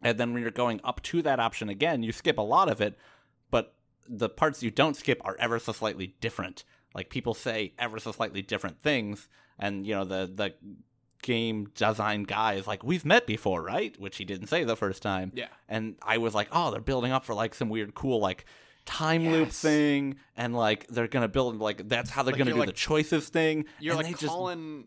And 0.02 0.18
then 0.18 0.34
when 0.34 0.42
you're 0.42 0.52
going 0.52 0.82
up 0.84 1.02
to 1.04 1.22
that 1.22 1.40
option 1.40 1.70
again, 1.70 2.02
you 2.04 2.12
skip 2.12 2.38
a 2.38 2.42
lot 2.42 2.70
of 2.70 2.82
it, 2.82 2.98
but 3.52 3.76
the 4.08 4.30
parts 4.30 4.64
you 4.64 4.72
don't 4.72 4.96
skip 4.96 5.22
are 5.24 5.36
ever 5.40 5.60
so 5.60 5.72
slightly 5.72 6.16
different. 6.20 6.64
Like 6.96 7.10
people 7.10 7.34
say 7.34 7.74
ever 7.78 8.00
so 8.00 8.12
slightly 8.12 8.42
different 8.42 8.82
things, 8.82 9.28
and 9.60 9.86
you 9.86 9.94
know 9.94 10.06
the 10.06 10.32
the 10.34 10.54
game 11.26 11.66
design 11.76 12.24
guy 12.24 12.54
is 12.54 12.68
like, 12.68 12.84
"We've 12.84 13.04
met 13.04 13.26
before, 13.28 13.62
right?" 13.64 14.00
Which 14.00 14.18
he 14.18 14.26
didn't 14.26 14.48
say 14.48 14.64
the 14.64 14.76
first 14.78 15.02
time. 15.02 15.32
Yeah. 15.36 15.48
And 15.68 15.96
I 16.02 16.20
was 16.20 16.34
like, 16.34 16.48
"Oh, 16.52 16.72
they're 16.72 16.80
building 16.80 17.12
up 17.12 17.26
for 17.26 17.34
like 17.34 17.54
some 17.56 17.70
weird, 17.70 17.94
cool 17.96 18.20
like." 18.20 18.46
time 18.86 19.28
loop 19.32 19.50
thing 19.50 20.16
and 20.38 20.56
like 20.56 20.86
they're 20.90 21.08
gonna 21.08 21.28
build 21.28 21.58
like 21.58 21.90
that's 21.90 22.12
how 22.12 22.22
they're 22.22 22.34
Like, 22.34 22.38
gonna 22.38 22.52
do 22.52 22.58
like- 22.60 22.68
the 22.68 22.74
choices 22.74 23.30
thing 23.30 23.66
You're 23.80 23.94
and 23.96 24.04
like 24.04 24.14
they 24.16 24.20
just 24.22 24.32
Colin. 24.32 24.86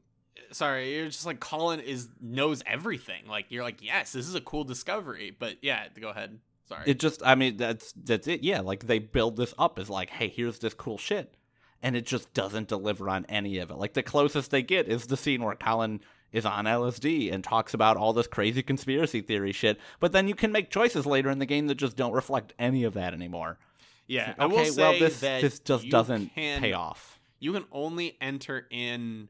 Sorry, 0.52 0.94
you're 0.94 1.06
just 1.06 1.26
like 1.26 1.40
Colin 1.40 1.80
is 1.80 2.08
knows 2.20 2.62
everything. 2.64 3.26
Like 3.26 3.46
you're 3.48 3.64
like, 3.64 3.82
yes, 3.82 4.12
this 4.12 4.28
is 4.28 4.36
a 4.36 4.40
cool 4.40 4.62
discovery. 4.62 5.34
But 5.36 5.56
yeah, 5.62 5.88
go 6.00 6.10
ahead. 6.10 6.38
Sorry. 6.68 6.84
it 6.86 7.00
just 7.00 7.22
i 7.26 7.34
mean 7.34 7.56
that's 7.56 7.92
that's 8.04 8.28
it 8.28 8.44
yeah 8.44 8.60
like 8.60 8.86
they 8.86 8.98
build 9.00 9.36
this 9.36 9.52
up 9.58 9.78
as 9.80 9.88
like 9.90 10.10
hey 10.10 10.28
here's 10.28 10.58
this 10.58 10.74
cool 10.74 10.98
shit 10.98 11.34
and 11.82 11.96
it 11.96 12.04
just 12.04 12.32
doesn't 12.34 12.68
deliver 12.68 13.08
on 13.08 13.24
any 13.26 13.56
of 13.56 13.70
it 13.70 13.78
like 13.78 13.94
the 13.94 14.02
closest 14.02 14.50
they 14.50 14.60
get 14.62 14.86
is 14.86 15.06
the 15.06 15.16
scene 15.16 15.42
where 15.42 15.54
colin 15.54 15.98
is 16.32 16.44
on 16.44 16.64
lsd 16.64 17.32
and 17.32 17.42
talks 17.42 17.74
about 17.74 17.96
all 17.96 18.12
this 18.12 18.26
crazy 18.26 18.62
conspiracy 18.62 19.20
theory 19.20 19.52
shit 19.52 19.78
but 20.00 20.12
then 20.12 20.28
you 20.28 20.34
can 20.34 20.52
make 20.52 20.70
choices 20.70 21.06
later 21.06 21.30
in 21.30 21.38
the 21.38 21.46
game 21.46 21.66
that 21.66 21.76
just 21.76 21.96
don't 21.96 22.12
reflect 22.12 22.52
any 22.58 22.84
of 22.84 22.94
that 22.94 23.14
anymore 23.14 23.58
yeah. 24.06 24.30
okay 24.30 24.42
I 24.42 24.46
will 24.46 24.64
say 24.64 24.82
well 24.82 24.98
this 24.98 25.20
that 25.20 25.40
this 25.40 25.58
just 25.58 25.88
doesn't 25.88 26.34
can- 26.34 26.60
pay 26.60 26.72
off 26.72 27.18
You 27.40 27.52
can 27.52 27.64
only 27.72 28.16
enter 28.20 28.66
in 28.70 29.28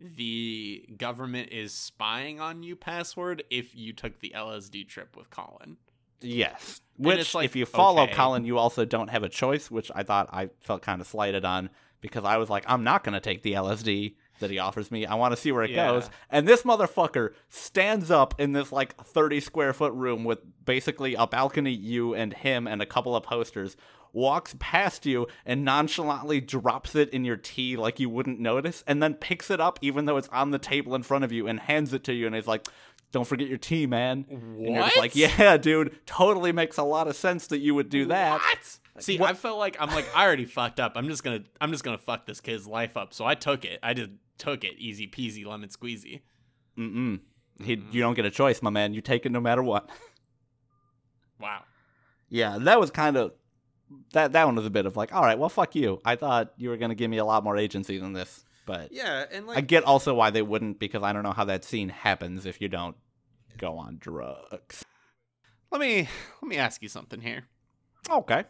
the 0.00 0.86
government 0.96 1.50
is 1.50 1.72
spying 1.72 2.40
on 2.40 2.62
you 2.62 2.76
password 2.76 3.42
if 3.50 3.74
you 3.74 3.92
took 3.92 4.20
the 4.20 4.32
LSD 4.34 4.88
trip 4.88 5.16
with 5.16 5.30
Colin. 5.30 5.76
Yes. 6.20 6.80
Which, 6.96 7.34
like, 7.34 7.44
if 7.44 7.56
you 7.56 7.66
follow 7.66 8.02
okay. 8.04 8.14
Colin, 8.14 8.44
you 8.44 8.58
also 8.58 8.84
don't 8.84 9.08
have 9.08 9.22
a 9.22 9.28
choice, 9.28 9.70
which 9.70 9.90
I 9.94 10.02
thought 10.02 10.28
I 10.32 10.50
felt 10.60 10.82
kind 10.82 11.00
of 11.00 11.06
slighted 11.06 11.44
on 11.44 11.70
because 12.00 12.24
I 12.24 12.36
was 12.36 12.50
like, 12.50 12.64
I'm 12.66 12.84
not 12.84 13.04
going 13.04 13.14
to 13.14 13.20
take 13.20 13.42
the 13.42 13.52
LSD 13.52 14.14
that 14.40 14.50
he 14.50 14.58
offers 14.58 14.90
me. 14.90 15.06
I 15.06 15.14
want 15.14 15.32
to 15.32 15.36
see 15.40 15.52
where 15.52 15.62
it 15.64 15.70
Yeah. 15.70 15.88
goes. 15.88 16.10
And 16.30 16.46
this 16.46 16.62
motherfucker 16.62 17.32
stands 17.48 18.10
up 18.10 18.34
in 18.40 18.52
this 18.52 18.72
like 18.72 18.96
30 18.96 19.40
square 19.40 19.72
foot 19.72 19.92
room 19.92 20.24
with 20.24 20.38
basically 20.64 21.14
a 21.14 21.26
balcony, 21.26 21.72
you 21.72 22.14
and 22.14 22.32
him, 22.32 22.66
and 22.66 22.80
a 22.82 22.86
couple 22.86 23.14
of 23.16 23.22
posters. 23.22 23.76
Walks 24.14 24.56
past 24.58 25.04
you 25.04 25.26
and 25.44 25.64
nonchalantly 25.64 26.40
drops 26.40 26.94
it 26.94 27.10
in 27.10 27.24
your 27.26 27.36
tea 27.36 27.76
like 27.76 28.00
you 28.00 28.08
wouldn't 28.08 28.40
notice, 28.40 28.82
and 28.86 29.02
then 29.02 29.14
picks 29.14 29.50
it 29.50 29.60
up 29.60 29.78
even 29.82 30.06
though 30.06 30.16
it's 30.16 30.28
on 30.28 30.50
the 30.50 30.58
table 30.58 30.94
in 30.94 31.02
front 31.02 31.24
of 31.24 31.30
you 31.32 31.46
and 31.46 31.60
hands 31.60 31.92
it 31.92 32.04
to 32.04 32.14
you. 32.14 32.26
And 32.26 32.34
he's 32.34 32.46
like, 32.46 32.66
Don't 33.12 33.26
forget 33.26 33.48
your 33.48 33.58
tea, 33.58 33.86
man. 33.86 34.24
And 34.30 34.62
you're 34.62 34.82
just 34.82 34.96
like, 34.96 35.14
yeah, 35.16 35.56
dude, 35.56 35.98
totally 36.06 36.52
makes 36.52 36.76
a 36.78 36.82
lot 36.82 37.06
of 37.08 37.16
sense 37.16 37.46
that 37.48 37.58
you 37.58 37.74
would 37.74 37.88
do 37.90 38.06
that. 38.06 38.40
What? 38.40 38.78
See, 39.00 39.18
What- 39.18 39.30
I 39.30 39.34
felt 39.34 39.58
like 39.58 39.76
I'm 39.80 39.90
like 39.90 40.06
I 40.14 40.24
already 40.24 40.44
fucked 40.44 40.80
up. 40.80 40.92
I'm 40.96 41.08
just 41.08 41.24
gonna 41.24 41.40
I'm 41.60 41.70
just 41.72 41.84
gonna 41.84 41.98
fuck 41.98 42.26
this 42.26 42.40
kid's 42.40 42.66
life 42.66 42.96
up. 42.96 43.14
So 43.14 43.24
I 43.24 43.34
took 43.34 43.64
it. 43.64 43.78
I 43.82 43.94
just 43.94 44.10
took 44.38 44.64
it, 44.64 44.74
easy 44.78 45.06
peasy, 45.06 45.44
lemon 45.44 45.68
squeezy. 45.68 46.20
Mm-mm. 46.78 47.20
He, 47.62 47.76
mm-hmm. 47.76 47.90
you 47.90 48.00
don't 48.00 48.14
get 48.14 48.24
a 48.24 48.30
choice, 48.30 48.62
my 48.62 48.70
man. 48.70 48.94
You 48.94 49.00
take 49.00 49.26
it 49.26 49.32
no 49.32 49.40
matter 49.40 49.62
what. 49.62 49.88
Wow. 51.40 51.62
Yeah, 52.28 52.58
that 52.58 52.80
was 52.80 52.90
kind 52.90 53.16
of 53.16 53.32
that. 54.12 54.32
That 54.32 54.44
one 54.44 54.56
was 54.56 54.66
a 54.66 54.70
bit 54.70 54.86
of 54.86 54.96
like, 54.96 55.14
all 55.14 55.22
right, 55.22 55.38
well, 55.38 55.48
fuck 55.48 55.74
you. 55.74 56.00
I 56.04 56.16
thought 56.16 56.52
you 56.56 56.68
were 56.68 56.76
gonna 56.76 56.94
give 56.94 57.10
me 57.10 57.18
a 57.18 57.24
lot 57.24 57.44
more 57.44 57.56
agency 57.56 57.98
than 57.98 58.12
this, 58.12 58.44
but 58.66 58.92
Yeah, 58.92 59.24
and 59.30 59.46
like 59.46 59.58
I 59.58 59.60
get 59.60 59.84
also 59.84 60.14
why 60.14 60.30
they 60.30 60.42
wouldn't 60.42 60.78
because 60.78 61.02
I 61.02 61.12
don't 61.12 61.22
know 61.22 61.32
how 61.32 61.44
that 61.44 61.64
scene 61.64 61.88
happens 61.88 62.44
if 62.44 62.60
you 62.60 62.68
don't 62.68 62.96
go 63.56 63.78
on 63.78 63.98
drugs. 63.98 64.84
let 65.70 65.80
me 65.80 66.08
let 66.42 66.48
me 66.48 66.56
ask 66.56 66.82
you 66.82 66.88
something 66.88 67.20
here. 67.20 67.44
Okay. 68.10 68.44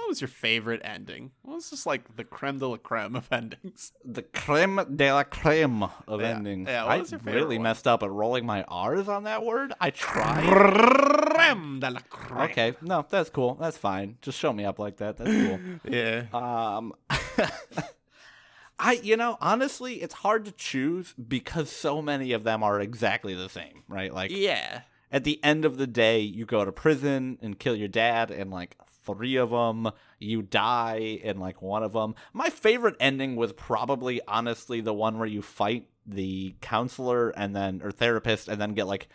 What 0.00 0.08
was 0.08 0.20
your 0.22 0.28
favorite 0.28 0.80
ending? 0.82 1.30
What 1.42 1.54
was 1.56 1.70
just 1.70 1.86
like 1.86 2.16
the 2.16 2.24
creme 2.24 2.58
de 2.58 2.66
la 2.66 2.76
creme 2.78 3.14
of 3.16 3.28
endings? 3.32 3.92
The 4.04 4.22
creme 4.22 4.80
de 4.96 5.12
la 5.12 5.22
creme 5.24 5.84
of 6.08 6.20
Yeah, 6.20 6.28
endings. 6.30 6.68
yeah, 6.68 6.84
what 6.84 6.92
I 6.92 6.98
was 6.98 7.10
your 7.12 7.20
favorite 7.20 7.34
really 7.34 7.58
one? 7.58 7.62
messed 7.64 7.86
up 7.86 8.02
at 8.02 8.10
rolling 8.10 8.44
my 8.46 8.62
R's 8.64 9.08
on 9.08 9.24
that 9.24 9.44
word. 9.44 9.72
I 9.80 9.90
tried. 9.90 10.44
Creme 10.44 11.80
de 11.80 11.90
la 11.90 12.00
creme. 12.08 12.40
Okay, 12.50 12.74
no, 12.82 13.06
that's 13.08 13.30
cool. 13.30 13.54
That's 13.60 13.76
fine. 13.78 14.16
Just 14.22 14.38
show 14.38 14.52
me 14.52 14.64
up 14.64 14.78
like 14.78 14.96
that. 14.96 15.16
That's 15.16 15.30
cool. 15.30 15.60
Yeah. 15.88 16.24
Um, 16.32 16.92
I, 18.78 18.92
you 19.02 19.16
know, 19.16 19.36
honestly, 19.42 19.96
it's 19.96 20.14
hard 20.14 20.46
to 20.46 20.52
choose 20.52 21.12
because 21.12 21.70
so 21.70 22.00
many 22.00 22.32
of 22.32 22.44
them 22.44 22.62
are 22.62 22.80
exactly 22.80 23.34
the 23.34 23.48
same, 23.50 23.82
right? 23.88 24.12
Like, 24.12 24.30
Yeah. 24.30 24.82
at 25.12 25.24
the 25.24 25.38
end 25.44 25.66
of 25.66 25.76
the 25.76 25.86
day, 25.86 26.20
you 26.20 26.46
go 26.46 26.64
to 26.64 26.72
prison 26.72 27.38
and 27.42 27.58
kill 27.58 27.76
your 27.76 27.88
dad, 27.88 28.30
and 28.30 28.50
like 28.50 28.76
three 29.04 29.36
of 29.36 29.50
them, 29.50 29.90
you 30.18 30.42
die 30.42 31.20
in 31.22 31.38
like 31.38 31.62
one 31.62 31.82
of 31.82 31.92
them. 31.92 32.14
My 32.32 32.50
favorite 32.50 32.96
ending 33.00 33.36
was 33.36 33.52
probably, 33.52 34.20
honestly, 34.26 34.80
the 34.80 34.94
one 34.94 35.18
where 35.18 35.28
you 35.28 35.42
fight 35.42 35.88
the 36.06 36.54
counselor 36.60 37.30
and 37.30 37.54
then, 37.54 37.80
or 37.82 37.90
therapist, 37.90 38.48
and 38.48 38.60
then 38.60 38.74
get 38.74 38.86
like, 38.86 39.08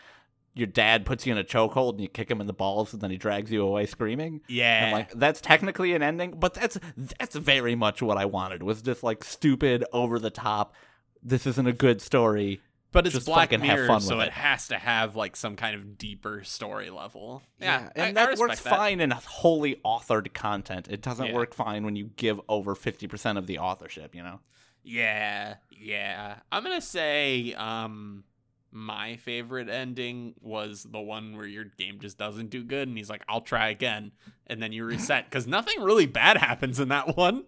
your 0.53 0.67
dad 0.67 1.05
puts 1.05 1.25
you 1.25 1.33
in 1.33 1.37
a 1.37 1.43
chokehold 1.43 1.91
and 1.91 2.01
you 2.01 2.07
kick 2.07 2.31
him 2.31 2.39
in 2.39 2.47
the 2.47 2.53
balls 2.53 2.93
and 2.93 3.01
then 3.01 3.11
he 3.11 3.17
drags 3.17 3.51
you 3.51 3.61
away 3.61 3.85
screaming. 3.85 4.39
Yeah. 4.47 4.85
And 4.85 4.91
like 4.93 5.11
that's 5.11 5.41
technically 5.41 5.93
an 5.93 6.01
ending, 6.01 6.35
but 6.37 6.53
that's 6.53 6.79
that's 7.19 7.35
very 7.35 7.75
much 7.75 8.01
what 8.01 8.17
I 8.17 8.23
wanted. 8.23 8.63
Was 8.63 8.81
just 8.81 9.03
like 9.03 9.23
stupid, 9.25 9.83
over 9.91 10.17
the 10.17 10.29
top. 10.29 10.73
This 11.21 11.45
isn't 11.45 11.67
a 11.67 11.73
good 11.73 12.01
story. 12.01 12.61
But 12.95 13.05
it's 13.05 13.13
just 13.13 13.27
Black 13.27 13.51
fucking 13.51 13.63
have 13.65 13.85
fun 13.85 14.01
so 14.01 14.19
it 14.21 14.27
it. 14.27 14.31
has 14.33 14.69
to 14.69 14.77
have 14.77 15.15
like 15.15 15.35
some 15.35 15.55
kind 15.55 15.75
of 15.75 15.97
deeper 15.99 16.43
story 16.43 16.89
level. 16.89 17.43
Yeah, 17.61 17.89
I- 17.95 17.99
and 17.99 18.17
I 18.17 18.23
that 18.23 18.29
respect 18.31 18.39
works 18.49 18.61
that. 18.61 18.69
fine 18.75 18.99
in 19.01 19.11
wholly 19.11 19.75
authored 19.85 20.33
content. 20.33 20.87
It 20.89 21.01
doesn't 21.03 21.27
Yeah. 21.27 21.33
work 21.33 21.53
fine 21.53 21.85
when 21.85 21.95
you 21.95 22.05
give 22.15 22.41
over 22.49 22.73
fifty 22.73 23.07
percent 23.07 23.37
of 23.37 23.45
the 23.45 23.59
authorship. 23.59 24.15
You 24.15 24.23
know. 24.23 24.39
Yeah, 24.83 25.55
yeah. 25.71 26.37
I'm 26.51 26.63
gonna 26.63 26.81
say 26.81 27.53
um 27.53 28.23
my 28.71 29.15
favorite 29.17 29.69
ending 29.69 30.33
was 30.41 30.83
the 30.83 30.99
one 30.99 31.37
where 31.37 31.45
your 31.47 31.63
game 31.77 31.97
just 31.99 32.17
doesn't 32.17 32.49
do 32.49 32.61
good 32.61 32.89
and 32.89 32.97
he's 32.97 33.09
like, 33.09 33.23
I'll 33.29 33.39
try 33.39 33.69
again. 33.69 34.11
And 34.47 34.61
then 34.61 34.73
you 34.73 34.83
reset 34.83 35.25
because 35.29 35.47
nothing 35.47 35.81
really 35.81 36.05
bad 36.07 36.35
happens 36.37 36.79
in 36.81 36.89
that 36.89 37.15
one. 37.17 37.45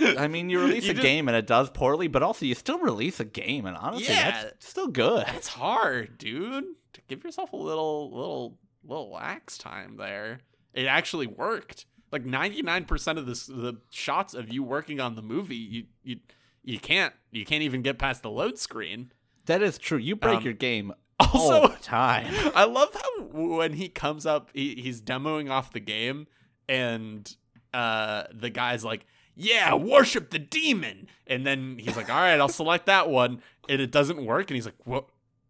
I 0.00 0.28
mean, 0.28 0.50
you 0.50 0.60
release 0.60 0.84
You 0.84 0.90
a 0.90 0.94
just- 0.94 1.02
game 1.02 1.28
and 1.28 1.36
it 1.36 1.46
does 1.46 1.70
poorly, 1.70 2.08
but 2.08 2.22
also 2.22 2.44
you 2.44 2.54
still 2.54 2.78
release 2.78 3.18
a 3.20 3.24
game, 3.24 3.66
and 3.66 3.76
honestly, 3.76 4.14
Yeah. 4.14 4.42
that's 4.42 4.68
still 4.68 4.88
good. 4.88 5.26
That's 5.26 5.48
hard, 5.48 6.18
dude. 6.18 6.64
To 6.94 7.00
give 7.08 7.24
yourself 7.24 7.52
a 7.52 7.56
little 7.56 8.10
little 8.10 8.58
little 8.84 9.10
lax 9.10 9.58
time 9.58 9.96
there. 9.96 10.40
It 10.74 10.86
actually 10.86 11.26
worked. 11.26 11.86
Like 12.12 12.24
99% 12.24 13.18
of 13.18 13.26
this 13.26 13.46
the 13.46 13.78
shots 13.90 14.32
of 14.34 14.52
you 14.52 14.62
working 14.62 15.00
on 15.00 15.14
the 15.16 15.22
movie, 15.22 15.56
you 15.56 15.84
you 16.02 16.16
you 16.62 16.78
can't 16.78 17.12
you 17.32 17.44
can't 17.44 17.62
even 17.62 17.82
get 17.82 17.98
past 17.98 18.22
the 18.22 18.30
load 18.30 18.58
screen. 18.58 19.12
That 19.46 19.62
is 19.62 19.78
true. 19.78 19.98
You 19.98 20.16
break 20.16 20.38
Um, 20.38 20.44
your 20.44 20.52
game 20.54 20.92
Also, 21.18 21.62
all 21.62 21.68
the 21.68 21.76
time. 21.76 22.26
I 22.54 22.64
love 22.64 22.88
how 22.94 23.22
when 23.32 23.72
he 23.72 23.88
comes 23.88 24.26
up, 24.26 24.50
he, 24.52 24.74
he's 24.76 25.00
demoing 25.00 25.50
off 25.50 25.72
the 25.72 25.80
game, 25.80 26.26
and 26.68 27.34
uh, 27.72 28.24
the 28.32 28.50
guy's 28.50 28.84
like, 28.84 29.06
"Yeah, 29.36 29.74
worship 29.74 30.30
the 30.30 30.38
demon," 30.38 31.06
and 31.26 31.46
then 31.46 31.78
he's 31.78 31.96
like, 31.96 32.08
"All 32.10 32.16
right, 32.16 32.40
I'll 32.40 32.48
select 32.48 32.86
that 32.86 33.08
one," 33.08 33.42
and 33.68 33.80
it 33.80 33.90
doesn't 33.92 34.24
work, 34.24 34.50
and 34.50 34.56
he's 34.56 34.64
like, 34.66 34.74
"What? 34.84 35.04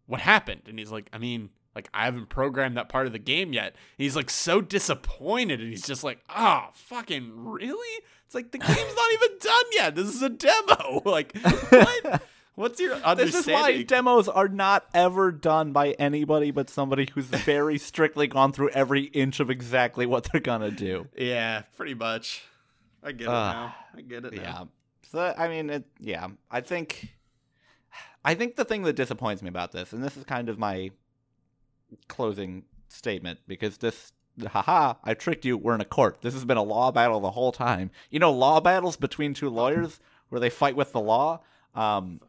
What 0.05 0.21
happened?" 0.21 0.61
And 0.67 0.77
he's 0.77 0.91
like, 0.91 1.09
"I 1.13 1.17
mean." 1.17 1.49
Like 1.75 1.89
I 1.93 2.05
haven't 2.05 2.29
programmed 2.29 2.75
that 2.77 2.89
part 2.89 3.05
of 3.05 3.13
the 3.13 3.19
game 3.19 3.53
yet. 3.53 3.67
And 3.67 3.75
he's 4.03 4.15
like 4.15 4.31
so 4.31 4.61
disappointed, 4.61 5.59
and 5.61 5.69
he's 5.69 5.85
just 5.85 6.03
like, 6.03 6.17
"Oh, 6.35 6.69
fucking 6.73 7.31
really?" 7.35 8.01
It's 8.25 8.33
like 8.33 8.49
the 8.49 8.57
game's 8.57 8.95
not 8.95 9.13
even 9.13 9.37
done 9.41 9.63
yet. 9.73 9.93
This 9.93 10.07
is 10.07 10.23
a 10.23 10.29
demo. 10.29 11.01
Like, 11.05 11.37
what? 11.37 12.23
What's 12.55 12.79
your 12.79 12.95
understanding? 12.95 13.25
This 13.27 13.35
is 13.35 13.47
why 13.47 13.83
demos 13.83 14.27
are 14.27 14.47
not 14.47 14.87
ever 14.95 15.31
done 15.31 15.71
by 15.71 15.91
anybody 15.99 16.49
but 16.49 16.71
somebody 16.71 17.07
who's 17.13 17.25
very 17.27 17.77
strictly 17.91 18.25
gone 18.25 18.53
through 18.53 18.69
every 18.69 19.03
inch 19.03 19.39
of 19.39 19.51
exactly 19.51 20.07
what 20.07 20.23
they're 20.31 20.41
gonna 20.41 20.71
do. 20.71 21.07
yeah, 21.15 21.61
pretty 21.75 21.93
much. 21.93 22.41
I 23.03 23.11
get 23.11 23.27
it 23.27 23.31
now. 23.31 23.75
I 23.95 24.01
get 24.01 24.25
it 24.25 24.33
now. 24.33 24.41
Yeah. 24.41 24.63
So 25.09 25.33
I 25.37 25.47
mean, 25.47 25.69
it, 25.69 25.85
yeah. 25.99 26.27
I 26.51 26.61
think, 26.61 27.13
I 28.25 28.33
think 28.35 28.55
the 28.55 28.65
thing 28.65 28.83
that 28.83 28.93
disappoints 28.93 29.41
me 29.41 29.49
about 29.49 29.71
this, 29.71 29.93
and 29.93 30.03
this 30.03 30.17
is 30.17 30.23
kind 30.23 30.49
of 30.49 30.59
my 30.59 30.91
closing 32.07 32.63
statement, 32.89 33.39
because 33.47 33.77
this, 33.77 34.11
haha, 34.45 34.95
I 35.03 35.13
tricked 35.13 35.45
you. 35.45 35.57
We're 35.57 35.75
in 35.75 35.81
a 35.81 35.85
court. 35.85 36.21
This 36.21 36.33
has 36.33 36.45
been 36.45 36.57
a 36.57 36.63
law 36.63 36.91
battle 36.91 37.19
the 37.19 37.31
whole 37.31 37.51
time. 37.51 37.91
You 38.09 38.19
know, 38.19 38.31
law 38.31 38.59
battles 38.59 38.97
between 38.97 39.33
two 39.33 39.49
lawyers 39.49 39.99
where 40.29 40.41
they 40.41 40.49
fight 40.49 40.75
with 40.75 40.91
the 40.91 40.99
law. 40.99 41.41
Um, 41.73 42.19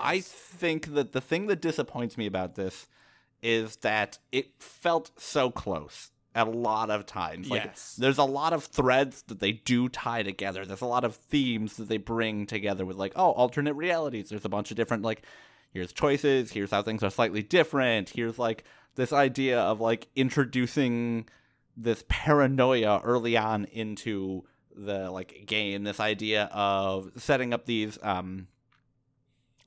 I 0.00 0.20
think 0.20 0.94
that 0.94 1.12
the 1.12 1.20
thing 1.20 1.46
that 1.46 1.60
disappoints 1.60 2.16
me 2.16 2.26
about 2.26 2.54
this 2.54 2.86
is 3.42 3.76
that 3.76 4.18
it 4.32 4.50
felt 4.58 5.10
so 5.18 5.50
close 5.50 6.10
a 6.36 6.44
lot 6.44 6.90
of 6.90 7.06
times. 7.06 7.48
Like 7.48 7.64
Yes. 7.64 7.96
there's 7.98 8.18
a 8.18 8.24
lot 8.24 8.52
of 8.52 8.64
threads 8.64 9.22
that 9.22 9.40
they 9.40 9.52
do 9.52 9.88
tie 9.88 10.22
together. 10.22 10.64
There's 10.64 10.82
a 10.82 10.86
lot 10.86 11.04
of 11.04 11.16
themes 11.16 11.76
that 11.76 11.88
they 11.88 11.96
bring 11.96 12.46
together 12.46 12.84
with 12.84 12.96
like, 12.96 13.12
oh, 13.16 13.32
alternate 13.32 13.74
realities. 13.74 14.28
There's 14.28 14.44
a 14.44 14.48
bunch 14.50 14.70
of 14.70 14.76
different 14.76 15.02
like 15.02 15.22
here's 15.72 15.92
choices, 15.92 16.52
here's 16.52 16.70
how 16.70 16.82
things 16.82 17.02
are 17.02 17.10
slightly 17.10 17.42
different. 17.42 18.10
Here's 18.10 18.38
like 18.38 18.64
this 18.94 19.12
idea 19.12 19.60
of 19.60 19.80
like 19.80 20.08
introducing 20.16 21.28
this 21.76 22.04
paranoia 22.08 23.00
early 23.04 23.36
on 23.36 23.64
into 23.66 24.44
the 24.74 25.10
like 25.10 25.44
game, 25.46 25.84
this 25.84 26.00
idea 26.00 26.44
of 26.52 27.10
setting 27.16 27.52
up 27.54 27.66
these 27.66 27.98
um 28.02 28.48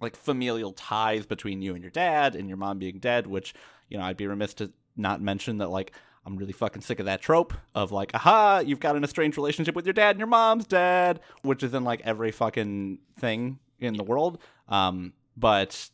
like 0.01 0.15
familial 0.15 0.72
ties 0.74 1.26
between 1.26 1.61
you 1.61 1.74
and 1.74 1.84
your 1.84 1.91
dad 1.91 2.36
and 2.36 2.47
your 2.47 2.57
mom 2.57 2.80
being 2.80 2.99
dead, 2.99 3.28
which, 3.28 3.53
you 3.89 3.97
know, 3.97 4.03
I'd 4.03 4.17
be 4.17 4.28
remiss 4.28 4.53
to 4.55 4.72
not 4.95 5.22
mention 5.22 5.57
that 5.57 5.70
like 5.70 5.91
I'm 6.30 6.38
really 6.38 6.53
fucking 6.53 6.84
sick 6.84 6.99
of 6.99 7.07
that 7.07 7.21
trope 7.21 7.53
of 7.73 7.91
like, 7.91 8.11
aha, 8.13 8.59
you've 8.63 8.80
got 8.80 8.95
an 8.95 9.03
estranged 9.03 9.36
relationship 9.36 9.75
with 9.75 9.86
your 9.86 9.93
dad 9.93 10.11
and 10.11 10.19
your 10.19 10.27
mom's 10.27 10.67
dad, 10.67 11.19
which 11.41 11.63
is 11.63 11.73
in 11.73 11.84
like 11.84 12.01
every 12.03 12.32
fucking 12.32 12.99
thing 13.19 13.57
in 13.80 13.95
the 13.95 14.03
world. 14.03 14.38
Um, 14.67 15.13
but 15.36 15.89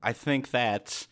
I 0.00 0.12
think 0.12 0.52
that 0.52 1.08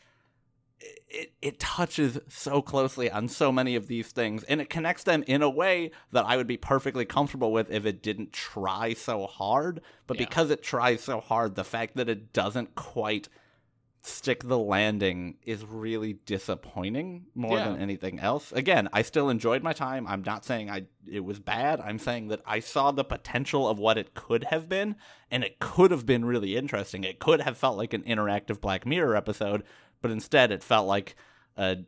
it, 1.08 1.32
it 1.42 1.58
touches 1.58 2.20
so 2.28 2.62
closely 2.62 3.10
on 3.10 3.26
so 3.26 3.50
many 3.50 3.74
of 3.74 3.88
these 3.88 4.12
things 4.12 4.44
and 4.44 4.60
it 4.60 4.70
connects 4.70 5.02
them 5.02 5.24
in 5.26 5.42
a 5.42 5.50
way 5.50 5.90
that 6.12 6.24
I 6.24 6.36
would 6.36 6.46
be 6.46 6.56
perfectly 6.56 7.04
comfortable 7.04 7.50
with 7.50 7.70
if 7.72 7.84
it 7.84 8.00
didn't 8.00 8.32
try 8.32 8.94
so 8.94 9.26
hard. 9.26 9.80
But 10.06 10.18
Yeah. 10.20 10.26
because 10.26 10.50
it 10.50 10.62
tries 10.62 11.02
so 11.02 11.20
hard, 11.20 11.56
the 11.56 11.64
fact 11.64 11.96
that 11.96 12.08
it 12.08 12.32
doesn't 12.32 12.76
quite 12.76 13.28
stick 14.02 14.44
the 14.44 14.58
landing 14.58 15.36
is 15.44 15.64
really 15.64 16.14
disappointing 16.24 17.26
more 17.34 17.56
Yeah. 17.58 17.70
than 17.70 17.80
anything 17.80 18.20
else. 18.20 18.52
Again, 18.52 18.88
I 18.92 19.02
still 19.02 19.28
enjoyed 19.28 19.62
my 19.62 19.72
time. 19.72 20.06
I'm 20.06 20.22
not 20.22 20.44
saying 20.44 20.70
I 20.70 20.86
it 21.10 21.24
was 21.24 21.40
bad. 21.40 21.80
I'm 21.80 21.98
saying 21.98 22.28
that 22.28 22.40
I 22.46 22.60
saw 22.60 22.90
the 22.90 23.04
potential 23.04 23.68
of 23.68 23.78
what 23.78 23.98
it 23.98 24.14
could 24.14 24.44
have 24.44 24.68
been 24.68 24.96
and 25.30 25.42
it 25.42 25.58
could 25.58 25.90
have 25.90 26.06
been 26.06 26.24
really 26.24 26.56
interesting. 26.56 27.02
It 27.04 27.18
could 27.18 27.40
have 27.40 27.56
felt 27.58 27.76
like 27.76 27.92
an 27.92 28.02
interactive 28.02 28.60
Black 28.60 28.86
Mirror 28.86 29.16
episode, 29.16 29.64
but 30.00 30.10
instead 30.10 30.52
it 30.52 30.62
felt 30.62 30.86
like 30.86 31.16
a 31.56 31.78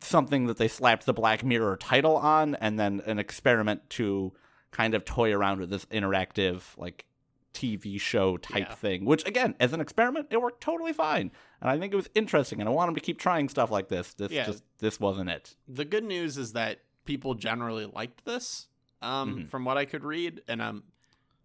something 0.00 0.46
that 0.48 0.58
they 0.58 0.68
slapped 0.68 1.06
the 1.06 1.12
Black 1.14 1.44
Mirror 1.44 1.76
title 1.76 2.16
on 2.16 2.56
and 2.56 2.78
then 2.78 3.00
an 3.06 3.18
experiment 3.20 3.88
to 3.90 4.32
kind 4.72 4.94
of 4.94 5.04
toy 5.04 5.32
around 5.32 5.60
with 5.60 5.70
this 5.70 5.84
interactive 5.86 6.62
like 6.76 7.04
TV 7.56 7.98
show 8.00 8.36
type 8.36 8.68
Yeah. 8.68 8.74
thing, 8.74 9.04
which 9.04 9.26
again, 9.26 9.54
as 9.58 9.72
an 9.72 9.80
experiment, 9.80 10.28
it 10.30 10.40
worked 10.40 10.60
totally 10.60 10.92
fine. 10.92 11.30
And 11.60 11.70
I 11.70 11.78
think 11.78 11.92
it 11.92 11.96
was 11.96 12.10
interesting 12.14 12.60
and 12.60 12.68
I 12.68 12.72
want 12.72 12.88
them 12.88 12.94
to 12.94 13.00
keep 13.00 13.18
trying 13.18 13.48
stuff 13.48 13.70
like 13.70 13.88
this. 13.88 14.12
This 14.14 14.30
Yeah. 14.30 14.46
just 14.46 14.62
this 14.78 15.00
wasn't 15.00 15.30
it. 15.30 15.56
the 15.66 15.84
good 15.84 16.04
news 16.04 16.36
is 16.36 16.52
that 16.52 16.80
people 17.06 17.34
generally 17.34 17.86
liked 17.86 18.24
this 18.24 18.68
um, 19.00 19.36
Mhm. 19.44 19.48
from 19.48 19.64
what 19.64 19.76
i 19.78 19.84
could 19.84 20.02
read 20.04 20.40
and 20.48 20.60
i'm 20.62 20.82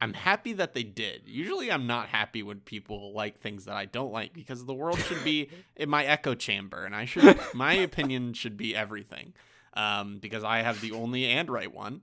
i'm 0.02 0.14
happy 0.14 0.54
that 0.54 0.74
they 0.74 0.84
did 0.84 1.22
usually 1.28 1.72
i'm 1.72 1.86
not 1.86 2.08
happy 2.08 2.42
when 2.42 2.60
people 2.62 3.14
like 3.14 3.40
things 3.40 3.66
that 3.66 3.76
i 3.76 3.86
don't 3.86 4.12
like 4.12 4.34
because 4.34 4.66
the 4.66 4.74
world 4.74 4.98
should 5.00 5.24
be 5.24 5.50
in 5.76 5.88
my 5.90 6.04
echo 6.06 6.34
chamber 6.34 6.84
and 6.86 6.96
i 6.96 7.06
should 7.06 7.38
my 7.54 7.74
opinion 7.74 8.34
should 8.34 8.58
be 8.58 8.76
everything 8.76 9.34
um, 9.76 10.18
because 10.20 10.44
i 10.44 10.62
have 10.64 10.82
the 10.82 10.92
only 10.94 11.26
and 11.26 11.50
right 11.50 11.72
one 11.74 12.02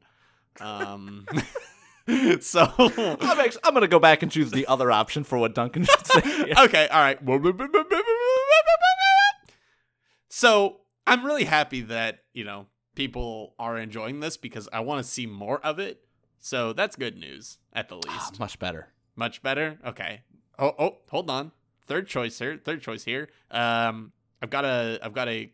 um, 0.61 1.27
so 2.41 2.73
I'm 2.79 3.39
actually, 3.41 3.61
I'm 3.65 3.75
gonna 3.75 3.89
go 3.89 3.99
back 3.99 4.23
and 4.23 4.33
choose 4.33 4.51
the 4.51 4.67
other 4.67 4.91
option 4.91 5.25
for 5.25 5.39
what 5.39 5.55
Duncan 5.55 5.85
should 5.85 6.07
say. 6.07 6.21
here. 6.23 6.55
okay, 6.59 6.89
all 6.89 7.01
right. 7.01 7.19
So 10.29 10.81
I'm 11.07 11.25
really 11.25 11.45
happy 11.45 11.83
that, 11.83 12.21
you 12.33 12.45
know, 12.45 12.67
people 12.95 13.55
are 13.59 13.79
enjoying 13.79 14.21
this 14.21 14.37
because 14.37 14.69
I 14.73 14.81
want 14.81 15.05
to 15.05 15.11
see 15.11 15.27
more 15.27 15.61
of 15.65 15.79
it. 15.79 16.05
So 16.39 16.73
that's 16.73 16.97
good 16.97 17.17
news 17.17 17.59
at 17.73 17.89
the 17.89 17.97
Ah, 18.07 18.13
least. 18.13 18.39
much 18.41 18.59
better. 18.59 18.89
Much 19.17 19.43
better. 19.43 19.79
Okay. 19.85 20.23
Oh, 20.59 20.75
oh, 20.79 20.99
hold 21.11 21.31
on. 21.31 21.53
Third 21.87 22.07
choice 22.07 22.39
here. 22.39 22.59
Third 22.63 22.83
choice 22.83 23.05
here. 23.05 23.29
Um, 23.51 24.13
I've 24.43 24.51
got 24.51 24.65
a, 24.65 24.99
I've 25.03 25.15
got 25.15 25.29
a 25.29 25.53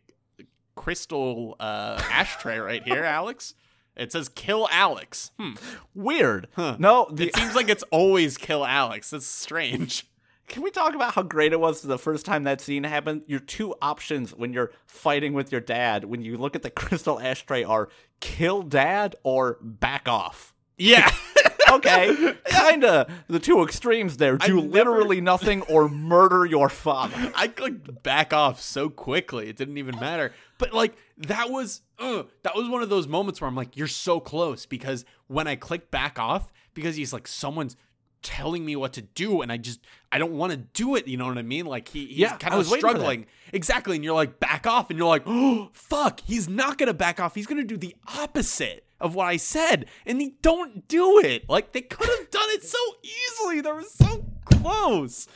crystal 0.75 1.55
uh, 1.59 2.01
ashtray 2.11 2.59
right 2.59 2.83
here, 2.83 3.03
Alex. 3.05 3.55
It 3.95 4.11
says 4.11 4.29
"kill 4.29 4.67
Alex." 4.71 5.31
Hmm. 5.39 5.53
Weird. 5.93 6.47
Huh. 6.55 6.75
No, 6.79 7.07
the, 7.11 7.27
It 7.27 7.35
seems 7.35 7.55
like 7.55 7.69
it's 7.69 7.83
always 7.91 8.37
"kill 8.37 8.65
Alex." 8.65 9.09
That's 9.11 9.25
strange. 9.25 10.05
Can 10.47 10.61
we 10.61 10.69
talk 10.69 10.93
about 10.93 11.15
how 11.15 11.23
great 11.23 11.53
it 11.53 11.59
was 11.59 11.81
the 11.81 11.97
first 11.97 12.25
time 12.25 12.43
that 12.43 12.61
scene 12.61 12.83
happened? 12.83 13.23
Your 13.25 13.39
two 13.39 13.73
options 13.81 14.31
when 14.31 14.53
you're 14.53 14.71
fighting 14.85 15.33
with 15.33 15.51
your 15.51 15.61
dad, 15.61 16.05
when 16.05 16.21
you 16.21 16.37
look 16.37 16.55
at 16.55 16.61
the 16.61 16.69
crystal 16.81 17.19
ashtray, 17.19 17.63
are 17.63 17.89
kill 18.19 18.61
dad 18.61 19.15
or 19.23 19.57
back 19.61 20.07
off. 20.07 20.53
Yeah. 20.77 21.11
Okay, 21.71 22.35
kinda 22.45 23.07
the 23.27 23.39
two 23.39 23.63
extremes 23.63 24.17
there. 24.17 24.37
Do 24.37 24.59
I've 24.59 24.65
literally 24.65 25.21
nothing 25.21 25.61
or 25.63 25.89
murder 25.89 26.45
your 26.45 26.69
father. 26.69 27.31
I 27.35 27.47
clicked 27.47 28.03
back 28.03 28.33
off 28.33 28.61
so 28.61 28.89
quickly 28.89 29.49
it 29.49 29.55
didn't 29.57 29.77
even 29.77 29.99
matter. 29.99 30.31
But 30.57 30.73
like 30.73 30.95
that 31.17 31.49
was 31.49 31.81
uh, 31.99 32.23
that 32.43 32.55
was 32.55 32.69
one 32.69 32.81
of 32.83 32.89
those 32.89 33.07
moments 33.07 33.41
where 33.41 33.47
I'm 33.47 33.55
like, 33.55 33.75
you're 33.77 33.87
so 33.87 34.19
close 34.19 34.65
because 34.65 35.05
when 35.27 35.47
I 35.47 35.55
click 35.55 35.91
back 35.91 36.19
off, 36.19 36.51
because 36.73 36.95
he's 36.95 37.11
like 37.13 37.27
someone's 37.27 37.75
telling 38.21 38.65
me 38.65 38.75
what 38.75 38.91
to 38.93 39.03
do 39.03 39.41
and 39.43 39.51
I 39.51 39.57
just 39.57 39.79
I 40.11 40.17
don't 40.17 40.31
want 40.33 40.51
to 40.51 40.57
do 40.57 40.95
it, 40.95 41.07
you 41.07 41.15
know 41.17 41.27
what 41.27 41.37
I 41.37 41.43
mean? 41.43 41.65
Like 41.65 41.87
he, 41.87 42.07
he's 42.07 42.17
Yeah, 42.17 42.37
kind 42.37 42.53
of 42.53 42.59
was 42.59 42.69
waiting 42.71 42.81
for 42.81 42.93
that. 42.93 42.99
struggling. 42.99 43.25
Exactly. 43.53 43.95
And 43.95 44.03
you're 44.03 44.15
like, 44.15 44.39
back 44.39 44.65
off, 44.65 44.89
and 44.89 44.97
you're 44.97 45.07
like, 45.07 45.23
oh 45.25 45.69
fuck, 45.73 46.21
he's 46.21 46.47
not 46.49 46.77
gonna 46.77 46.93
back 46.93 47.19
off. 47.19 47.35
He's 47.35 47.47
gonna 47.47 47.63
do 47.63 47.77
the 47.77 47.95
opposite 48.17 48.84
of 48.99 49.15
what 49.15 49.25
I 49.25 49.37
said. 49.37 49.85
And 50.05 50.19
they 50.19 50.33
don't 50.41 50.87
do 50.87 51.19
it. 51.19 51.49
Like 51.49 51.71
they 51.71 51.81
could 51.81 52.07
have 52.07 52.31
done 52.31 52.49
it 52.49 52.63
so 52.63 52.77
easily. 53.03 53.61
They 53.61 53.71
were 53.71 53.83
so 53.83 54.25
close. 54.45 55.27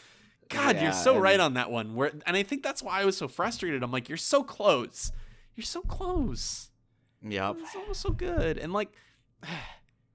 God, 0.49 0.77
Yeah, 0.77 0.83
you're 0.83 0.93
so 0.93 1.17
right 1.17 1.39
on 1.39 1.53
that 1.53 1.69
one. 1.71 1.95
Where 1.95 2.11
and 2.25 2.35
I 2.35 2.43
think 2.43 2.63
that's 2.63 2.81
why 2.81 3.01
I 3.01 3.05
was 3.05 3.17
so 3.17 3.27
frustrated. 3.27 3.83
I'm 3.83 3.91
like, 3.91 4.09
you're 4.09 4.17
so 4.17 4.43
close. 4.43 5.11
You're 5.55 5.63
so 5.65 5.81
close. 5.81 6.71
Yep. 7.21 7.57
It's 7.59 7.75
almost 7.75 8.01
so 8.01 8.11
good. 8.11 8.57
And 8.57 8.73
like 8.73 8.89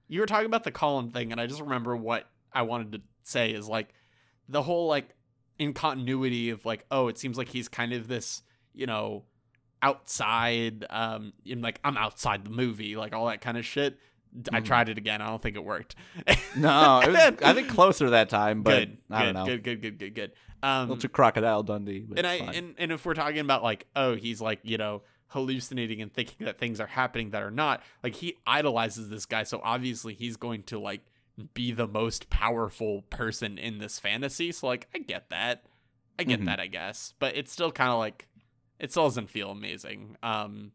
you 0.08 0.20
were 0.20 0.26
talking 0.26 0.46
about 0.46 0.64
the 0.64 0.72
Colin 0.72 1.10
thing, 1.10 1.32
and 1.32 1.40
I 1.40 1.46
just 1.46 1.60
remember 1.60 1.96
what 1.96 2.28
I 2.52 2.62
wanted 2.62 2.92
to 2.92 3.00
say 3.22 3.52
is 3.52 3.68
like 3.68 3.88
the 4.48 4.62
whole 4.62 4.88
like 4.88 5.08
in 5.58 5.72
continuity 5.72 6.50
of 6.50 6.64
like, 6.66 6.84
oh, 6.90 7.08
it 7.08 7.18
seems 7.18 7.38
like 7.38 7.48
he's 7.48 7.68
kind 7.68 7.92
of 7.92 8.08
this, 8.08 8.42
you 8.72 8.86
know, 8.86 9.24
outside, 9.84 10.84
um, 10.90 11.32
in 11.44 11.60
like 11.62 11.80
I'm 11.84 11.96
outside 11.96 12.44
the 12.44 12.50
movie, 12.50 12.96
like 12.96 13.12
all 13.12 13.26
that 13.26 13.40
kind 13.40 13.56
of 13.56 13.64
shit. 13.64 13.98
I 14.52 14.60
Mhm. 14.60 14.64
tried 14.64 14.88
it 14.88 14.98
again. 14.98 15.22
I 15.22 15.28
don't 15.28 15.40
think 15.40 15.54
it 15.56 15.64
worked. 15.64 15.94
No, 16.56 17.00
it 17.00 17.10
was, 17.12 17.34
I 17.42 17.52
think 17.54 17.68
closer 17.78 18.10
that 18.10 18.28
time, 18.28 18.62
but 18.62 18.70
good. 18.80 18.98
I 19.10 19.20
good, 19.26 19.32
don't 19.32 19.34
know. 19.34 19.46
Good, 19.46 19.62
good, 19.64 19.82
good, 19.82 19.98
good, 19.98 20.14
good. 20.14 20.32
A 20.62 20.66
Um, 20.66 20.88
little 20.88 21.00
too 21.02 21.08
crocodile 21.08 21.62
Dundee. 21.62 22.04
And 22.16 22.26
I 22.26 22.38
fine. 22.40 22.54
and, 22.54 22.74
and 22.78 22.90
if 22.92 23.04
we're 23.06 23.14
talking 23.14 23.38
about 23.38 23.62
like 23.62 23.86
oh 23.94 24.14
he's 24.16 24.40
like 24.40 24.60
you 24.64 24.76
know 24.78 25.02
hallucinating 25.28 26.00
and 26.00 26.12
thinking 26.12 26.46
that 26.46 26.58
things 26.58 26.80
are 26.80 26.86
happening 26.86 27.30
that 27.30 27.42
are 27.42 27.50
not 27.50 27.82
like 28.02 28.14
he 28.16 28.36
idolizes 28.46 29.08
this 29.10 29.26
guy 29.26 29.42
so 29.42 29.60
obviously 29.64 30.14
he's 30.14 30.36
going 30.36 30.62
to 30.62 30.78
like 30.78 31.00
be 31.54 31.72
the 31.72 31.88
most 31.88 32.30
powerful 32.30 33.02
person 33.10 33.58
in 33.58 33.78
this 33.78 33.98
fantasy 33.98 34.52
so 34.52 34.66
like 34.68 34.86
i 34.94 34.98
get 34.98 35.28
that 35.30 35.64
i 36.20 36.22
get 36.24 36.40
Mhm. 36.40 36.44
that 36.46 36.60
i 36.60 36.68
guess 36.68 37.14
but 37.18 37.36
it's 37.36 37.50
still 37.50 37.72
kind 37.72 37.90
of 37.90 37.98
like 37.98 38.28
it 38.80 38.90
still 38.90 39.04
doesn't 39.04 39.30
feel 39.30 39.50
amazing 39.50 40.16
um 40.22 40.72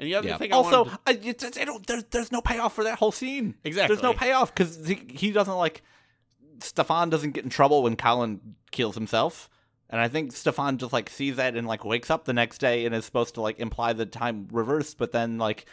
and 0.00 0.06
the 0.06 0.14
other 0.14 0.28
yeah. 0.28 0.38
thing 0.38 0.52
I 0.52 0.56
also, 0.56 0.84
to- 0.84 1.00
I, 1.06 1.10
it's- 1.10 1.42
it's- 1.42 1.58
I 1.58 1.64
don't, 1.64 1.84
there's 1.86 2.04
there's 2.10 2.30
no 2.30 2.40
payoff 2.40 2.72
for 2.74 2.84
that 2.84 2.98
whole 3.00 3.10
scene. 3.10 3.56
exactly 3.64 3.96
There's 3.96 4.02
no 4.04 4.12
payoff 4.12 4.54
because 4.54 4.86
he, 4.86 4.94
he 5.10 5.32
doesn't 5.32 5.56
like. 5.56 5.82
Stefan 6.60 7.10
doesn't 7.10 7.32
get 7.32 7.42
in 7.42 7.50
trouble 7.50 7.82
when 7.82 7.96
Colin 7.96 8.54
kills 8.70 8.94
himself, 8.94 9.50
and 9.90 10.00
I 10.00 10.06
think 10.06 10.30
Stefan 10.32 10.78
just 10.78 10.92
like 10.92 11.10
sees 11.10 11.34
that 11.36 11.56
and 11.56 11.66
like 11.66 11.84
wakes 11.84 12.10
up 12.10 12.26
the 12.26 12.32
next 12.32 12.58
day 12.58 12.86
and 12.86 12.94
is 12.94 13.04
supposed 13.06 13.34
to 13.34 13.40
like 13.40 13.58
imply 13.58 13.92
the 13.92 14.06
time 14.06 14.46
reversed, 14.52 14.98
but 14.98 15.10
then 15.10 15.38
like 15.38 15.66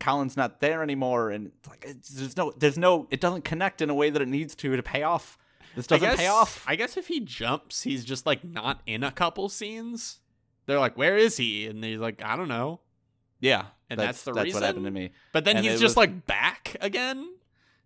Colin's 0.00 0.34
not 0.36 0.60
there 0.60 0.82
anymore, 0.82 1.30
and 1.30 1.52
like 1.68 1.84
it's, 1.86 2.08
there's 2.08 2.36
no 2.38 2.52
there's 2.56 2.78
no 2.78 3.06
it 3.10 3.20
doesn't 3.20 3.44
connect 3.44 3.82
in 3.82 3.90
a 3.90 3.94
way 3.94 4.08
that 4.08 4.22
it 4.22 4.28
needs 4.28 4.54
to 4.54 4.74
to 4.76 4.82
pay 4.82 5.02
off. 5.02 5.36
This 5.76 5.86
doesn't 5.86 6.08
guess, 6.08 6.18
pay 6.18 6.28
off. 6.28 6.64
I 6.66 6.76
guess 6.76 6.96
if 6.96 7.08
he 7.08 7.20
jumps, 7.20 7.82
he's 7.82 8.04
just 8.06 8.24
like 8.24 8.42
not 8.44 8.80
in 8.86 9.02
a 9.04 9.12
couple 9.12 9.50
scenes. 9.50 10.20
They're 10.66 10.78
like, 10.80 10.96
"Where 10.96 11.16
is 11.16 11.36
he?" 11.36 11.66
And 11.66 11.82
he's 11.84 11.98
like, 11.98 12.22
"I 12.24 12.36
don't 12.36 12.48
know." 12.48 12.80
yeah, 13.40 13.66
And 13.90 13.98
that's 13.98 14.22
the 14.22 14.32
reason. 14.32 14.44
that's 14.44 14.54
what 14.54 14.62
happened 14.62 14.84
to 14.84 14.90
me. 14.92 15.10
But 15.32 15.44
then 15.44 15.56
And 15.56 15.64
he's 15.66 15.80
just 15.80 15.96
was- 15.96 15.96
like 15.96 16.26
back 16.26 16.76
again. 16.80 17.28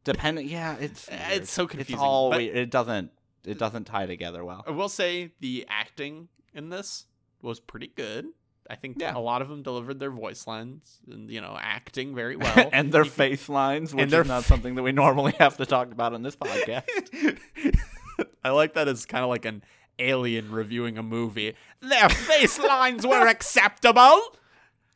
Depending, 0.04 0.48
yeah, 0.48 0.76
it's 0.78 1.08
weird. 1.08 1.20
it's 1.30 1.50
so 1.50 1.66
confusing, 1.66 1.94
It's 1.94 2.02
all 2.02 2.30
weird. 2.30 2.56
It 2.56 2.70
doesn't 2.70 3.10
it 3.44 3.58
doesn't 3.58 3.84
tie 3.84 4.06
together 4.06 4.44
well. 4.44 4.62
I 4.66 4.70
will 4.72 4.88
say 4.88 5.32
the 5.40 5.64
acting 5.68 6.28
in 6.54 6.68
this 6.70 7.06
was 7.42 7.58
pretty 7.60 7.88
good. 7.88 8.26
I 8.68 8.74
think 8.76 8.96
Yeah. 9.00 9.16
a 9.16 9.18
lot 9.20 9.40
of 9.42 9.48
them 9.48 9.62
delivered 9.62 9.98
their 10.00 10.10
voice 10.10 10.46
lines 10.46 10.98
and 11.10 11.30
you 11.30 11.40
know 11.40 11.56
acting 11.60 12.14
very 12.14 12.36
well. 12.42 12.68
and 12.72 12.92
their 12.92 13.04
You 13.04 13.10
can- 13.10 13.16
face 13.16 13.48
lines, 13.48 13.94
which 13.94 14.12
is 14.12 14.26
not 14.28 14.44
something 14.44 14.74
that 14.76 14.82
we 14.82 14.92
normally 14.92 15.32
have 15.38 15.56
to 15.56 15.66
talk 15.66 15.90
about 15.90 16.12
on 16.14 16.22
this 16.22 16.36
podcast. 16.36 17.38
I 18.44 18.50
like 18.50 18.74
that 18.74 18.88
as 18.88 19.06
kind 19.06 19.24
of 19.24 19.30
like 19.30 19.44
an 19.44 19.62
alien 19.98 20.50
reviewing 20.50 20.98
a 20.98 21.02
movie. 21.02 21.54
Their 21.80 22.08
face 22.08 22.58
lines 22.58 23.06
were 23.06 23.26
acceptable. 23.28 24.36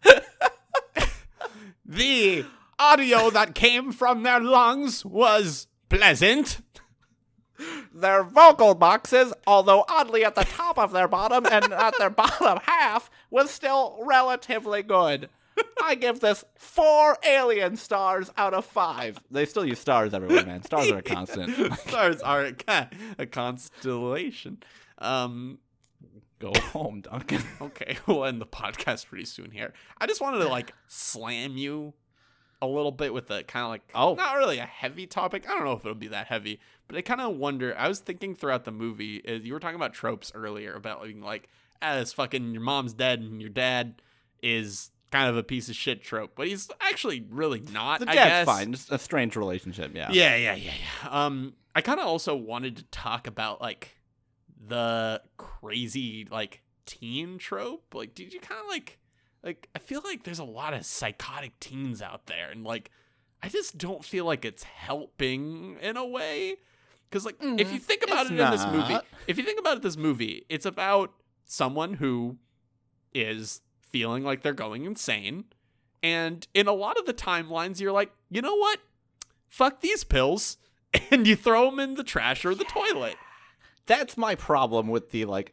the 1.84 2.44
audio 2.78 3.30
that 3.30 3.55
came 3.55 3.92
from 3.92 4.22
their 4.22 4.40
lungs 4.40 5.05
was 5.05 5.66
pleasant. 5.88 6.61
their 7.92 8.22
vocal 8.22 8.74
boxes, 8.74 9.32
although 9.46 9.84
oddly 9.88 10.24
at 10.24 10.34
the 10.34 10.44
top 10.44 10.78
of 10.78 10.92
their 10.92 11.09
bottom 11.09 11.44
and 11.46 11.72
at 11.72 11.94
their 11.98 12.11
bottom 12.11 12.59
half, 12.64 13.11
was 13.30 13.51
still 13.51 13.98
relatively 14.05 14.82
good. 14.82 15.28
I 15.82 15.94
give 15.94 16.20
this 16.20 16.42
four 16.57 17.18
alien 17.26 17.76
stars 17.76 18.30
out 18.38 18.55
of 18.55 18.64
five. 18.64 19.18
They 19.30 19.44
still 19.44 19.66
use 19.66 19.78
stars 19.78 20.14
everywhere, 20.14 20.46
man. 20.46 20.62
Stars 20.62 20.90
are 20.90 20.98
a 20.98 21.03
constant. 21.16 21.74
Stars 21.80 22.22
are 22.22 22.53
a, 22.68 22.88
a 23.18 23.26
constellation. 23.26 24.62
Um, 25.01 25.59
Go 26.38 26.53
home, 26.72 27.03
Duncan. 27.03 27.42
okay, 27.61 27.98
we'll 28.07 28.24
end 28.24 28.40
the 28.40 28.46
podcast 28.46 29.07
pretty 29.07 29.26
soon 29.26 29.51
here. 29.51 29.72
I 29.98 30.07
just 30.07 30.20
wanted 30.20 30.38
to 30.38 30.48
like 30.48 30.72
slam 30.88 31.57
you 31.57 31.92
a 32.62 32.66
little 32.66 32.92
bit 32.92 33.12
with 33.14 33.30
a 33.30 33.42
kind 33.42 33.64
of 33.64 33.70
like 33.70 33.82
Oh. 33.94 34.14
not 34.14 34.36
really 34.36 34.59
a 34.59 34.66
heavy 34.66 35.07
topic. 35.07 35.48
I 35.48 35.53
don't 35.55 35.64
know 35.64 35.72
if 35.72 35.80
it'll 35.80 35.94
be 35.94 36.09
that 36.09 36.26
heavy, 36.28 36.61
but 36.88 36.96
I 36.96 37.03
kind 37.03 37.20
of 37.20 37.36
wonder. 37.36 37.74
I 37.76 37.88
was 37.88 38.01
thinking 38.01 38.34
throughout 38.34 38.64
the 38.64 38.70
movie, 38.72 39.16
is 39.16 39.44
you 39.44 39.53
were 39.53 39.61
talking 39.61 39.76
about 39.76 39.92
tropes 39.94 40.32
earlier 40.34 40.74
about 40.74 41.03
being 41.03 41.20
like, 41.22 41.48
this 41.82 42.12
fucking 42.12 42.53
your 42.53 42.62
mom's 42.62 42.92
dead 42.92 43.20
and 43.20 43.40
your 43.40 43.48
dad 43.51 44.03
is 44.42 44.90
kind 45.11 45.28
of 45.28 45.36
a 45.36 45.42
piece 45.42 45.68
of 45.68 45.74
shit 45.76 46.03
trope, 46.03 46.32
but 46.36 46.46
he's 46.46 46.68
actually 46.80 47.26
really 47.30 47.61
not. 47.72 48.01
The 48.01 48.11
I 48.11 48.14
dad's 48.14 48.30
guess. 48.30 48.57
fine. 48.57 48.72
Just 48.72 48.92
a 48.92 48.98
strange 48.98 49.36
relationship, 49.36 49.92
yeah. 49.94 50.11
Yeah, 50.12 50.36
yeah, 50.36 50.55
yeah, 50.55 50.72
yeah. 51.03 51.09
Um, 51.26 51.55
I 51.74 51.80
kind 51.82 51.98
of 52.01 52.07
also 52.07 52.36
wanted 52.36 52.76
to 52.76 52.82
talk 52.84 53.26
about 53.26 53.61
like 53.61 53.96
the 54.68 55.22
crazy 55.36 56.26
like 56.30 56.62
teen 56.86 57.38
trope. 57.38 57.94
Like, 57.94 58.14
did 58.14 58.32
you 58.32 58.40
kind 58.40 58.61
of 58.61 58.68
like 58.68 58.98
like? 59.42 59.68
I 59.74 59.78
feel 59.78 60.02
like 60.04 60.24
there's 60.24 60.38
a 60.38 60.44
lot 60.44 60.74
of 60.74 60.84
psychotic 60.84 61.58
teens 61.61 62.02
out 62.02 62.26
there, 62.26 62.50
and 62.50 62.64
like, 62.64 62.90
I 63.42 63.48
just 63.48 63.78
don't 63.78 64.04
feel 64.04 64.24
like 64.24 64.44
it's 64.44 64.62
helping 64.62 65.76
in 65.80 65.96
a 65.96 66.06
way. 66.06 66.56
Because 67.08 67.24
like, 67.24 67.38
mm, 67.38 67.61
if 67.61 67.72
you 67.72 67.78
think 67.80 68.04
about 68.04 68.26
it 68.26 68.32
in 68.32 68.36
this 68.36 68.64
movie, 68.66 68.98
if 69.26 69.36
you 69.36 69.42
think 69.42 69.58
about 69.58 69.78
it, 69.78 69.82
this 69.82 69.96
movie, 69.96 70.44
it's 70.48 70.66
about 70.66 71.12
someone 71.44 71.94
who 71.94 72.36
is 73.12 73.62
feeling 73.80 74.22
like 74.22 74.42
they're 74.42 74.52
going 74.52 74.84
insane. 74.84 75.44
And 76.02 76.46
in 76.54 76.66
a 76.66 76.72
lot 76.72 76.98
of 76.98 77.06
the 77.06 77.12
timelines, 77.12 77.80
you're 77.80 77.92
like, 77.92 78.12
you 78.30 78.40
know 78.40 78.54
what? 78.54 78.78
Fuck 79.48 79.80
these 79.80 80.04
pills. 80.04 80.56
And 81.12 81.24
you 81.24 81.36
throw 81.36 81.70
them 81.70 81.78
in 81.78 81.94
the 81.94 82.02
trash 82.02 82.44
or 82.44 82.52
the 82.52 82.64
toilet. 82.64 83.14
That's 83.91 84.16
my 84.16 84.36
problem 84.36 84.86
with 84.86 85.11
the 85.11 85.24
like 85.24 85.53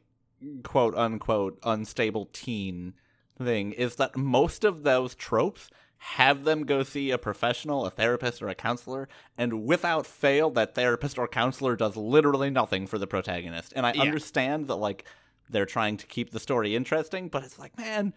quote 0.63 0.93
unquote 0.95 1.57
unstable 1.63 2.29
teen 2.31 2.93
thing 3.35 3.71
is 3.71 3.95
that 3.95 4.15
most 4.15 4.63
of 4.63 4.83
those 4.83 5.15
tropes 5.15 5.71
have 5.97 6.43
them 6.43 6.63
go 6.63 6.83
see 6.83 7.09
a 7.09 7.17
professional, 7.17 7.87
a 7.87 7.89
therapist, 7.89 8.43
or 8.43 8.47
a 8.47 8.53
counselor, 8.53 9.09
and 9.39 9.65
without 9.65 10.05
fail, 10.05 10.51
that 10.51 10.75
therapist 10.75 11.17
or 11.17 11.27
counselor 11.27 11.75
does 11.75 11.97
literally 11.97 12.51
nothing 12.51 12.85
for 12.85 12.99
the 12.99 13.07
protagonist. 13.07 13.73
And 13.75 13.87
I 13.87 13.93
Yeah. 13.93 14.03
understand 14.03 14.67
that, 14.67 14.75
like, 14.75 15.05
they're 15.49 15.65
trying 15.65 15.97
to 15.97 16.05
keep 16.05 16.29
the 16.29 16.39
story 16.39 16.75
interesting, 16.75 17.29
but 17.29 17.43
it's 17.43 17.57
like, 17.57 17.75
man, 17.75 18.13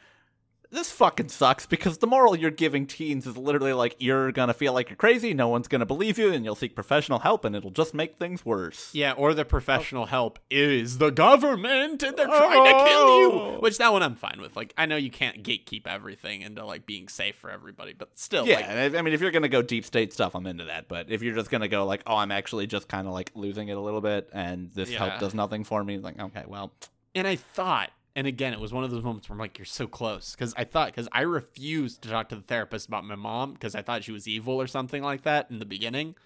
this 0.70 0.90
fucking 0.92 1.28
sucks 1.28 1.66
because 1.66 1.98
the 1.98 2.06
moral 2.06 2.36
you're 2.36 2.50
giving 2.50 2.86
teens 2.86 3.26
is 3.26 3.36
literally 3.36 3.72
like, 3.72 3.96
you're 3.98 4.30
gonna 4.32 4.54
feel 4.54 4.72
like 4.72 4.88
you're 4.88 4.96
crazy, 4.96 5.34
no 5.34 5.48
one's 5.48 5.66
gonna 5.68 5.86
believe 5.86 6.18
you, 6.18 6.32
and 6.32 6.44
you'll 6.44 6.54
seek 6.54 6.74
professional 6.74 7.18
help, 7.20 7.44
and 7.44 7.56
it'll 7.56 7.70
just 7.70 7.92
make 7.92 8.18
things 8.18 8.44
worse. 8.46 8.90
Yeah, 8.94 9.12
or 9.12 9.34
the 9.34 9.44
professional 9.44 10.06
help 10.06 10.38
is 10.50 10.98
the 10.98 11.10
government 11.10 12.02
and 12.02 12.16
they're 12.16 12.26
trying 12.26 12.64
to 12.64 12.84
kill 12.88 13.18
you. 13.20 13.32
Oh. 13.32 13.56
Which 13.60 13.78
that 13.78 13.92
one 13.92 14.02
I'm 14.02 14.14
fine 14.14 14.40
with. 14.40 14.56
Like, 14.56 14.72
I 14.78 14.86
know 14.86 14.96
you 14.96 15.10
can't 15.10 15.42
gatekeep 15.42 15.86
everything 15.86 16.42
into 16.42 16.64
like 16.64 16.86
being 16.86 17.08
safe 17.08 17.36
for 17.36 17.50
everybody, 17.50 17.92
but 17.92 18.18
still, 18.18 18.46
Yeah, 18.46 18.56
like, 18.56 18.94
I 18.94 18.98
I 18.98 19.02
mean, 19.02 19.12
if 19.14 19.20
you're 19.20 19.30
gonna 19.32 19.48
go 19.48 19.62
deep 19.62 19.84
state 19.84 20.12
stuff, 20.12 20.34
I'm 20.34 20.46
into 20.46 20.64
that. 20.64 20.88
But 20.88 21.10
if 21.10 21.22
you're 21.22 21.34
just 21.34 21.50
gonna 21.50 21.68
go 21.68 21.84
like, 21.84 22.02
oh, 22.06 22.16
I'm 22.16 22.30
actually 22.30 22.66
just 22.66 22.88
kind 22.88 23.06
of 23.06 23.12
like 23.12 23.32
losing 23.34 23.68
it 23.68 23.76
a 23.76 23.80
little 23.80 24.00
bit, 24.00 24.28
and 24.32 24.70
this 24.72 24.90
Yeah. 24.90 24.98
help 25.08 25.20
does 25.20 25.34
nothing 25.34 25.64
for 25.64 25.82
me, 25.82 25.98
like, 25.98 26.18
okay, 26.20 26.44
well, 26.46 26.72
And 27.14 27.26
I 27.26 27.34
thought, 27.34 27.90
and 28.16 28.26
again, 28.26 28.52
it 28.52 28.60
was 28.60 28.72
one 28.72 28.84
of 28.84 28.90
those 28.90 29.04
moments 29.04 29.28
where 29.28 29.34
I'm 29.34 29.38
like, 29.38 29.58
you're 29.58 29.64
so 29.64 29.86
close. 29.86 30.34
Because 30.34 30.52
I 30.56 30.64
thought, 30.64 30.88
because 30.88 31.08
I 31.12 31.22
refused 31.22 32.02
to 32.02 32.08
talk 32.08 32.28
to 32.30 32.36
the 32.36 32.42
therapist 32.42 32.88
about 32.88 33.04
my 33.04 33.14
mom 33.14 33.52
because 33.52 33.74
I 33.74 33.82
thought 33.82 34.04
she 34.04 34.12
was 34.12 34.26
evil 34.26 34.60
or 34.60 34.66
something 34.66 35.02
like 35.02 35.22
that 35.22 35.50
in 35.50 35.58
the 35.58 35.64
beginning, 35.64 36.16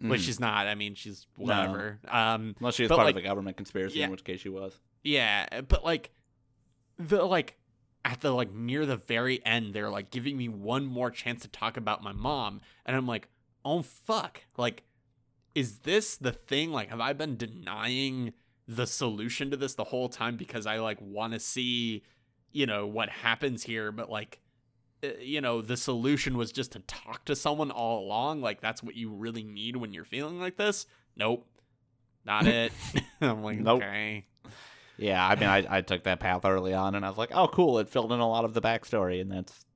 which 0.00 0.22
mm. 0.22 0.24
she's 0.24 0.40
not. 0.40 0.66
I 0.66 0.74
mean, 0.74 0.94
she's 0.94 1.26
whatever. 1.36 1.98
Um, 2.08 2.54
unless 2.60 2.76
she 2.76 2.84
was 2.84 2.90
part 2.90 3.04
like- 3.04 3.14
of 3.14 3.18
a 3.18 3.26
government 3.26 3.56
conspiracy, 3.56 3.98
yeah. 3.98 4.06
in 4.06 4.10
which 4.10 4.24
case 4.24 4.40
she 4.40 4.48
was. 4.48 4.78
yeah, 5.02 5.60
but 5.62 5.84
like, 5.84 6.10
the 6.98 7.24
like, 7.24 7.56
at 8.04 8.20
the 8.20 8.30
like 8.30 8.52
near 8.52 8.86
the 8.86 8.96
very 8.96 9.44
end, 9.44 9.74
they're 9.74 9.90
like 9.90 10.10
giving 10.10 10.36
me 10.36 10.48
one 10.48 10.84
more 10.86 11.10
chance 11.10 11.42
to 11.42 11.48
talk 11.48 11.76
about 11.76 12.02
my 12.02 12.12
mom, 12.12 12.62
and 12.86 12.96
I'm 12.96 13.06
like, 13.06 13.28
oh 13.64 13.82
fuck, 13.82 14.42
like, 14.56 14.82
is 15.54 15.80
this 15.80 16.16
the 16.16 16.32
thing? 16.32 16.72
Like, 16.72 16.88
have 16.88 17.00
I 17.00 17.12
been 17.12 17.36
denying? 17.36 18.32
The 18.66 18.86
solution 18.86 19.50
to 19.50 19.56
this 19.56 19.74
the 19.74 19.84
whole 19.84 20.08
time 20.08 20.36
because 20.36 20.66
I 20.66 20.78
like 20.78 20.98
want 21.00 21.32
to 21.34 21.40
see, 21.40 22.02
you 22.52 22.66
know, 22.66 22.86
what 22.86 23.08
happens 23.08 23.62
here, 23.62 23.92
but 23.92 24.10
like 24.10 24.40
uh, 25.02 25.08
you 25.20 25.40
know, 25.40 25.60
the 25.60 25.76
solution 25.76 26.36
was 26.36 26.52
just 26.52 26.72
to 26.72 26.78
talk 26.80 27.24
to 27.26 27.36
someone 27.36 27.70
all 27.70 28.04
along, 28.04 28.40
like 28.40 28.60
that's 28.60 28.82
what 28.82 28.94
you 28.96 29.10
really 29.10 29.44
need 29.44 29.76
when 29.76 29.92
you're 29.92 30.04
feeling 30.04 30.40
like 30.40 30.56
this. 30.56 30.86
Nope. 31.16 31.46
Not 32.24 32.46
it. 32.46 32.72
I'm 33.20 33.42
like, 33.42 33.58
Nope. 33.58 33.82
okay. 33.82 34.26
Yeah, 34.96 35.26
I 35.26 35.34
mean, 35.34 35.48
I, 35.48 35.66
I 35.68 35.80
took 35.80 36.04
that 36.04 36.20
path 36.20 36.44
early 36.44 36.72
on, 36.72 36.94
and 36.94 37.04
I 37.04 37.08
was 37.08 37.18
like, 37.18 37.30
oh, 37.32 37.48
cool, 37.48 37.80
it 37.80 37.88
filled 37.88 38.12
in 38.12 38.20
a 38.20 38.28
lot 38.28 38.44
of 38.44 38.54
the 38.54 38.60
backstory, 38.62 39.20
and 39.20 39.30
that's 39.30 39.66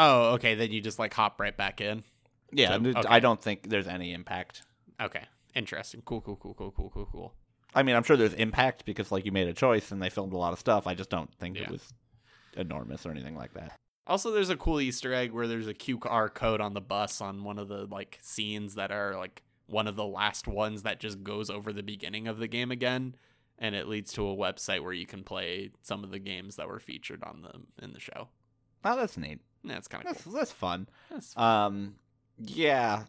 Oh, 0.00 0.34
okay, 0.34 0.54
then 0.54 0.70
you 0.70 0.80
just 0.80 1.00
like 1.00 1.12
hop 1.12 1.40
right 1.40 1.56
back 1.56 1.80
in. 1.80 2.04
yeah. 2.52 2.68
So, 2.76 2.90
okay. 2.90 3.02
I 3.08 3.18
don't 3.18 3.42
think 3.42 3.68
there's 3.68 3.88
any 3.88 4.12
impact. 4.12 4.62
Okay. 5.00 5.24
Interesting. 5.56 6.02
Cool, 6.04 6.20
cool, 6.20 6.36
cool, 6.36 6.54
cool, 6.54 6.70
cool, 6.70 6.90
cool, 6.90 7.08
cool. 7.10 7.34
I 7.74 7.82
mean, 7.82 7.94
I'm 7.96 8.02
sure 8.02 8.16
there's 8.16 8.34
impact 8.34 8.84
because 8.84 9.12
like 9.12 9.24
you 9.26 9.32
made 9.32 9.48
a 9.48 9.52
choice 9.54 9.90
and 9.92 10.00
they 10.02 10.10
filmed 10.10 10.32
a 10.32 10.38
lot 10.38 10.52
of 10.52 10.58
stuff. 10.58 10.86
I 10.86 10.94
just 10.94 11.10
don't 11.10 11.32
think 11.34 11.56
Yeah. 11.56 11.64
it 11.64 11.70
was 11.70 11.92
enormous 12.56 13.04
or 13.06 13.10
anything 13.10 13.36
like 13.36 13.54
that. 13.54 13.76
Also, 14.06 14.30
there's 14.30 14.48
a 14.50 14.56
cool 14.56 14.80
Easter 14.80 15.12
egg 15.12 15.32
where 15.32 15.46
there's 15.46 15.66
a 15.66 15.74
QR 15.74 16.32
code 16.32 16.60
on 16.62 16.72
the 16.74 16.80
bus 16.80 17.20
on 17.20 17.44
one 17.44 17.58
of 17.58 17.68
the 17.68 17.86
like 17.86 18.18
scenes 18.22 18.74
that 18.76 18.90
are 18.90 19.16
like 19.16 19.42
one 19.66 19.86
of 19.86 19.96
the 19.96 20.06
last 20.06 20.48
ones 20.48 20.82
that 20.84 20.98
just 20.98 21.22
goes 21.22 21.50
over 21.50 21.72
the 21.74 21.82
beginning 21.82 22.26
of 22.26 22.38
the 22.38 22.48
game 22.48 22.70
again, 22.70 23.14
and 23.58 23.74
it 23.74 23.86
leads 23.86 24.12
to 24.14 24.26
a 24.26 24.34
website 24.34 24.82
where 24.82 24.94
you 24.94 25.04
can 25.04 25.22
play 25.22 25.70
some 25.82 26.02
of 26.04 26.10
the 26.10 26.18
games 26.18 26.56
that 26.56 26.68
were 26.68 26.80
featured 26.80 27.22
on 27.22 27.42
the 27.42 27.84
in 27.84 27.92
the 27.92 28.00
show. 28.00 28.28
Oh, 28.82 28.96
that's 28.96 29.18
neat. 29.18 29.40
That's 29.62 29.88
kind 29.88 30.06
of 30.06 30.12
That's 30.12 30.24
cool. 30.24 30.32
that's 30.32 30.52
fun. 30.52 30.88
That's 31.10 31.36
Um, 31.36 31.96
yeah. 32.38 33.04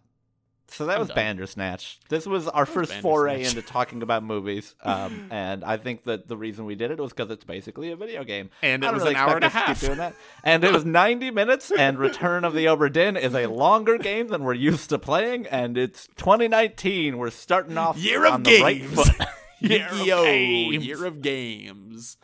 So 0.72 0.86
that 0.86 0.94
I'm 0.96 1.00
was 1.00 1.08
done. 1.10 1.16
Bandersnatch. 1.16 2.00
This 2.10 2.26
was 2.26 2.48
our 2.48 2.66
That 2.66 2.76
was 2.76 2.90
first 2.90 3.02
foray 3.02 3.44
into 3.44 3.62
talking 3.62 4.02
about 4.04 4.24
movies, 4.24 4.76
um, 4.84 5.28
and 5.32 5.64
I 5.64 5.78
think 5.78 6.04
that 6.04 6.28
the 6.28 6.38
reason 6.38 6.66
we 6.66 6.76
did 6.76 6.92
it 6.92 7.00
was 7.00 7.12
because 7.12 7.32
it's 7.32 7.44
basically 7.44 7.92
a 7.92 7.96
video 7.96 8.24
game. 8.24 8.50
and 8.62 8.84
it 8.84 8.92
was 8.94 9.02
really 9.04 9.16
an 9.16 9.20
hour 9.22 9.36
and 9.36 9.44
a 9.46 9.50
half. 9.50 9.80
doing 9.82 9.98
that. 9.98 10.14
And 10.44 10.64
it 10.64 10.72
was 10.72 10.86
90 10.86 11.32
minutes, 11.32 11.72
and 11.72 11.98
Return 11.98 12.44
of 12.46 12.54
the 12.54 12.66
Obra 12.66 12.92
Dinn 12.92 13.18
is 13.18 13.34
a 13.36 13.48
longer 13.48 13.98
game 13.98 14.28
than 14.28 14.44
we're 14.44 14.54
used 14.54 14.90
to 14.90 15.00
playing, 15.00 15.48
and 15.48 15.78
it's 15.78 16.08
2019. 16.18 17.18
We're 17.18 17.30
starting 17.30 17.78
off 17.78 17.98
Year 17.98 18.26
of 18.26 18.34
right 18.34 18.44
games. 18.44 18.94
foot. 18.94 19.28
Year 19.60 19.88
of 19.92 20.06
games. 20.06 20.86
Year 20.86 21.06
of 21.06 21.22
games. 21.22 22.18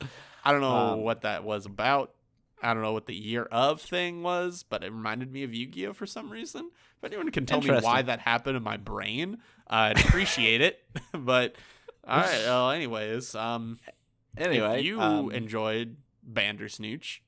I 0.44 0.52
don't 0.52 0.62
know 0.62 0.70
Um, 0.70 1.02
what 1.02 1.22
that 1.22 1.44
was 1.44 1.66
about. 1.66 2.12
I 2.62 2.74
don't 2.74 2.82
know 2.82 2.94
what 2.94 3.06
the 3.06 3.16
year 3.16 3.44
of 3.44 3.82
thing 3.82 4.24
was, 4.24 4.64
but 4.64 4.84
it 4.84 4.92
reminded 4.92 5.32
me 5.32 5.44
of 5.44 5.54
Yu-Gi-Oh 5.54 5.94
for 5.94 6.06
some 6.06 6.30
reason. 6.30 6.72
If 6.98 7.04
anyone 7.04 7.30
can 7.32 7.46
tell 7.46 7.62
me 7.62 7.70
why 7.70 8.02
that 8.02 8.20
happened 8.20 8.58
in 8.58 8.64
my 8.64 8.78
brain, 8.78 9.40
I'd 9.68 10.00
appreciate 10.06 10.62
it. 10.62 10.80
but 11.12 11.56
all 12.08 12.20
right. 12.20 12.42
Well, 12.46 12.72
anyways, 12.72 13.36
um, 13.36 13.80
Anyway, 14.38 14.80
if 14.80 14.86
you 14.86 15.00
um, 15.00 15.32
enjoyed 15.32 15.98
Bandersnatch 16.24 17.22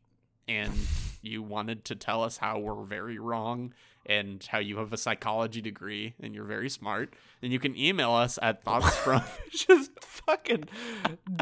and 0.48 0.74
you 1.22 1.42
wanted 1.42 1.86
to 1.86 1.96
tell 1.96 2.24
us 2.24 2.38
how 2.38 2.60
we're 2.60 2.84
very 2.84 3.18
wrong 3.18 3.74
and 4.06 4.44
how 4.50 4.60
you 4.60 4.78
have 4.78 4.94
a 4.94 4.98
psychology 4.98 5.62
degree 5.62 6.16
and 6.22 6.34
you're 6.34 6.46
very 6.46 6.70
smart, 6.70 7.14
then 7.42 7.52
you 7.52 7.60
can 7.60 7.78
email 7.78 8.12
us 8.12 8.40
at 8.42 8.64
thoughts 8.64 8.96
from. 8.98 9.22
just 9.52 9.92
fucking 10.02 10.66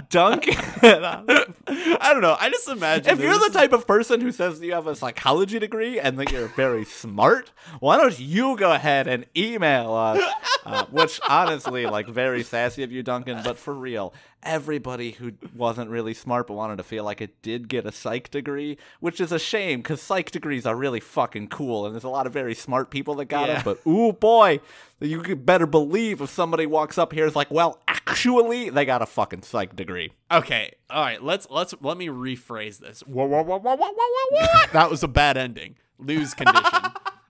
dunk 0.09 0.45
I 0.83 2.09
don't 2.11 2.21
know. 2.21 2.35
I 2.39 2.49
just 2.49 2.67
imagine 2.69 3.11
If 3.13 3.19
you're 3.19 3.37
the 3.37 3.49
type 3.51 3.73
of 3.73 3.87
person 3.87 4.21
who 4.21 4.31
says 4.31 4.61
you 4.61 4.73
have 4.73 4.87
a 4.87 4.95
psychology 4.95 5.59
degree 5.59 5.99
and 5.99 6.17
that 6.19 6.31
you're 6.31 6.47
very 6.49 6.85
smart, 6.85 7.51
why 7.79 7.97
don't 7.97 8.19
you 8.19 8.55
go 8.57 8.71
ahead 8.71 9.07
and 9.07 9.25
email 9.35 9.93
us? 9.93 10.21
Uh, 10.65 10.85
which 10.87 11.19
honestly, 11.29 11.85
like, 11.85 12.07
very 12.07 12.41
sassy 12.43 12.81
of 12.83 12.91
you, 12.91 13.03
Duncan. 13.03 13.41
But 13.43 13.57
for 13.57 13.73
real, 13.73 14.13
everybody 14.41 15.11
who 15.11 15.33
wasn't 15.55 15.89
really 15.89 16.13
smart 16.13 16.47
but 16.47 16.53
wanted 16.53 16.77
to 16.77 16.83
feel 16.83 17.03
like 17.03 17.21
it 17.21 17.41
did 17.41 17.67
get 17.67 17.85
a 17.85 17.91
psych 17.91 18.31
degree, 18.31 18.77
which 18.99 19.19
is 19.21 19.31
a 19.31 19.39
shame 19.39 19.79
because 19.79 20.01
psych 20.01 20.31
degrees 20.31 20.65
are 20.65 20.75
really 20.75 20.99
fucking 20.99 21.47
cool, 21.49 21.85
and 21.85 21.93
there's 21.93 22.03
a 22.03 22.09
lot 22.09 22.25
of 22.27 22.33
very 22.33 22.55
smart 22.55 22.89
people 22.89 23.15
that 23.15 23.25
got 23.25 23.47
Yeah. 23.47 23.61
them. 23.61 23.63
But 23.63 23.87
ooh 23.89 24.13
boy, 24.13 24.59
you 24.99 25.21
could 25.21 25.45
better 25.45 25.65
believe 25.65 26.21
if 26.21 26.29
somebody 26.29 26.65
walks 26.65 26.97
up 26.97 27.11
here 27.11 27.25
is 27.25 27.35
like, 27.35 27.51
well, 27.51 27.81
actually, 27.87 28.69
they 28.69 28.85
got 28.85 29.01
a 29.01 29.05
fucking 29.05 29.41
psych 29.41 29.75
degree. 29.75 30.13
Okay, 30.31 30.73
all 30.89 31.03
right, 31.03 31.21
let's 31.21 31.47
let's 31.49 31.73
let 31.81 31.97
me 31.97 32.07
rephrase 32.07 32.79
this. 32.79 33.01
Whoa, 33.01 33.25
whoa, 33.25 33.43
whoa, 33.43 33.59
whoa, 33.59 33.75
whoa, 33.75 33.91
whoa, 33.93 34.27
whoa! 34.31 34.65
that 34.73 34.89
was 34.89 35.03
a 35.03 35.07
bad 35.07 35.37
ending. 35.37 35.75
Lose 35.97 36.33
condition. 36.33 36.63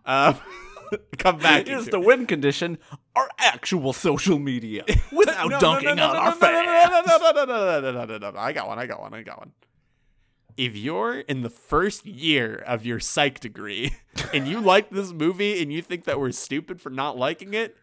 um, 0.06 0.38
come 1.18 1.40
back. 1.40 1.68
Here's 1.68 1.88
the 1.88 2.00
it. 2.00 2.06
win 2.06 2.28
condition: 2.28 2.78
our 3.16 3.30
actual 3.40 3.94
social 3.94 4.40
media 4.40 4.84
without 5.12 5.60
dunking 5.60 6.00
on 6.00 6.16
our 6.16 6.34
fans. 6.34 6.68
I 6.68 8.52
got 8.54 8.68
one. 8.68 8.80
I 8.80 8.86
got 8.86 9.02
one. 9.02 9.14
I 9.14 9.24
got 9.24 9.40
one. 9.40 9.52
If 10.58 10.76
you're 10.76 11.20
in 11.20 11.42
the 11.42 11.50
first 11.50 12.06
year 12.06 12.56
of 12.56 12.86
your 12.86 13.00
psych 13.00 13.40
degree 13.40 13.96
and 14.34 14.48
you 14.48 14.62
like 14.62 14.90
this 14.90 15.12
movie 15.12 15.62
and 15.62 15.72
you 15.72 15.82
think 15.82 16.06
that 16.06 16.20
we're 16.20 16.32
stupid 16.32 16.82
for 16.82 16.90
not 16.90 17.18
liking 17.18 17.54
it, 17.54 17.76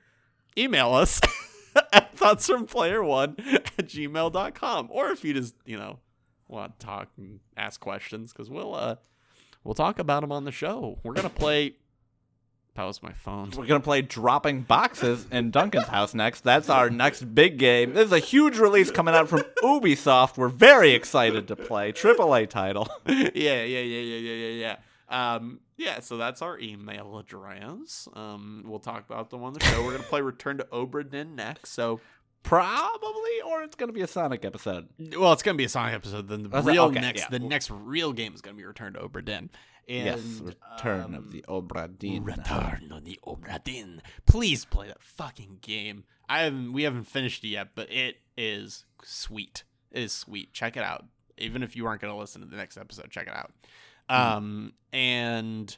email 0.56 0.94
us 0.94 1.20
at 1.92 2.16
thoughtsfromplayer1 2.16 3.38
at 3.54 3.76
gmail.com. 3.76 4.88
Or 4.90 5.10
if 5.10 5.24
you 5.24 5.34
just, 5.34 5.54
you 5.66 5.76
know, 5.76 5.98
want 6.48 6.78
to 6.78 6.86
talk 6.86 7.08
and 7.16 7.40
ask 7.56 7.80
questions, 7.80 8.32
because 8.32 8.48
we'll 8.48 8.74
uh 8.74 8.96
we'll 9.64 9.74
talk 9.74 9.98
about 9.98 10.20
them 10.22 10.32
on 10.32 10.44
the 10.44 10.52
show. 10.52 10.98
We're 11.02 11.14
gonna 11.14 11.28
play 11.30 11.76
that 12.74 12.84
was 12.84 13.02
my 13.02 13.12
phone. 13.12 13.50
We're 13.56 13.66
gonna 13.66 13.80
play 13.80 14.00
dropping 14.02 14.62
boxes 14.62 15.26
in 15.30 15.50
Duncan's 15.50 15.88
house 15.88 16.14
next. 16.14 16.40
That's 16.42 16.70
our 16.70 16.88
next 16.90 17.34
big 17.34 17.58
game. 17.58 17.92
This 17.94 18.06
is 18.06 18.12
a 18.12 18.18
huge 18.18 18.58
release 18.58 18.90
coming 18.90 19.14
out 19.14 19.28
from 19.28 19.42
Ubisoft. 19.62 20.38
We're 20.38 20.48
very 20.48 20.92
excited 20.92 21.48
to 21.48 21.56
play 21.56 21.92
AAA 21.92 22.48
title. 22.48 22.88
yeah, 23.06 23.28
yeah, 23.34 23.62
yeah, 23.62 23.80
yeah, 23.80 24.16
yeah, 24.18 24.46
yeah, 24.48 24.76
yeah. 25.10 25.34
Um, 25.34 25.60
yeah, 25.76 26.00
so 26.00 26.16
that's 26.16 26.40
our 26.40 26.58
email 26.58 27.18
address. 27.18 28.08
Um, 28.14 28.64
we'll 28.66 28.78
talk 28.78 29.04
about 29.04 29.28
them 29.30 29.42
on 29.42 29.52
the 29.52 29.60
show. 29.64 29.84
We're 29.84 29.92
gonna 29.92 30.04
play 30.04 30.22
Return 30.22 30.56
to 30.58 30.64
Obra 30.64 31.08
Dinn 31.08 31.34
next. 31.36 31.70
So, 31.72 32.00
Probably, 32.42 33.40
or 33.46 33.62
it's 33.62 33.76
gonna 33.76 33.92
be 33.92 34.02
a 34.02 34.06
Sonic 34.06 34.44
episode. 34.44 34.88
well, 35.16 35.32
it's 35.32 35.42
gonna 35.42 35.56
be 35.58 35.64
a 35.64 35.68
Sonic 35.68 35.94
episode. 35.94 36.28
Then 36.28 36.42
the 36.44 36.62
real 36.62 36.84
Okay, 36.84 37.00
next, 37.00 37.20
yeah. 37.22 37.28
the 37.30 37.38
next 37.38 37.70
real 37.70 38.12
game 38.12 38.34
is 38.34 38.40
gonna 38.40 38.56
be 38.56 38.64
Return 38.64 38.94
to 38.94 39.00
Obra 39.00 39.24
Dinn. 39.24 39.50
And, 39.88 40.06
yes, 40.06 40.40
Return 40.40 41.14
of 41.14 41.24
um, 41.24 41.30
the 41.32 41.44
Obra 41.48 41.98
Dinn. 41.98 42.24
Return 42.24 42.92
of 42.92 43.04
the 43.04 43.18
Obra 43.26 43.62
Dinn. 43.62 44.00
Please 44.26 44.64
play 44.64 44.88
that 44.88 45.02
fucking 45.02 45.58
game. 45.60 46.04
I 46.28 46.42
haven't, 46.42 46.72
we 46.72 46.84
haven't 46.84 47.04
finished 47.04 47.44
it 47.44 47.48
yet, 47.48 47.70
but 47.74 47.90
it 47.90 48.16
is 48.36 48.84
sweet. 49.02 49.64
It 49.90 50.04
is 50.04 50.12
sweet. 50.12 50.52
Check 50.52 50.76
it 50.76 50.82
out. 50.82 51.04
Even 51.38 51.62
if 51.62 51.74
you 51.76 51.86
aren't 51.86 52.00
going 52.00 52.12
to 52.12 52.18
listen 52.18 52.40
to 52.42 52.46
the 52.46 52.56
next 52.56 52.76
episode, 52.76 53.10
check 53.10 53.26
it 53.26 53.34
out. 53.34 53.52
Um, 54.08 54.74
and 54.92 55.76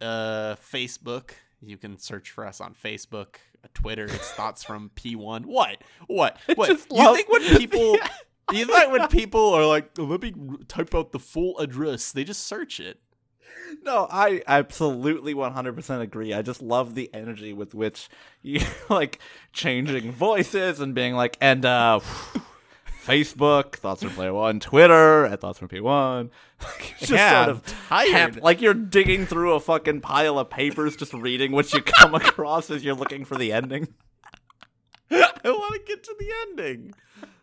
uh, 0.00 0.56
Facebook. 0.56 1.30
You 1.60 1.76
can 1.76 1.98
search 1.98 2.30
for 2.30 2.46
us 2.46 2.60
on 2.60 2.74
Facebook, 2.74 3.36
Twitter. 3.72 4.04
It's 4.04 4.30
thoughts 4.32 4.62
from 4.62 4.90
P1. 4.96 5.46
What? 5.46 5.78
What? 6.06 6.38
What? 6.48 6.68
You 6.90 7.14
think 7.14 7.28
when 7.28 7.58
people, 7.58 7.96
you 8.52 8.66
think 8.66 8.92
when 8.92 9.08
people 9.08 9.50
are 9.54 9.66
like, 9.66 9.90
let 9.98 10.22
me 10.22 10.34
type 10.68 10.94
out 10.94 11.12
the 11.12 11.18
full 11.18 11.58
address, 11.58 12.12
they 12.12 12.24
just 12.24 12.44
search 12.44 12.78
it. 12.80 13.00
No, 13.82 14.06
I 14.10 14.42
absolutely 14.46 15.34
100% 15.34 16.00
agree. 16.00 16.32
I 16.34 16.42
just 16.42 16.62
love 16.62 16.94
the 16.94 17.10
energy 17.14 17.52
with 17.52 17.74
which 17.74 18.08
you 18.42 18.60
like 18.90 19.18
changing 19.52 20.12
voices 20.12 20.80
and 20.80 20.94
being 20.94 21.14
like, 21.14 21.36
and 21.40 21.64
uh, 21.64 22.00
Facebook, 23.04 23.74
Thoughts 23.76 24.02
from 24.02 24.12
Player 24.12 24.32
One, 24.32 24.60
Twitter, 24.60 25.26
at 25.26 25.40
Thoughts 25.40 25.58
from 25.58 25.68
P1. 25.68 26.30
Like, 26.62 26.94
just 26.98 27.10
Yeah, 27.12 27.44
sort 27.44 27.56
of 27.56 27.66
tired. 27.90 28.10
hap- 28.12 28.42
like 28.42 28.62
you're 28.62 28.72
digging 28.72 29.26
through 29.26 29.52
a 29.52 29.60
fucking 29.60 30.00
pile 30.00 30.38
of 30.38 30.48
papers, 30.48 30.96
just 30.96 31.12
reading 31.12 31.52
what 31.52 31.70
you 31.74 31.82
come 31.82 32.14
across 32.14 32.70
as 32.70 32.82
you're 32.82 32.94
looking 32.94 33.26
for 33.26 33.34
the 33.36 33.52
ending. 33.52 33.88
I 35.10 35.28
want 35.44 35.74
to 35.74 35.80
get 35.86 36.02
to 36.04 36.14
the 36.18 36.30
ending. 36.48 36.94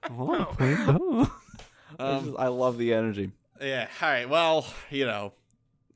I, 0.03 1.27
Um, 1.99 2.25
just- 2.25 2.39
I 2.39 2.47
love 2.47 2.77
the 2.77 2.93
energy. 2.93 3.31
yeah. 3.61 3.87
All 4.01 4.09
right. 4.09 4.27
Well, 4.29 4.65
you 4.89 5.05
know, 5.05 5.33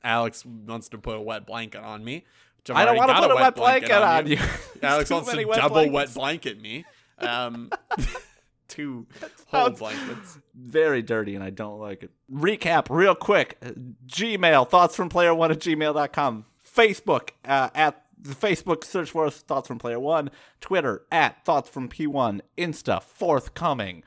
Alex 0.04 0.44
wants 0.44 0.88
to 0.90 0.98
put 0.98 1.16
a 1.16 1.20
wet 1.20 1.46
blanket 1.46 1.80
on 1.82 2.04
me. 2.04 2.24
which 2.58 2.70
I've 2.76 2.86
don't 2.86 2.96
want 2.96 3.10
to 3.10 3.20
put 3.20 3.30
a 3.30 3.34
wet 3.34 3.54
blanket 3.54 3.90
on 3.92 4.26
you. 4.26 4.38
Alex 4.82 5.10
wants 5.10 5.30
to 5.30 5.36
many 5.36 5.44
double 5.52 5.76
wet 5.76 5.92
wet 5.92 6.14
blankets. 6.14 6.14
blanket 6.14 6.60
me. 6.60 6.84
Um, 7.18 7.70
two 8.68 9.06
whole 9.48 9.66
sounds- 9.66 9.78
blankets. 9.78 10.38
very 10.54 11.02
dirty 11.02 11.34
and 11.34 11.42
I 11.42 11.50
don't 11.50 11.78
like 11.80 12.02
it. 12.02 12.10
Recap 12.32 12.86
real 12.90 13.14
quick. 13.14 13.58
Gmail, 14.06 14.68
thoughts 14.68 14.94
from 14.96 15.08
player 15.08 15.34
one 15.34 15.50
at 15.50 15.58
gmail.com. 15.60 16.44
Facebook, 16.76 17.30
uh, 17.44 17.70
at 17.74 18.02
the 18.02 18.05
Facebook, 18.22 18.84
search 18.84 19.10
for 19.10 19.26
us, 19.26 19.38
thoughts 19.38 19.68
from 19.68 19.78
player 19.78 20.00
one. 20.00 20.30
Twitter, 20.60 21.02
at 21.10 21.44
thoughts 21.44 21.68
from 21.68 21.88
P1. 21.88 22.40
Insta, 22.56 23.02
forthcoming. 23.02 24.02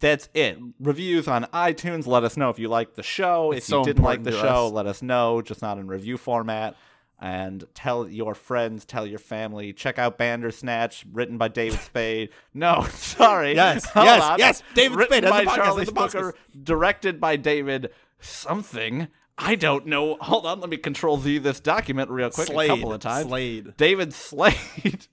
That's 0.00 0.28
it. 0.32 0.58
Reviews 0.78 1.26
on 1.26 1.44
iTunes. 1.46 2.06
Let 2.06 2.22
us 2.22 2.36
know 2.36 2.50
if 2.50 2.58
you 2.58 2.68
liked 2.68 2.94
the 2.94 3.02
show. 3.02 3.50
It's 3.50 3.66
if 3.66 3.72
you 3.72 3.78
so 3.80 3.84
didn't 3.84 4.04
like 4.04 4.22
the 4.22 4.32
show, 4.32 4.66
us. 4.66 4.72
let 4.72 4.86
us 4.86 5.02
know, 5.02 5.42
just 5.42 5.60
not 5.60 5.78
in 5.78 5.88
review 5.88 6.16
format. 6.16 6.76
And 7.20 7.64
tell 7.74 8.08
your 8.08 8.36
friends, 8.36 8.84
tell 8.84 9.04
your 9.04 9.18
family. 9.18 9.72
Check 9.72 9.98
out 9.98 10.18
Bandersnatch, 10.18 11.04
written 11.12 11.36
by 11.36 11.48
David 11.48 11.80
Spade. 11.80 12.30
No, 12.54 12.86
sorry. 12.94 13.54
Yes, 13.54 13.86
Hold 13.86 14.06
yes, 14.06 14.22
on. 14.22 14.38
yes, 14.38 14.62
David 14.74 14.98
written 14.98 15.26
Spade 15.26 15.46
by 15.46 15.56
Charlie 15.56 15.84
Brooker, 15.86 16.34
directed 16.62 17.20
by 17.20 17.34
David 17.36 17.90
something. 18.20 19.08
I 19.40 19.54
don't 19.54 19.86
know. 19.86 20.16
Hold 20.20 20.46
on, 20.46 20.60
let 20.60 20.68
me 20.68 20.76
control 20.76 21.18
Z 21.18 21.38
this 21.38 21.60
document 21.60 22.10
real 22.10 22.28
quick 22.30 22.48
Slade. 22.48 22.70
a 22.70 22.74
couple 22.74 22.92
of 22.92 23.00
times. 23.00 23.28
Slade. 23.28 23.76
David 23.76 24.12
Slade. 24.12 24.56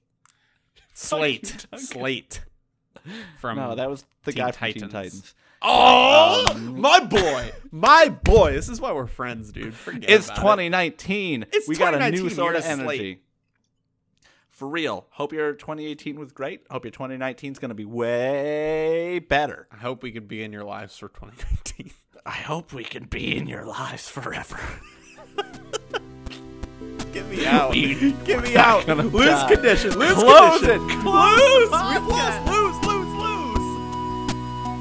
Slate. 0.94 1.66
Slate. 1.78 2.42
From 3.40 3.58
no, 3.58 3.76
that 3.76 3.90
was 3.90 4.04
the 4.24 4.32
Teen 4.32 4.44
guy 4.44 4.52
from 4.52 4.66
Teen 4.72 4.74
Titans. 4.90 4.92
Titans. 4.94 5.36
Oh, 5.62 6.48
Um, 6.52 6.80
my 6.82 7.00
boy, 7.06 7.52
my 7.72 8.10
boy. 8.10 8.54
This 8.54 8.68
is 8.70 8.82
why 8.82 8.92
we're 8.94 9.08
friends, 9.08 9.52
dude. 9.52 9.74
Forget 9.74 10.10
It's 10.10 10.26
about 10.28 10.38
it. 10.38 10.42
2019. 10.42 11.46
It's 11.54 11.68
we 11.68 11.76
got 11.76 11.94
a 11.96 12.12
new 12.12 12.30
sort 12.30 12.56
of 12.56 12.64
slate. 12.64 12.80
energy. 12.80 13.22
For 14.50 14.68
real. 14.68 15.06
Hope 15.12 15.34
your 15.34 15.54
2018 15.54 16.20
was 16.20 16.32
great. 16.32 16.62
Hope 16.72 16.86
your 16.86 16.92
2019 16.92 17.52
is 17.54 17.60
going 17.60 17.70
to 17.70 17.76
be 17.76 17.86
way 17.86 19.20
better. 19.20 19.68
I 19.72 19.78
hope 19.78 20.02
we 20.02 20.12
could 20.12 20.28
be 20.28 20.44
in 20.44 20.52
your 20.54 20.64
lives 20.64 20.98
for 20.98 21.10
2019. 21.10 21.92
I 22.26 22.32
hope 22.32 22.74
we 22.74 22.84
can 22.84 23.06
be 23.06 23.38
in 23.38 23.48
your 23.48 23.66
lives 23.66 24.10
forever. 24.10 24.60
Get 27.14 27.28
me 27.28 27.46
out. 27.46 27.72
We- 27.72 28.12
Get 28.26 28.44
me 28.44 28.56
out. 28.58 28.86
gonna 28.88 29.04
Lose 29.04 29.26
die. 29.28 29.54
condition. 29.54 29.98
Lose 29.98 30.14
Close 30.16 30.60
condition. 30.60 30.82
it. 30.90 30.94
Lose. 30.96 31.04
Close 31.04 31.62
We've 31.62 31.70
podcast. 31.70 32.10
lost. 32.10 32.48
Lose. 32.52 32.86
Lose. 32.86 33.14
Lose. 33.14 34.76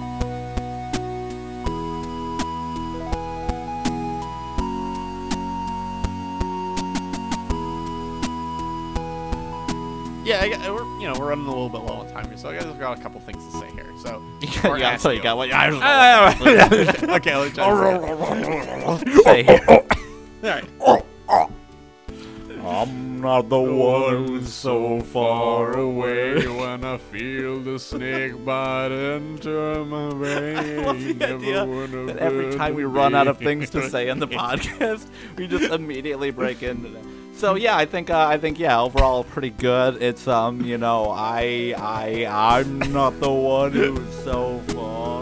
Yeah, 10.25 10.41
I 10.41 10.49
got, 10.49 10.61
we're 10.73 10.85
you 11.01 11.07
know 11.07 11.19
we're 11.19 11.29
running 11.29 11.45
a 11.45 11.49
little 11.49 11.69
bit 11.69 11.83
low 11.83 11.97
on 12.01 12.09
time 12.09 12.27
here, 12.29 12.39
so 12.39 12.49
I 12.49 12.55
guess 12.55 12.65
I've 12.65 12.79
got 12.81 12.99
a 12.99 13.03
couple 13.03 13.21
things 13.21 13.45
to 13.45 13.51
say 13.59 13.71
here. 13.73 13.84
So 14.05 14.23
or 14.69 14.79
yeah, 14.79 14.99
so 14.99 15.09
you 15.09 15.17
you. 15.17 15.23
got 15.23 15.39
what? 15.39 15.49
Ah, 15.51 16.37
okay, 17.17 17.37
let's 17.37 17.55
try 17.55 18.99
this 18.99 19.23
Say 19.25 19.43
here. 19.43 19.65
All 19.67 21.07
right. 21.29 21.51
I'm 22.67 23.21
not 23.23 23.49
the 23.49 23.61
one 23.61 24.27
who's 24.27 24.53
so 24.53 25.01
far 25.01 25.79
away. 25.79 26.47
when 26.47 26.85
I 26.85 26.99
feel 26.99 27.61
the 27.61 27.79
snake 27.79 28.45
bite 28.45 28.93
into 28.93 29.85
my 29.87 30.11
vein. 30.15 30.57
I 30.59 30.85
love 30.85 31.01
the 31.01 31.35
idea 31.35 31.67
that 32.07 32.19
every 32.19 32.55
time 32.55 32.75
we 32.75 32.85
run 32.85 33.15
out 33.15 33.27
of 33.27 33.39
things 33.39 33.71
to 33.71 33.89
say 33.89 34.09
in 34.09 34.19
the 34.19 34.29
podcast, 34.29 35.07
we 35.37 35.47
just 35.47 35.73
immediately 35.73 36.31
break 36.31 36.63
into 36.63 36.91
that. 36.91 37.14
So 37.37 37.57
yeah, 37.57 37.77
I 37.77 37.85
think 37.85 38.11
uh, 38.11 38.27
I 38.27 38.39
think 38.39 38.59
yeah, 38.59 38.81
overall 38.81 39.25
pretty 39.25 39.51
good. 39.51 40.03
It's 40.03 40.27
um, 40.29 40.63
you 40.63 40.79
know, 40.79 41.11
I 41.11 41.75
I 41.77 42.27
I'm 42.27 42.79
not 42.93 43.19
the 43.21 43.31
one 43.31 43.73
who's 43.73 44.25
so 44.25 44.61
far 44.69 45.14